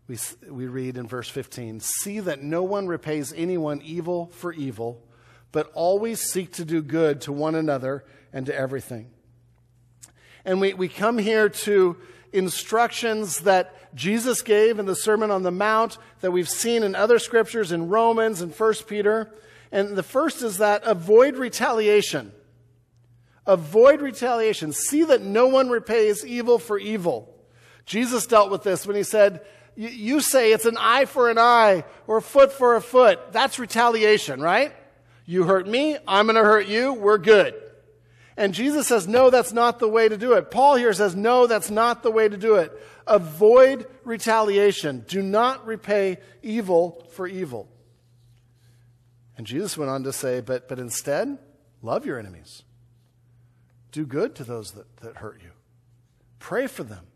We, 0.07 0.17
we 0.49 0.67
read 0.67 0.97
in 0.97 1.07
verse 1.07 1.29
15 1.29 1.79
See 1.81 2.19
that 2.19 2.41
no 2.41 2.63
one 2.63 2.87
repays 2.87 3.33
anyone 3.33 3.81
evil 3.83 4.27
for 4.27 4.53
evil, 4.53 5.03
but 5.51 5.71
always 5.73 6.21
seek 6.21 6.53
to 6.53 6.65
do 6.65 6.81
good 6.81 7.21
to 7.21 7.31
one 7.31 7.55
another 7.55 8.03
and 8.33 8.45
to 8.47 8.55
everything 8.55 9.11
and 10.47 10.61
we, 10.61 10.73
we 10.73 10.87
come 10.87 11.17
here 11.17 11.49
to 11.49 11.97
instructions 12.31 13.41
that 13.41 13.93
Jesus 13.93 14.41
gave 14.41 14.79
in 14.79 14.85
the 14.85 14.95
Sermon 14.95 15.29
on 15.29 15.43
the 15.43 15.51
Mount 15.51 15.97
that 16.21 16.31
we've 16.31 16.47
seen 16.47 16.83
in 16.83 16.95
other 16.95 17.19
scriptures 17.19 17.73
in 17.73 17.89
Romans 17.89 18.39
and 18.39 18.57
1 18.57 18.73
Peter. 18.87 19.29
And 19.73 19.97
the 19.97 20.03
first 20.03 20.41
is 20.41 20.59
that 20.59 20.83
avoid 20.85 21.35
retaliation. 21.35 22.31
Avoid 23.45 24.01
retaliation. 24.01 24.71
See 24.71 25.03
that 25.03 25.21
no 25.21 25.47
one 25.47 25.69
repays 25.69 26.25
evil 26.25 26.59
for 26.59 26.79
evil. 26.79 27.35
Jesus 27.85 28.25
dealt 28.25 28.49
with 28.49 28.63
this 28.63 28.87
when 28.87 28.95
he 28.95 29.03
said, 29.03 29.41
You 29.75 30.21
say 30.21 30.53
it's 30.53 30.65
an 30.65 30.77
eye 30.79 31.05
for 31.05 31.29
an 31.29 31.37
eye 31.37 31.83
or 32.07 32.17
a 32.17 32.21
foot 32.21 32.53
for 32.53 32.77
a 32.77 32.81
foot. 32.81 33.33
That's 33.33 33.59
retaliation, 33.59 34.39
right? 34.39 34.73
You 35.25 35.43
hurt 35.43 35.67
me, 35.67 35.97
I'm 36.07 36.27
going 36.27 36.37
to 36.37 36.43
hurt 36.43 36.67
you, 36.67 36.93
we're 36.93 37.17
good. 37.17 37.53
And 38.37 38.53
Jesus 38.53 38.87
says, 38.87 39.07
no, 39.07 39.31
that's 39.31 39.51
not 39.51 39.79
the 39.79 39.87
way 39.87 40.07
to 40.07 40.15
do 40.15 40.33
it. 40.33 40.51
Paul 40.51 40.75
here 40.75 40.93
says, 40.93 41.15
no, 41.15 41.47
that's 41.47 41.71
not 41.71 42.03
the 42.03 42.11
way 42.11 42.29
to 42.29 42.37
do 42.37 42.55
it. 42.55 42.71
Avoid 43.07 43.87
retaliation. 44.03 45.03
Do 45.07 45.23
not 45.23 45.65
repay 45.65 46.19
evil 46.43 47.03
for 47.13 47.25
evil. 47.25 47.67
And 49.37 49.47
Jesus 49.47 49.75
went 49.75 49.89
on 49.89 50.03
to 50.03 50.13
say, 50.13 50.41
but, 50.41 50.69
but 50.69 50.77
instead, 50.77 51.39
love 51.81 52.05
your 52.05 52.19
enemies. 52.19 52.61
Do 53.91 54.05
good 54.05 54.35
to 54.35 54.43
those 54.43 54.71
that, 54.73 54.97
that 54.97 55.17
hurt 55.17 55.41
you. 55.41 55.51
Pray 56.37 56.67
for 56.67 56.83
them. 56.83 57.07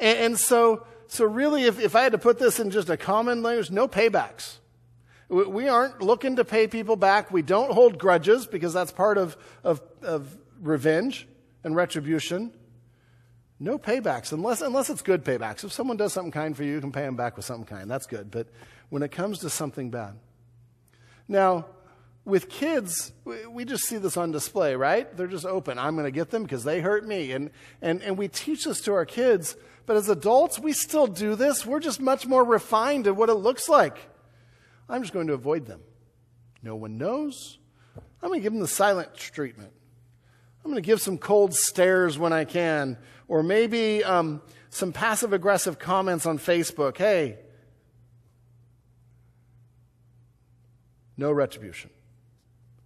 And, 0.00 0.18
and 0.18 0.38
so, 0.38 0.84
so 1.06 1.24
really, 1.24 1.64
if, 1.64 1.78
if 1.78 1.94
I 1.94 2.02
had 2.02 2.12
to 2.12 2.18
put 2.18 2.40
this 2.40 2.58
in 2.58 2.72
just 2.72 2.90
a 2.90 2.96
common 2.96 3.42
language, 3.42 3.70
no 3.70 3.86
paybacks. 3.86 4.56
We 5.32 5.66
aren't 5.66 6.02
looking 6.02 6.36
to 6.36 6.44
pay 6.44 6.66
people 6.66 6.94
back. 6.94 7.30
We 7.30 7.40
don't 7.40 7.72
hold 7.72 7.96
grudges 7.96 8.46
because 8.46 8.74
that's 8.74 8.92
part 8.92 9.16
of, 9.16 9.34
of, 9.64 9.80
of 10.02 10.36
revenge 10.60 11.26
and 11.64 11.74
retribution. 11.74 12.52
No 13.58 13.78
paybacks, 13.78 14.32
unless, 14.32 14.60
unless 14.60 14.90
it's 14.90 15.00
good 15.00 15.24
paybacks. 15.24 15.64
If 15.64 15.72
someone 15.72 15.96
does 15.96 16.12
something 16.12 16.32
kind 16.32 16.54
for 16.54 16.64
you, 16.64 16.72
you 16.72 16.80
can 16.82 16.92
pay 16.92 17.02
them 17.02 17.16
back 17.16 17.36
with 17.36 17.46
something 17.46 17.64
kind. 17.64 17.90
That's 17.90 18.04
good. 18.04 18.30
But 18.30 18.48
when 18.90 19.02
it 19.02 19.10
comes 19.10 19.38
to 19.38 19.48
something 19.48 19.88
bad. 19.88 20.18
Now, 21.28 21.64
with 22.26 22.50
kids, 22.50 23.12
we 23.24 23.64
just 23.64 23.84
see 23.84 23.96
this 23.96 24.18
on 24.18 24.32
display, 24.32 24.76
right? 24.76 25.16
They're 25.16 25.26
just 25.26 25.46
open. 25.46 25.78
I'm 25.78 25.94
going 25.94 26.04
to 26.04 26.10
get 26.10 26.28
them 26.28 26.42
because 26.42 26.62
they 26.62 26.80
hurt 26.82 27.06
me. 27.06 27.32
And, 27.32 27.50
and, 27.80 28.02
and 28.02 28.18
we 28.18 28.28
teach 28.28 28.64
this 28.64 28.82
to 28.82 28.92
our 28.92 29.06
kids. 29.06 29.56
But 29.86 29.96
as 29.96 30.10
adults, 30.10 30.58
we 30.58 30.74
still 30.74 31.06
do 31.06 31.36
this. 31.36 31.64
We're 31.64 31.80
just 31.80 32.00
much 32.00 32.26
more 32.26 32.44
refined 32.44 33.06
at 33.06 33.16
what 33.16 33.30
it 33.30 33.34
looks 33.34 33.66
like. 33.66 33.96
I'm 34.92 35.02
just 35.02 35.14
going 35.14 35.28
to 35.28 35.32
avoid 35.32 35.66
them. 35.66 35.80
No 36.62 36.76
one 36.76 36.98
knows. 36.98 37.58
I'm 38.22 38.28
going 38.28 38.40
to 38.40 38.42
give 38.42 38.52
them 38.52 38.60
the 38.60 38.68
silent 38.68 39.14
treatment. 39.14 39.72
I'm 40.64 40.70
going 40.70 40.82
to 40.82 40.86
give 40.86 41.00
some 41.00 41.18
cold 41.18 41.54
stares 41.54 42.18
when 42.18 42.32
I 42.32 42.44
can, 42.44 42.98
or 43.26 43.42
maybe 43.42 44.04
um, 44.04 44.42
some 44.70 44.92
passive 44.92 45.32
aggressive 45.32 45.78
comments 45.78 46.26
on 46.26 46.38
Facebook. 46.38 46.98
Hey, 46.98 47.38
no 51.16 51.32
retribution. 51.32 51.90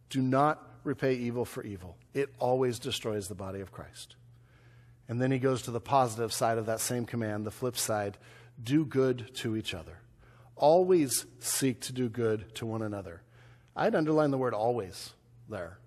Do 0.08 0.22
not 0.22 0.62
repay 0.84 1.14
evil 1.14 1.44
for 1.44 1.62
evil. 1.64 1.96
It 2.14 2.32
always 2.38 2.78
destroys 2.78 3.28
the 3.28 3.34
body 3.34 3.60
of 3.60 3.72
Christ. 3.72 4.16
And 5.08 5.20
then 5.20 5.30
he 5.30 5.38
goes 5.38 5.62
to 5.62 5.70
the 5.70 5.80
positive 5.80 6.32
side 6.32 6.56
of 6.56 6.66
that 6.66 6.80
same 6.80 7.04
command, 7.04 7.44
the 7.44 7.50
flip 7.50 7.76
side 7.76 8.16
do 8.62 8.86
good 8.86 9.34
to 9.36 9.56
each 9.56 9.74
other. 9.74 9.98
Always 10.56 11.26
seek 11.38 11.80
to 11.82 11.92
do 11.92 12.08
good 12.08 12.54
to 12.56 12.66
one 12.66 12.82
another. 12.82 13.22
I'd 13.76 13.94
underline 13.94 14.30
the 14.30 14.38
word 14.38 14.54
always 14.54 15.12
there 15.48 15.78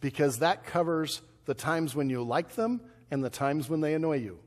because 0.00 0.38
that 0.38 0.64
covers 0.64 1.20
the 1.44 1.54
times 1.54 1.94
when 1.94 2.08
you 2.08 2.22
like 2.22 2.54
them 2.54 2.80
and 3.10 3.22
the 3.22 3.30
times 3.30 3.68
when 3.68 3.80
they 3.80 3.94
annoy 3.94 4.16
you. 4.16 4.38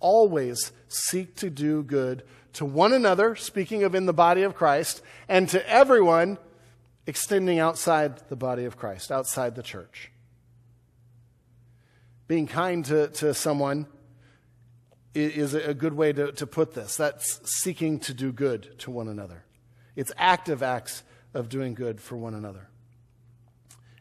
Always 0.00 0.72
seek 0.88 1.36
to 1.36 1.50
do 1.50 1.82
good 1.82 2.22
to 2.54 2.64
one 2.64 2.92
another, 2.92 3.36
speaking 3.36 3.82
of 3.82 3.94
in 3.94 4.06
the 4.06 4.12
body 4.12 4.42
of 4.42 4.54
Christ, 4.54 5.02
and 5.28 5.48
to 5.50 5.70
everyone, 5.70 6.38
extending 7.06 7.58
outside 7.58 8.28
the 8.28 8.36
body 8.36 8.64
of 8.64 8.76
Christ, 8.76 9.10
outside 9.12 9.54
the 9.54 9.62
church. 9.62 10.10
Being 12.26 12.46
kind 12.46 12.84
to, 12.86 13.08
to 13.08 13.34
someone 13.34 13.86
is 15.18 15.54
a 15.54 15.74
good 15.74 15.94
way 15.94 16.12
to, 16.12 16.32
to 16.32 16.46
put 16.46 16.74
this. 16.74 16.96
That's 16.96 17.40
seeking 17.62 17.98
to 18.00 18.14
do 18.14 18.32
good 18.32 18.78
to 18.80 18.90
one 18.90 19.08
another. 19.08 19.44
It's 19.96 20.12
active 20.16 20.62
acts 20.62 21.02
of 21.34 21.48
doing 21.48 21.74
good 21.74 22.00
for 22.00 22.16
one 22.16 22.34
another. 22.34 22.68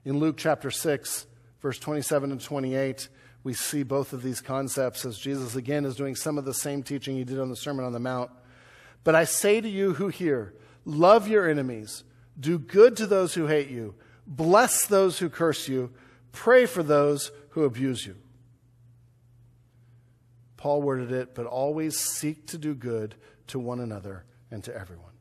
In 0.05 0.19
Luke 0.19 0.37
chapter 0.37 0.71
6, 0.71 1.25
verse 1.61 1.79
27 1.79 2.31
and 2.31 2.39
28, 2.39 3.09
we 3.43 3.53
see 3.53 3.83
both 3.83 4.13
of 4.13 4.23
these 4.23 4.41
concepts 4.41 5.05
as 5.05 5.17
Jesus 5.17 5.55
again 5.55 5.85
is 5.85 5.95
doing 5.95 6.15
some 6.15 6.37
of 6.37 6.45
the 6.45 6.53
same 6.53 6.83
teaching 6.83 7.15
he 7.15 7.23
did 7.23 7.39
on 7.39 7.49
the 7.49 7.55
Sermon 7.55 7.85
on 7.85 7.93
the 7.93 7.99
Mount. 7.99 8.31
But 9.03 9.15
I 9.15 9.23
say 9.23 9.61
to 9.61 9.69
you 9.69 9.93
who 9.93 10.09
hear, 10.09 10.53
love 10.85 11.27
your 11.27 11.49
enemies, 11.49 12.03
do 12.39 12.59
good 12.59 12.97
to 12.97 13.07
those 13.07 13.33
who 13.33 13.47
hate 13.47 13.69
you, 13.69 13.95
bless 14.25 14.85
those 14.85 15.19
who 15.19 15.29
curse 15.29 15.67
you, 15.67 15.91
pray 16.31 16.65
for 16.65 16.83
those 16.83 17.31
who 17.49 17.63
abuse 17.63 18.05
you. 18.05 18.15
Paul 20.57 20.81
worded 20.81 21.11
it, 21.11 21.35
but 21.35 21.45
always 21.45 21.97
seek 21.97 22.47
to 22.47 22.57
do 22.57 22.73
good 22.73 23.15
to 23.47 23.59
one 23.59 23.79
another 23.79 24.25
and 24.51 24.63
to 24.63 24.75
everyone. 24.75 25.13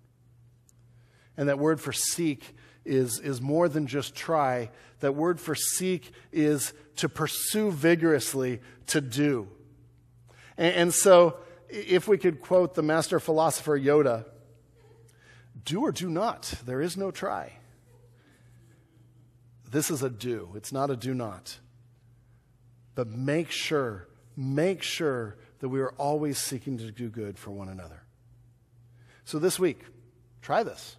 And 1.36 1.48
that 1.48 1.58
word 1.58 1.80
for 1.80 1.92
seek 1.92 2.54
is, 2.84 3.20
is 3.20 3.40
more 3.40 3.68
than 3.68 3.86
just 3.86 4.14
try. 4.14 4.70
That 5.00 5.14
word 5.14 5.40
for 5.40 5.54
seek 5.54 6.12
is 6.32 6.72
to 6.96 7.08
pursue 7.08 7.70
vigorously, 7.70 8.60
to 8.88 9.00
do. 9.00 9.48
And, 10.56 10.74
and 10.74 10.94
so, 10.94 11.36
if 11.68 12.08
we 12.08 12.16
could 12.16 12.40
quote 12.40 12.74
the 12.74 12.82
master 12.82 13.20
philosopher 13.20 13.78
Yoda, 13.78 14.24
do 15.64 15.82
or 15.82 15.92
do 15.92 16.08
not, 16.08 16.54
there 16.64 16.80
is 16.80 16.96
no 16.96 17.10
try. 17.10 17.52
This 19.70 19.90
is 19.90 20.02
a 20.02 20.10
do, 20.10 20.50
it's 20.54 20.72
not 20.72 20.90
a 20.90 20.96
do 20.96 21.12
not. 21.12 21.58
But 22.94 23.08
make 23.08 23.50
sure, 23.50 24.08
make 24.36 24.82
sure 24.82 25.36
that 25.60 25.68
we 25.68 25.80
are 25.80 25.92
always 25.92 26.38
seeking 26.38 26.78
to 26.78 26.90
do 26.90 27.08
good 27.08 27.38
for 27.38 27.50
one 27.50 27.68
another. 27.68 28.02
So 29.24 29.38
this 29.38 29.58
week, 29.58 29.80
try 30.42 30.62
this 30.62 30.96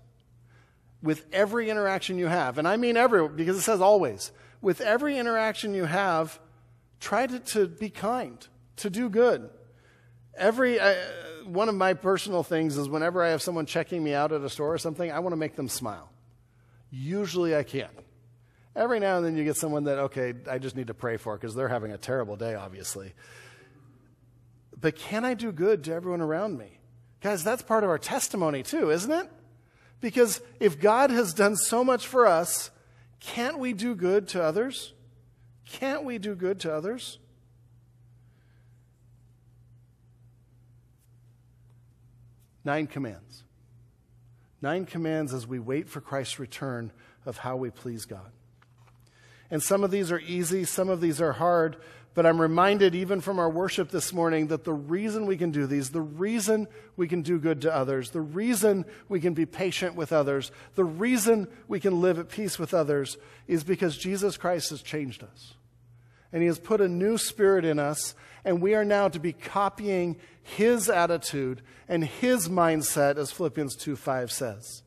with 1.02 1.26
every 1.32 1.70
interaction 1.70 2.18
you 2.18 2.28
have, 2.28 2.58
and 2.58 2.68
I 2.68 2.76
mean 2.78 2.98
every, 2.98 3.28
because 3.30 3.58
it 3.58 3.62
says 3.62 3.82
always, 3.82 4.32
with 4.62 4.82
every 4.82 5.18
interaction 5.18 5.74
you 5.74 5.86
have, 5.86 6.40
try 7.00 7.28
to, 7.28 7.40
to 7.40 7.68
be 7.68 7.90
kind, 7.90 8.46
to 8.78 8.90
do 8.90 9.10
good. 9.10 9.50
Every, 10.36 10.80
uh, 10.80 10.96
one 11.46 11.70
of 11.70 11.76
my 11.76 11.94
personal 11.94 12.44
things 12.44 12.78
is 12.78 12.90
whenever 12.90 13.24
I 13.24 13.30
have 13.30 13.42
someone 13.42 13.66
checking 13.66 14.04
me 14.04 14.14
out 14.14 14.32
at 14.32 14.42
a 14.42 14.50
store 14.50 14.74
or 14.74 14.78
something, 14.78 15.12
I 15.12 15.20
want 15.20 15.34
to 15.34 15.38
make 15.38 15.56
them 15.56 15.70
smile. 15.70 16.10
Usually 16.90 17.56
I 17.56 17.64
can. 17.64 17.90
Every 18.78 19.00
now 19.00 19.18
and 19.18 19.26
then 19.26 19.36
you 19.36 19.44
get 19.44 19.58
someone 19.58 19.86
that, 19.86 19.98
okay, 19.98 20.36
I 20.48 20.60
just 20.60 20.76
need 20.76 20.88
to 20.88 20.94
pray 20.94 21.18
for 21.18 21.36
because 21.36 21.56
they're 21.56 21.68
having 21.68 21.92
a 21.92 21.98
terrible 21.98 22.36
day, 22.36 22.54
obviously. 22.54 23.14
But 24.80 24.96
can 24.96 25.26
I 25.26 25.34
do 25.34 25.52
good 25.52 25.84
to 25.86 25.94
everyone 25.94 26.22
around 26.22 26.60
me? 26.60 26.78
Guys, 27.20 27.44
that's 27.44 27.64
part 27.64 27.84
of 27.84 27.90
our 27.90 27.98
testimony 27.98 28.62
too, 28.62 28.92
isn't 28.92 29.12
it? 29.12 29.28
Because 30.00 30.42
if 30.60 30.80
God 30.80 31.10
has 31.10 31.34
done 31.34 31.56
so 31.56 31.84
much 31.84 32.06
for 32.06 32.28
us, 32.28 32.70
can't 33.20 33.58
we 33.58 33.74
do 33.74 33.96
good 33.96 34.28
to 34.30 34.44
others? 34.44 34.94
Can't 35.66 36.04
we 36.04 36.20
do 36.20 36.36
good 36.36 36.60
to 36.60 36.72
others? 36.72 37.18
Nine 42.64 42.86
commands. 42.86 43.44
Nine 44.62 44.86
commands 44.86 45.34
as 45.34 45.48
we 45.48 45.58
wait 45.58 45.90
for 45.90 46.00
Christ's 46.00 46.38
return 46.38 46.92
of 47.26 47.40
how 47.40 47.56
we 47.56 47.72
please 47.72 48.06
God. 48.06 48.32
And 49.50 49.64
some 49.64 49.84
of 49.84 49.92
these 49.92 50.12
are 50.12 50.20
easy, 50.20 50.66
some 50.66 50.90
of 50.90 51.02
these 51.02 51.22
are 51.22 51.34
hard, 51.34 51.78
but 52.18 52.26
I'm 52.26 52.42
reminded, 52.42 52.96
even 52.96 53.22
from 53.22 53.38
our 53.38 53.50
worship 53.50 53.92
this 53.92 54.12
morning, 54.12 54.48
that 54.48 54.64
the 54.64 54.74
reason 54.74 55.28
we 55.28 55.38
can 55.38 55.52
do 55.52 55.68
these, 55.68 55.92
the 55.92 56.02
reason 56.02 56.68
we 56.96 57.08
can 57.08 57.22
do 57.22 57.38
good 57.38 57.62
to 57.62 57.72
others, 57.72 58.10
the 58.10 58.22
reason 58.22 58.86
we 59.08 59.20
can 59.20 59.36
be 59.36 59.46
patient 59.46 59.94
with 59.94 60.12
others, 60.12 60.52
the 60.74 60.84
reason 60.84 61.48
we 61.68 61.80
can 61.80 62.02
live 62.02 62.18
at 62.18 62.30
peace 62.30 62.58
with 62.58 62.74
others 62.74 63.18
is 63.48 63.64
because 63.64 63.96
Jesus 64.00 64.36
Christ 64.36 64.72
has 64.72 64.82
changed 64.82 65.24
us. 65.24 65.54
And 66.34 66.42
He 66.42 66.48
has 66.48 66.58
put 66.58 66.82
a 66.82 66.88
new 66.88 67.20
spirit 67.20 67.64
in 67.64 67.78
us, 67.78 68.16
and 68.44 68.64
we 68.64 68.74
are 68.74 68.84
now 68.84 69.10
to 69.10 69.20
be 69.20 69.32
copying 69.32 70.18
His 70.42 70.90
attitude 70.90 71.62
and 71.88 72.04
His 72.04 72.50
mindset, 72.50 73.18
as 73.18 73.32
Philippians 73.32 73.76
2 73.76 73.96
5 73.96 74.32
says. 74.32 74.82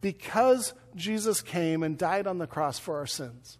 Because 0.00 0.74
Jesus 0.94 1.40
came 1.40 1.82
and 1.82 1.98
died 1.98 2.26
on 2.26 2.38
the 2.38 2.46
cross 2.46 2.78
for 2.78 2.98
our 2.98 3.06
sins 3.06 3.58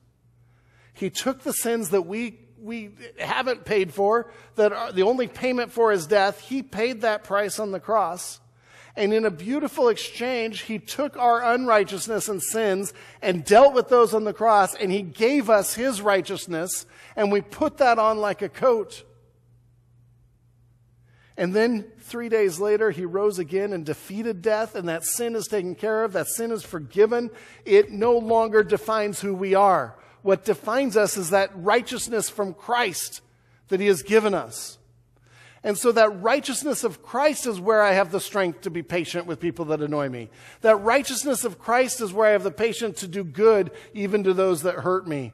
he 0.98 1.10
took 1.10 1.42
the 1.42 1.52
sins 1.52 1.90
that 1.90 2.02
we, 2.02 2.40
we 2.60 2.90
haven't 3.18 3.64
paid 3.64 3.92
for, 3.94 4.32
that 4.56 4.72
are, 4.72 4.90
the 4.90 5.02
only 5.02 5.28
payment 5.28 5.70
for 5.70 5.92
is 5.92 6.08
death. 6.08 6.40
He 6.40 6.62
paid 6.62 7.02
that 7.02 7.22
price 7.22 7.60
on 7.60 7.70
the 7.70 7.78
cross. 7.78 8.40
And 8.96 9.14
in 9.14 9.24
a 9.24 9.30
beautiful 9.30 9.90
exchange, 9.90 10.62
he 10.62 10.80
took 10.80 11.16
our 11.16 11.54
unrighteousness 11.54 12.28
and 12.28 12.42
sins 12.42 12.92
and 13.22 13.44
dealt 13.44 13.74
with 13.74 13.88
those 13.88 14.12
on 14.12 14.24
the 14.24 14.32
cross, 14.32 14.74
and 14.74 14.90
he 14.90 15.02
gave 15.02 15.48
us 15.48 15.74
his 15.74 16.02
righteousness, 16.02 16.84
and 17.14 17.30
we 17.30 17.42
put 17.42 17.76
that 17.76 18.00
on 18.00 18.18
like 18.18 18.42
a 18.42 18.48
coat. 18.48 19.04
And 21.38 21.54
then 21.54 21.86
three 22.00 22.28
days 22.28 22.60
later, 22.60 22.90
he 22.90 23.06
rose 23.06 23.38
again 23.38 23.72
and 23.72 23.86
defeated 23.86 24.42
death, 24.42 24.74
and 24.74 24.86
that 24.90 25.04
sin 25.04 25.34
is 25.34 25.46
taken 25.46 25.74
care 25.74 26.04
of. 26.04 26.12
That 26.12 26.26
sin 26.26 26.50
is 26.50 26.62
forgiven. 26.62 27.30
It 27.64 27.90
no 27.90 28.18
longer 28.18 28.62
defines 28.62 29.20
who 29.20 29.32
we 29.34 29.54
are 29.54 29.96
what 30.22 30.44
defines 30.44 30.96
us 30.96 31.16
is 31.16 31.30
that 31.30 31.50
righteousness 31.54 32.28
from 32.28 32.54
Christ 32.54 33.22
that 33.68 33.80
He 33.80 33.86
has 33.86 34.02
given 34.02 34.34
us. 34.34 34.78
And 35.64 35.76
so 35.76 35.90
that 35.92 36.22
righteousness 36.22 36.84
of 36.84 37.02
Christ 37.02 37.46
is 37.46 37.58
where 37.58 37.82
I 37.82 37.92
have 37.92 38.12
the 38.12 38.20
strength 38.20 38.62
to 38.62 38.70
be 38.70 38.82
patient 38.82 39.26
with 39.26 39.40
people 39.40 39.64
that 39.66 39.82
annoy 39.82 40.08
me. 40.08 40.30
That 40.60 40.76
righteousness 40.76 41.44
of 41.44 41.58
Christ 41.58 42.00
is 42.00 42.12
where 42.12 42.28
I 42.28 42.32
have 42.32 42.44
the 42.44 42.50
patience 42.50 43.00
to 43.00 43.08
do 43.08 43.24
good 43.24 43.72
even 43.92 44.22
to 44.24 44.34
those 44.34 44.62
that 44.62 44.76
hurt 44.76 45.08
me. 45.08 45.32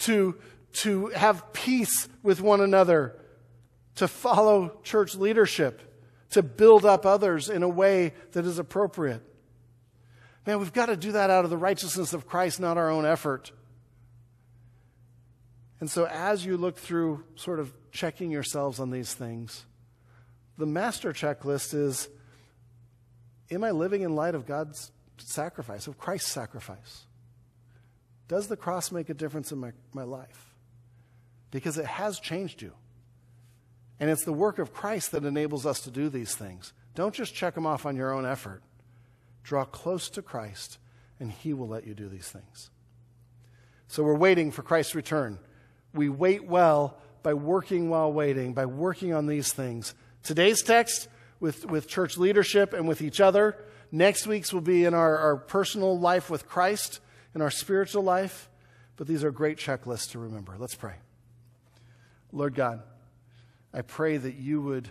To, 0.00 0.36
to 0.74 1.08
have 1.08 1.52
peace 1.52 2.08
with 2.22 2.40
one 2.40 2.60
another. 2.60 3.16
To 3.96 4.08
follow 4.08 4.78
church 4.82 5.14
leadership. 5.14 5.80
To 6.30 6.42
build 6.42 6.84
up 6.84 7.06
others 7.06 7.48
in 7.48 7.62
a 7.62 7.68
way 7.68 8.12
that 8.32 8.44
is 8.44 8.58
appropriate. 8.58 9.22
Man, 10.46 10.58
we've 10.58 10.72
got 10.72 10.86
to 10.86 10.96
do 10.96 11.12
that 11.12 11.30
out 11.30 11.44
of 11.44 11.50
the 11.50 11.56
righteousness 11.56 12.12
of 12.12 12.26
Christ, 12.26 12.60
not 12.60 12.76
our 12.76 12.90
own 12.90 13.06
effort. 13.06 13.52
And 15.80 15.90
so, 15.90 16.06
as 16.06 16.44
you 16.44 16.56
look 16.56 16.76
through 16.76 17.24
sort 17.34 17.60
of 17.60 17.72
checking 17.90 18.30
yourselves 18.30 18.80
on 18.80 18.90
these 18.90 19.14
things, 19.14 19.64
the 20.58 20.66
master 20.66 21.12
checklist 21.12 21.74
is 21.74 22.08
Am 23.50 23.62
I 23.62 23.70
living 23.70 24.02
in 24.02 24.14
light 24.14 24.34
of 24.34 24.46
God's 24.46 24.90
sacrifice, 25.18 25.86
of 25.86 25.98
Christ's 25.98 26.32
sacrifice? 26.32 27.04
Does 28.26 28.48
the 28.48 28.56
cross 28.56 28.90
make 28.90 29.10
a 29.10 29.14
difference 29.14 29.52
in 29.52 29.58
my, 29.58 29.72
my 29.92 30.02
life? 30.02 30.54
Because 31.50 31.76
it 31.76 31.84
has 31.84 32.18
changed 32.18 32.62
you. 32.62 32.72
And 34.00 34.10
it's 34.10 34.24
the 34.24 34.32
work 34.32 34.58
of 34.58 34.72
Christ 34.72 35.12
that 35.12 35.24
enables 35.24 35.66
us 35.66 35.80
to 35.80 35.90
do 35.90 36.08
these 36.08 36.34
things. 36.34 36.72
Don't 36.94 37.14
just 37.14 37.34
check 37.34 37.54
them 37.54 37.66
off 37.66 37.86
on 37.86 37.96
your 37.96 38.12
own 38.12 38.26
effort. 38.26 38.62
Draw 39.42 39.66
close 39.66 40.08
to 40.10 40.22
Christ, 40.22 40.78
and 41.20 41.30
He 41.30 41.52
will 41.52 41.68
let 41.68 41.86
you 41.86 41.94
do 41.94 42.08
these 42.08 42.28
things. 42.28 42.70
So 43.86 44.02
we're 44.02 44.16
waiting 44.16 44.50
for 44.50 44.62
Christ's 44.62 44.94
return 44.94 45.38
we 45.94 46.08
wait 46.08 46.44
well 46.44 46.98
by 47.22 47.34
working 47.34 47.88
while 47.88 48.12
waiting, 48.12 48.52
by 48.52 48.66
working 48.66 49.14
on 49.14 49.26
these 49.26 49.52
things. 49.52 49.94
Today's 50.22 50.62
text 50.62 51.08
with, 51.40 51.64
with 51.64 51.88
church 51.88 52.18
leadership 52.18 52.72
and 52.72 52.86
with 52.88 53.00
each 53.00 53.20
other. 53.20 53.56
Next 53.92 54.26
week's 54.26 54.52
will 54.52 54.60
be 54.60 54.84
in 54.84 54.92
our, 54.92 55.16
our 55.16 55.36
personal 55.36 55.98
life 55.98 56.28
with 56.28 56.48
Christ, 56.48 57.00
in 57.34 57.40
our 57.40 57.50
spiritual 57.50 58.02
life. 58.02 58.50
But 58.96 59.06
these 59.06 59.24
are 59.24 59.30
great 59.30 59.58
checklists 59.58 60.10
to 60.10 60.18
remember. 60.18 60.56
Let's 60.58 60.74
pray. 60.74 60.94
Lord 62.32 62.54
God, 62.54 62.82
I 63.74 63.82
pray 63.82 64.16
that 64.16 64.36
you 64.36 64.62
would 64.62 64.88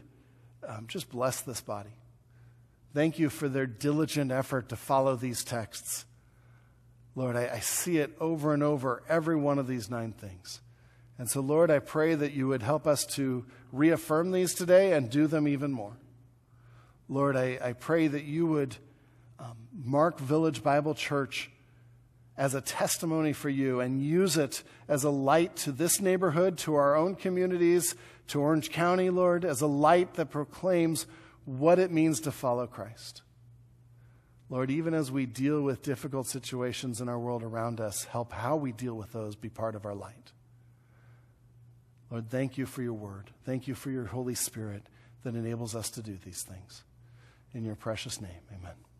um, 0.67 0.87
just 0.87 1.09
bless 1.09 1.41
this 1.41 1.61
body. 1.61 1.97
Thank 2.93 3.17
you 3.17 3.29
for 3.29 3.47
their 3.47 3.65
diligent 3.65 4.31
effort 4.31 4.69
to 4.69 4.75
follow 4.75 5.15
these 5.15 5.43
texts. 5.43 6.05
Lord, 7.15 7.35
I, 7.35 7.49
I 7.53 7.59
see 7.59 7.97
it 7.97 8.15
over 8.19 8.53
and 8.53 8.61
over, 8.61 9.03
every 9.07 9.37
one 9.37 9.57
of 9.57 9.67
these 9.67 9.89
nine 9.89 10.11
things. 10.11 10.59
And 11.17 11.29
so, 11.29 11.39
Lord, 11.39 11.71
I 11.71 11.79
pray 11.79 12.15
that 12.15 12.33
you 12.33 12.47
would 12.49 12.61
help 12.61 12.85
us 12.85 13.05
to 13.15 13.45
reaffirm 13.71 14.31
these 14.31 14.53
today 14.53 14.93
and 14.93 15.09
do 15.09 15.27
them 15.27 15.47
even 15.47 15.71
more. 15.71 15.97
Lord, 17.07 17.37
I, 17.37 17.59
I 17.61 17.73
pray 17.73 18.07
that 18.07 18.23
you 18.23 18.47
would 18.47 18.75
um, 19.39 19.55
mark 19.73 20.19
Village 20.19 20.61
Bible 20.61 20.93
Church 20.93 21.49
as 22.37 22.55
a 22.55 22.61
testimony 22.61 23.33
for 23.33 23.49
you 23.49 23.79
and 23.79 24.01
use 24.01 24.37
it 24.37 24.63
as 24.87 25.03
a 25.03 25.09
light 25.09 25.55
to 25.55 25.71
this 25.71 25.99
neighborhood, 25.99 26.57
to 26.59 26.75
our 26.75 26.95
own 26.95 27.15
communities, 27.15 27.95
to 28.27 28.41
Orange 28.41 28.71
County, 28.71 29.09
Lord, 29.09 29.45
as 29.45 29.61
a 29.61 29.67
light 29.67 30.15
that 30.15 30.31
proclaims 30.31 31.05
what 31.45 31.77
it 31.79 31.91
means 31.91 32.19
to 32.21 32.31
follow 32.31 32.65
Christ. 32.65 33.21
Lord, 34.49 34.71
even 34.71 34.93
as 34.93 35.11
we 35.11 35.25
deal 35.25 35.61
with 35.61 35.81
difficult 35.81 36.27
situations 36.27 37.01
in 37.01 37.09
our 37.09 37.19
world 37.19 37.43
around 37.43 37.79
us, 37.79 38.05
help 38.05 38.31
how 38.31 38.55
we 38.55 38.71
deal 38.71 38.93
with 38.93 39.11
those 39.11 39.35
be 39.35 39.49
part 39.49 39.75
of 39.75 39.85
our 39.85 39.95
light. 39.95 40.31
Lord, 42.11 42.29
thank 42.29 42.57
you 42.57 42.65
for 42.65 42.83
your 42.83 42.93
word. 42.93 43.31
Thank 43.45 43.67
you 43.67 43.73
for 43.73 43.89
your 43.89 44.05
Holy 44.05 44.35
Spirit 44.35 44.83
that 45.23 45.35
enables 45.35 45.75
us 45.75 45.89
to 45.91 46.03
do 46.03 46.17
these 46.23 46.43
things. 46.43 46.83
In 47.53 47.63
your 47.65 47.75
precious 47.75 48.21
name, 48.21 48.41
amen. 48.51 48.92